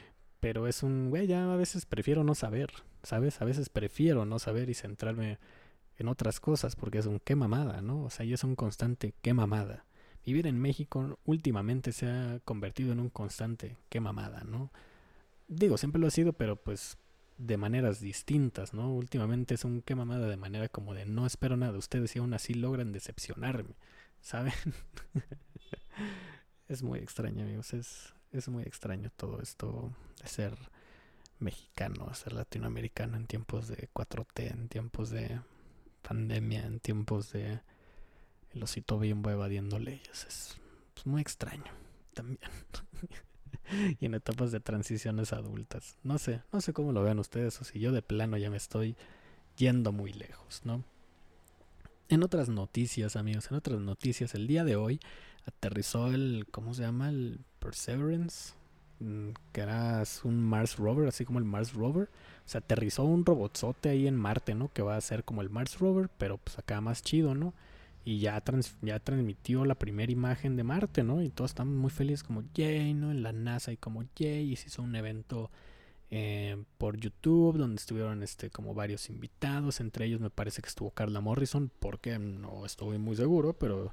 pero 0.46 0.68
es 0.68 0.84
un, 0.84 1.10
güey, 1.10 1.26
ya 1.26 1.52
a 1.52 1.56
veces 1.56 1.88
prefiero 1.88 2.24
no 2.24 2.36
saber, 2.36 2.70
¿sabes? 3.02 3.42
A 3.42 3.46
veces 3.46 3.70
prefiero 3.70 4.26
no 4.26 4.38
saber 4.38 4.70
y 4.70 4.76
centrarme 4.76 5.40
en 5.98 6.08
otras 6.08 6.40
cosas 6.40 6.76
porque 6.76 7.00
es 7.00 7.08
un 7.08 7.20
qué 7.20 7.36
mamada, 7.36 7.82
¿no? 7.82 8.04
O 8.04 8.12
sea, 8.12 8.28
y 8.28 8.34
es 8.34 8.44
un 8.44 8.56
constante 8.56 9.16
qué 9.24 9.34
mamada 9.34 9.86
vivir 10.24 10.46
en 10.46 10.62
México 10.62 11.18
últimamente 11.26 11.92
se 11.92 12.06
ha 12.06 12.40
convertido 12.46 12.92
en 12.92 13.00
un 13.00 13.10
constante 13.10 13.76
qué 13.90 14.00
mamada, 14.00 14.44
¿no? 14.44 14.72
Digo, 15.48 15.80
siempre 15.80 16.00
lo 16.00 16.06
ha 16.06 16.12
sido, 16.12 16.34
pero 16.34 16.58
pues 16.58 17.00
de 17.40 17.58
maneras 17.58 18.00
distintas, 18.00 18.72
¿no? 18.72 18.94
Últimamente 18.94 19.56
es 19.56 19.66
un 19.66 19.82
qué 19.82 19.96
mamada 19.96 20.28
de 20.28 20.38
manera 20.38 20.70
como 20.70 20.94
de 20.94 21.08
no 21.08 21.26
espero 21.26 21.58
nada 21.58 21.72
de 21.72 21.80
ustedes 21.80 22.16
y 22.16 22.20
aún 22.20 22.36
así 22.36 22.54
logran 22.54 22.92
decepcionarme, 22.92 23.74
¿saben? 24.22 24.54
es 26.68 26.84
muy 26.84 27.00
extraño, 27.00 27.44
amigos, 27.44 27.74
es, 27.74 28.15
es 28.38 28.48
muy 28.50 28.64
extraño 28.64 29.10
todo 29.16 29.42
esto 29.42 29.92
de 30.22 30.28
ser 30.28 30.58
mexicano, 31.40 32.14
ser 32.14 32.34
latinoamericano 32.34 33.18
en 33.18 33.28
tiempos 33.28 33.68
de 33.68 33.90
4T, 33.94 34.52
en 34.52 34.68
tiempos 34.70 35.10
de 35.10 35.40
pandemia, 36.02 36.66
en 36.66 36.80
tiempos 36.80 37.32
de 37.32 37.62
el 38.54 38.64
osito 38.64 39.00
bimbo 39.00 39.30
evadiendo 39.30 39.80
leyes. 39.80 40.26
Es 40.28 40.58
pues, 40.94 41.06
muy 41.06 41.22
extraño 41.22 41.72
también. 42.14 42.50
y 44.00 44.06
en 44.06 44.14
etapas 44.14 44.52
de 44.52 44.60
transiciones 44.60 45.34
adultas. 45.34 45.98
No 46.04 46.18
sé, 46.18 46.42
no 46.52 46.62
sé 46.62 46.74
cómo 46.74 46.92
lo 46.92 47.04
vean 47.04 47.20
ustedes 47.20 47.60
o 47.62 47.64
si 47.64 47.80
yo 47.80 47.92
de 47.92 48.02
plano 48.02 48.38
ya 48.38 48.50
me 48.50 48.58
estoy 48.58 48.96
yendo 49.58 49.92
muy 49.92 50.14
lejos, 50.14 50.62
¿no? 50.64 50.84
En 52.08 52.24
otras 52.24 52.50
noticias, 52.50 53.16
amigos, 53.16 53.50
en 53.50 53.58
otras 53.58 53.80
noticias, 53.80 54.36
el 54.36 54.46
día 54.46 54.64
de 54.64 54.76
hoy 54.76 55.00
aterrizó 55.46 56.08
el, 56.14 56.46
¿cómo 56.52 56.74
se 56.74 56.84
llama? 56.84 57.10
El 57.10 57.40
Perseverance, 57.66 58.54
mm, 59.00 59.30
que 59.52 59.62
era 59.62 60.04
un 60.24 60.40
Mars 60.44 60.78
Rover, 60.78 61.08
así 61.08 61.26
como 61.26 61.40
el 61.40 61.46
Mars 61.46 61.74
Rover. 61.74 62.10
O 62.46 62.50
sea, 62.50 62.60
aterrizó 62.60 63.04
un 63.04 63.26
robotzote 63.26 63.90
ahí 63.90 64.08
en 64.08 64.16
Marte, 64.16 64.56
¿no? 64.56 64.72
Que 64.72 64.82
va 64.82 64.96
a 64.98 65.02
ser 65.02 65.24
como 65.24 65.42
el 65.42 65.50
Mars 65.50 65.80
Rover, 65.80 66.10
pero 66.18 66.38
pues 66.38 66.58
acá 66.60 66.82
más 66.82 67.02
chido, 67.02 67.36
¿no? 67.36 67.54
y 68.06 68.20
ya, 68.20 68.42
ya 68.84 69.00
transmitió 69.00 69.66
la 69.66 69.76
primera 69.76 70.12
imagen 70.12 70.56
de 70.56 70.64
Marte, 70.64 71.04
¿no? 71.04 71.24
Y 71.24 71.30
todos 71.30 71.52
están 71.52 71.76
muy 71.76 71.90
felices 71.90 72.22
como, 72.24 72.44
yay, 72.54 72.94
¿no? 72.94 73.10
En 73.10 73.24
la 73.24 73.34
NASA 73.34 73.72
y 73.72 73.78
como, 73.78 74.04
yay, 74.16 74.52
y 74.52 74.56
se 74.56 74.68
hizo 74.68 74.84
un 74.84 74.96
evento 74.96 75.50
eh, 76.12 76.64
por 76.78 76.98
YouTube 76.98 77.58
donde 77.58 77.78
estuvieron 77.78 78.22
este 78.22 78.52
como 78.52 78.76
varios 78.76 79.10
invitados, 79.10 79.80
entre 79.80 80.06
ellos 80.06 80.22
me 80.22 80.30
parece 80.30 80.62
que 80.62 80.70
estuvo 80.70 80.92
Carla 80.92 81.20
Morrison, 81.20 81.72
porque 81.80 82.20
no 82.20 82.64
estoy 82.66 83.00
muy 83.00 83.16
seguro, 83.16 83.54
pero 83.54 83.92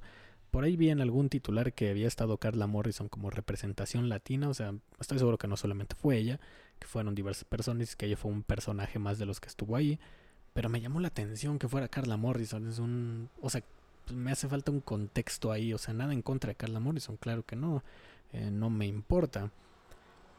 por 0.53 0.65
ahí 0.65 0.77
vi 0.77 0.91
en 0.91 1.01
algún 1.01 1.31
titular 1.31 1.73
que 1.73 1.89
había 1.89 2.07
estado 2.07 2.37
Carla 2.37 2.67
Morrison 2.67 3.09
como 3.09 3.31
representación 3.31 4.11
latina, 4.11 4.51
o 4.51 4.55
sea, 4.55 4.75
estoy 5.01 5.19
seguro 5.19 5.39
que 5.39 5.49
no 5.49 5.57
solamente 5.57 5.97
fue 5.97 6.19
ella, 6.19 6.39
que 6.79 6.87
fueron 6.87 7.15
diversas 7.15 7.45
personas, 7.45 7.97
que 7.97 8.05
ella 8.05 8.19
fue 8.19 8.31
un 8.31 8.43
personaje 8.43 8.99
más 8.99 9.19
de 9.19 9.25
los 9.25 9.41
que 9.41 9.49
estuvo 9.49 9.77
ahí, 9.77 9.99
pero 10.53 10.69
me 10.69 10.83
llamó 10.83 11.01
la 11.01 11.09
atención 11.09 11.59
que 11.59 11.69
fuera 11.69 11.89
Carla 11.89 12.19
Morrison, 12.19 12.69
es 12.69 12.79
un, 12.79 13.31
o 13.41 13.49
sea, 13.49 13.63
me 14.13 14.31
hace 14.31 14.47
falta 14.47 14.71
un 14.71 14.81
contexto 14.81 15.53
ahí, 15.53 15.73
o 15.73 15.79
sea, 15.79 15.95
nada 15.95 16.13
en 16.13 16.21
contra 16.21 16.49
de 16.51 16.55
Carla 16.57 16.81
Morrison, 16.81 17.17
claro 17.17 17.47
que 17.47 17.57
no, 17.57 17.83
eh, 18.35 18.51
no 18.51 18.69
me 18.69 18.87
importa. 18.87 19.51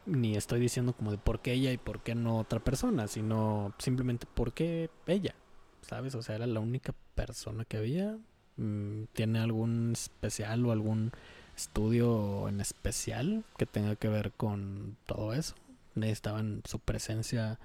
Ni 0.05 0.35
estoy 0.35 0.59
diciendo 0.59 0.93
como 0.93 1.09
de 1.09 1.17
por 1.17 1.39
qué 1.39 1.53
ella 1.53 1.71
y 1.71 1.77
por 1.77 2.03
qué 2.03 2.13
no 2.13 2.37
otra 2.37 2.59
persona, 2.59 3.07
sino 3.07 3.73
simplemente 3.79 4.27
por 4.31 4.53
qué 4.53 4.91
ella, 5.07 5.33
¿sabes? 5.81 6.13
O 6.13 6.21
sea, 6.21 6.35
era 6.35 6.45
la 6.45 6.59
única 6.59 6.93
persona 7.15 7.65
que 7.65 7.77
había. 7.77 8.19
Mm, 8.57 9.05
¿Tiene 9.13 9.39
algún 9.39 9.93
especial 9.93 10.65
o 10.65 10.71
algún 10.71 11.11
estudio 11.55 12.47
en 12.47 12.59
especial 12.61 13.43
que 13.57 13.65
tenga 13.65 13.95
que 13.95 14.07
ver 14.07 14.31
con 14.31 14.97
todo 15.05 15.33
eso? 15.33 15.55
Necesitaban 15.95 16.61
su 16.65 16.79
presencia, 16.79 17.59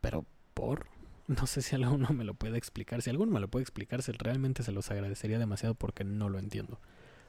pero 0.00 0.24
por 0.54 0.86
no 1.28 1.46
sé 1.46 1.62
si 1.62 1.74
alguno 1.76 2.10
me 2.10 2.24
lo 2.24 2.34
puede 2.34 2.58
explicar. 2.58 3.02
Si 3.02 3.10
alguno 3.10 3.32
me 3.32 3.40
lo 3.40 3.48
puede 3.48 3.62
explicar, 3.62 4.00
realmente 4.18 4.62
se 4.62 4.72
los 4.72 4.90
agradecería 4.90 5.38
demasiado 5.38 5.74
porque 5.74 6.04
no 6.04 6.28
lo 6.28 6.38
entiendo. 6.38 6.78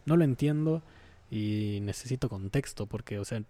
No 0.05 0.17
lo 0.17 0.23
entiendo 0.23 0.81
y 1.29 1.79
necesito 1.81 2.27
contexto 2.27 2.87
porque, 2.87 3.19
o 3.19 3.25
sea, 3.25 3.43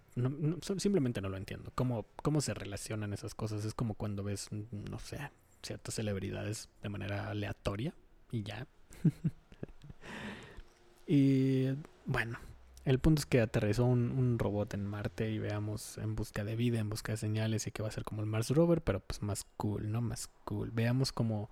simplemente 0.78 1.22
no 1.22 1.30
lo 1.30 1.38
entiendo. 1.38 1.72
¿Cómo, 1.74 2.06
¿Cómo 2.22 2.42
se 2.42 2.54
relacionan 2.54 3.14
esas 3.14 3.34
cosas? 3.34 3.66
Es 3.66 3.74
como 3.74 3.96
cuando 3.96 4.24
ves, 4.24 4.50
no 4.52 5.00
sé, 5.00 5.32
ciertas 5.64 5.96
celebridades 5.96 6.70
de 6.84 6.90
manera 6.90 7.30
aleatoria 7.30 7.96
y 8.32 8.44
ya. 8.44 8.68
y 11.08 11.70
bueno, 12.06 12.38
el 12.84 13.00
punto 13.00 13.20
es 13.20 13.26
que 13.26 13.42
aterrizó 13.42 13.86
un, 13.86 14.40
robot 14.40 14.74
en 14.74 14.86
Marte 14.86 15.30
y 15.30 15.40
veamos 15.40 15.98
en 15.98 16.16
busca 16.16 16.44
de 16.44 16.56
vida, 16.56 16.80
en 16.80 16.90
busca 16.90 17.12
de 17.12 17.18
señales 17.18 17.68
y 17.68 17.72
que 17.72 17.84
va 17.84 17.90
a 17.90 17.92
ser 17.92 18.04
como 18.04 18.22
el 18.22 18.28
Mars 18.28 18.50
Rover, 18.50 18.82
pero 18.82 19.00
pues 19.00 19.22
más 19.22 19.46
cool, 19.58 19.92
¿no? 19.92 20.02
Más 20.02 20.30
cool. 20.46 20.72
Veamos 20.72 21.12
cómo 21.12 21.50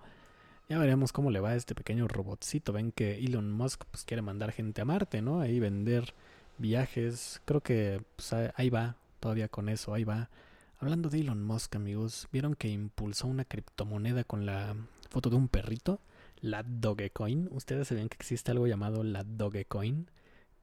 ya 0.68 0.78
veremos 0.78 1.12
cómo 1.12 1.32
le 1.32 1.40
va 1.40 1.50
a 1.50 1.56
este 1.56 1.74
pequeño 1.74 2.06
robotcito. 2.08 2.72
Ven 2.72 2.92
que 2.92 3.18
Elon 3.18 3.50
Musk 3.50 3.84
pues, 3.90 4.04
quiere 4.04 4.22
mandar 4.22 4.52
gente 4.52 4.80
a 4.80 4.84
Marte, 4.84 5.20
¿no? 5.22 5.40
Ahí 5.40 5.58
vender 5.58 6.14
viajes. 6.58 7.42
Creo 7.44 7.60
que 7.60 8.02
pues, 8.16 8.32
ahí 8.54 8.70
va, 8.70 8.96
todavía 9.18 9.48
con 9.48 9.68
eso, 9.68 9.94
ahí 9.94 10.04
va. 10.04 10.30
Hablando 10.78 11.10
de 11.10 11.20
Elon 11.20 11.42
Musk, 11.42 11.76
amigos, 11.76 12.28
¿vieron 12.32 12.54
que 12.54 12.68
impulsó 12.68 13.26
una 13.26 13.44
criptomoneda 13.44 14.24
con 14.24 14.46
la 14.46 14.76
foto 15.10 15.28
de 15.28 15.36
un 15.36 15.48
perrito? 15.48 16.00
La 16.40 16.62
Dogecoin. 16.62 17.48
¿Ustedes 17.50 17.88
sabían 17.88 18.08
que 18.08 18.16
existe 18.16 18.50
algo 18.50 18.66
llamado 18.66 19.02
la 19.02 19.24
Dogecoin? 19.24 20.10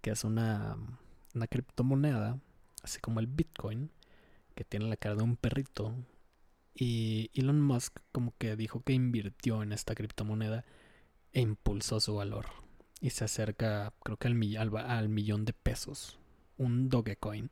Que 0.01 0.11
es 0.11 0.23
una, 0.23 0.77
una 1.33 1.47
criptomoneda, 1.47 2.39
así 2.83 2.99
como 2.99 3.19
el 3.19 3.27
Bitcoin, 3.27 3.91
que 4.55 4.63
tiene 4.63 4.87
la 4.87 4.97
cara 4.97 5.15
de 5.15 5.23
un 5.23 5.35
perrito 5.35 5.93
y 6.79 7.31
Elon 7.33 7.59
Musk 7.59 7.97
como 8.11 8.35
que 8.37 8.55
dijo 8.55 8.81
que 8.81 8.93
invirtió 8.93 9.63
en 9.63 9.73
esta 9.73 9.95
criptomoneda 9.95 10.63
e 11.33 11.41
impulsó 11.41 11.99
su 11.99 12.15
valor. 12.15 12.45
Y 13.01 13.09
se 13.09 13.25
acerca 13.25 13.93
creo 14.03 14.17
que 14.17 14.27
al, 14.27 14.77
al, 14.77 15.09
millón 15.09 15.45
de 15.45 15.53
pesos. 15.53 16.19
Un 16.57 16.89
Dogecoin. 16.89 17.49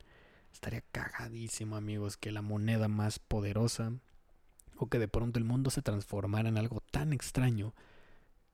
Estaría 0.52 0.82
cagadísimo 0.92 1.76
amigos 1.76 2.16
que 2.16 2.30
la 2.30 2.40
moneda 2.40 2.88
más 2.88 3.18
poderosa 3.18 3.92
o 4.76 4.88
que 4.88 4.98
de 4.98 5.08
pronto 5.08 5.38
el 5.38 5.44
mundo 5.44 5.70
se 5.70 5.82
transformara 5.82 6.48
en 6.48 6.56
algo 6.56 6.80
tan 6.80 7.12
extraño 7.12 7.74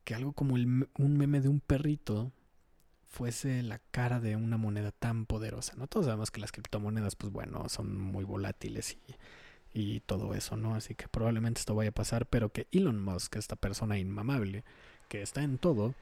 que 0.05 0.15
algo 0.15 0.33
como 0.33 0.55
un 0.55 1.17
meme 1.17 1.41
de 1.41 1.49
un 1.49 1.61
perrito 1.61 2.33
fuese 3.09 3.63
la 3.63 3.79
cara 3.91 4.21
de 4.21 4.37
una 4.37 4.57
moneda 4.57 4.91
tan 4.91 5.27
poderosa. 5.27 5.75
No 5.77 5.87
todos 5.87 6.07
sabemos 6.07 6.31
que 6.31 6.41
las 6.41 6.53
criptomonedas, 6.53 7.17
pues 7.17 7.33
bueno, 7.33 7.69
son 7.69 8.01
muy 8.01 8.25
volátiles 8.25 8.97
y 9.07 9.15
y 9.75 10.01
todo 10.01 10.35
eso, 10.35 10.57
¿no? 10.57 10.75
Así 10.75 10.95
que 10.95 11.09
probablemente 11.09 11.61
esto 11.61 11.75
vaya 11.75 11.91
a 11.91 11.95
pasar, 11.95 12.27
pero 12.27 12.51
que 12.51 12.67
Elon 12.73 13.03
Musk, 13.03 13.37
esta 13.37 13.57
persona 13.57 13.99
inmamable, 13.99 14.65
que 15.09 15.23
está 15.23 15.43
en 15.43 15.59
todo, 15.59 15.95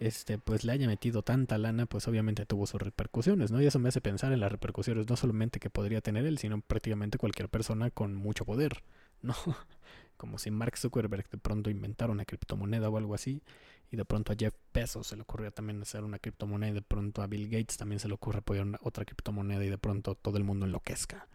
este, 0.00 0.38
pues 0.38 0.64
le 0.64 0.72
haya 0.72 0.86
metido 0.86 1.22
tanta 1.22 1.58
lana, 1.58 1.86
pues 1.86 2.08
obviamente 2.08 2.46
tuvo 2.46 2.66
sus 2.66 2.80
repercusiones, 2.80 3.50
¿no? 3.50 3.60
Y 3.60 3.66
eso 3.66 3.78
me 3.78 3.88
hace 3.88 4.00
pensar 4.00 4.32
en 4.32 4.40
las 4.40 4.52
repercusiones 4.52 5.08
no 5.08 5.16
solamente 5.16 5.60
que 5.60 5.70
podría 5.70 6.00
tener 6.00 6.24
él, 6.26 6.38
sino 6.38 6.60
prácticamente 6.60 7.18
cualquier 7.18 7.48
persona 7.48 7.90
con 7.90 8.14
mucho 8.14 8.44
poder, 8.44 8.82
¿no? 9.22 9.34
Como 10.18 10.36
si 10.36 10.50
Mark 10.50 10.76
Zuckerberg 10.76 11.30
de 11.30 11.38
pronto 11.38 11.70
inventara 11.70 12.12
una 12.12 12.26
criptomoneda 12.26 12.90
o 12.90 12.98
algo 12.98 13.14
así, 13.14 13.42
y 13.90 13.96
de 13.96 14.04
pronto 14.04 14.32
a 14.32 14.36
Jeff 14.38 14.54
Bezos 14.74 15.06
se 15.06 15.16
le 15.16 15.22
ocurrió 15.22 15.50
también 15.50 15.80
hacer 15.80 16.04
una 16.04 16.18
criptomoneda, 16.18 16.72
y 16.72 16.74
de 16.74 16.82
pronto 16.82 17.22
a 17.22 17.26
Bill 17.26 17.48
Gates 17.48 17.78
también 17.78 17.98
se 18.00 18.08
le 18.08 18.14
ocurre 18.14 18.40
apoyar 18.40 18.66
otra 18.82 19.06
criptomoneda, 19.06 19.64
y 19.64 19.70
de 19.70 19.78
pronto 19.78 20.14
todo 20.14 20.36
el 20.36 20.44
mundo 20.44 20.66
enloquezca 20.66 21.26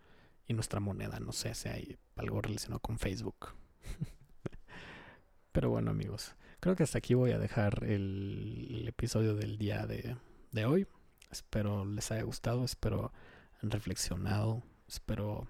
y 0.48 0.54
nuestra 0.54 0.80
moneda, 0.80 1.20
no 1.20 1.32
sé 1.32 1.54
hay 1.70 1.98
algo 2.16 2.42
relacionado 2.42 2.80
con 2.80 3.00
Facebook. 3.00 3.50
Pero 5.52 5.70
bueno 5.70 5.92
amigos, 5.92 6.36
creo 6.60 6.76
que 6.76 6.84
hasta 6.84 6.98
aquí 6.98 7.14
voy 7.14 7.32
a 7.32 7.40
dejar 7.40 7.84
el, 7.84 8.86
episodio 8.88 9.36
del 9.36 9.58
día 9.58 9.86
de, 9.86 10.18
de, 10.52 10.66
hoy. 10.66 10.88
Espero 11.32 11.86
les 11.86 12.12
haya 12.12 12.24
gustado, 12.24 12.66
espero 12.66 13.12
han 13.62 13.72
reflexionado, 13.72 14.62
espero 14.88 15.48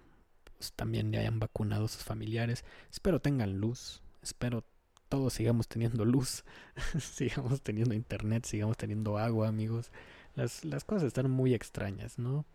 pues, 0.64 0.74
también 0.74 1.11
ya 1.11 1.20
hayan 1.20 1.39
vacunado 1.39 1.86
a 1.86 1.89
sus 1.89 2.03
familiares, 2.03 2.64
espero 2.91 3.20
tengan 3.20 3.59
luz, 3.59 4.01
espero 4.22 4.64
todos 5.09 5.34
sigamos 5.34 5.68
teniendo 5.68 6.05
luz, 6.05 6.45
sigamos 6.99 7.61
teniendo 7.61 7.93
internet, 7.93 8.45
sigamos 8.45 8.78
teniendo 8.78 9.18
agua 9.18 9.47
amigos. 9.47 9.91
Las, 10.36 10.66
las 10.66 10.86
cosas 10.86 11.03
están 11.03 11.30
muy 11.30 11.53
extrañas, 11.53 12.18
¿no? 12.18 12.45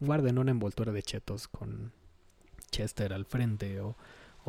guarden 0.00 0.38
una 0.38 0.50
envoltura 0.50 0.92
de 0.92 1.02
chetos 1.02 1.48
con 1.48 1.92
Chester 2.70 3.12
al 3.12 3.24
frente 3.24 3.80
o, 3.80 3.96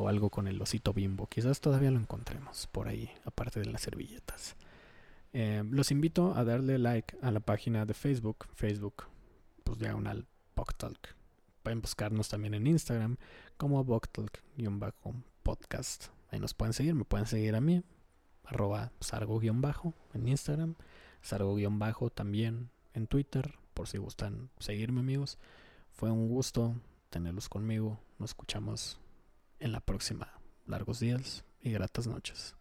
algo 0.07 0.29
con 0.29 0.47
el 0.47 0.61
osito 0.61 0.93
bimbo. 0.93 1.27
Quizás 1.27 1.61
todavía 1.61 1.89
lo 1.89 1.99
encontremos 1.99 2.67
por 2.67 2.89
ahí, 2.89 3.09
aparte 3.23 3.61
de 3.61 3.67
las 3.67 3.81
servilletas. 3.81 4.57
Eh, 5.31 5.63
los 5.69 5.89
invito 5.89 6.35
a 6.35 6.43
darle 6.43 6.77
like 6.77 7.15
a 7.21 7.31
la 7.31 7.39
página 7.39 7.85
de 7.85 7.93
Facebook, 7.93 8.47
Facebook, 8.55 9.05
pues 9.63 9.79
diagonal 9.79 10.25
Boktalk. 10.53 11.15
Pueden 11.65 11.81
buscarnos 11.81 12.29
también 12.29 12.53
en 12.53 12.67
Instagram 12.67 13.17
como 13.57 13.83
Boktalk-podcast. 13.83 16.09
Ahí 16.29 16.39
nos 16.39 16.53
pueden 16.53 16.73
seguir, 16.73 16.93
me 16.93 17.05
pueden 17.05 17.25
seguir 17.25 17.55
a 17.55 17.59
mí, 17.59 17.81
arroba 18.43 18.91
sargo-bajo 18.99 19.95
en 20.13 20.27
Instagram, 20.27 20.75
sargo-bajo 21.23 22.11
también 22.11 22.69
en 22.93 23.07
Twitter, 23.07 23.55
por 23.73 23.87
si 23.87 23.97
gustan 23.97 24.51
seguirme 24.59 24.99
amigos. 24.99 25.39
Fue 25.91 26.11
un 26.11 26.29
gusto 26.29 26.75
tenerlos 27.09 27.49
conmigo. 27.49 27.97
Nos 28.19 28.29
escuchamos 28.29 28.99
en 29.59 29.71
la 29.71 29.79
próxima. 29.79 30.31
Largos 30.67 30.99
días 30.99 31.45
y 31.63 31.71
gratas 31.71 32.05
noches. 32.05 32.55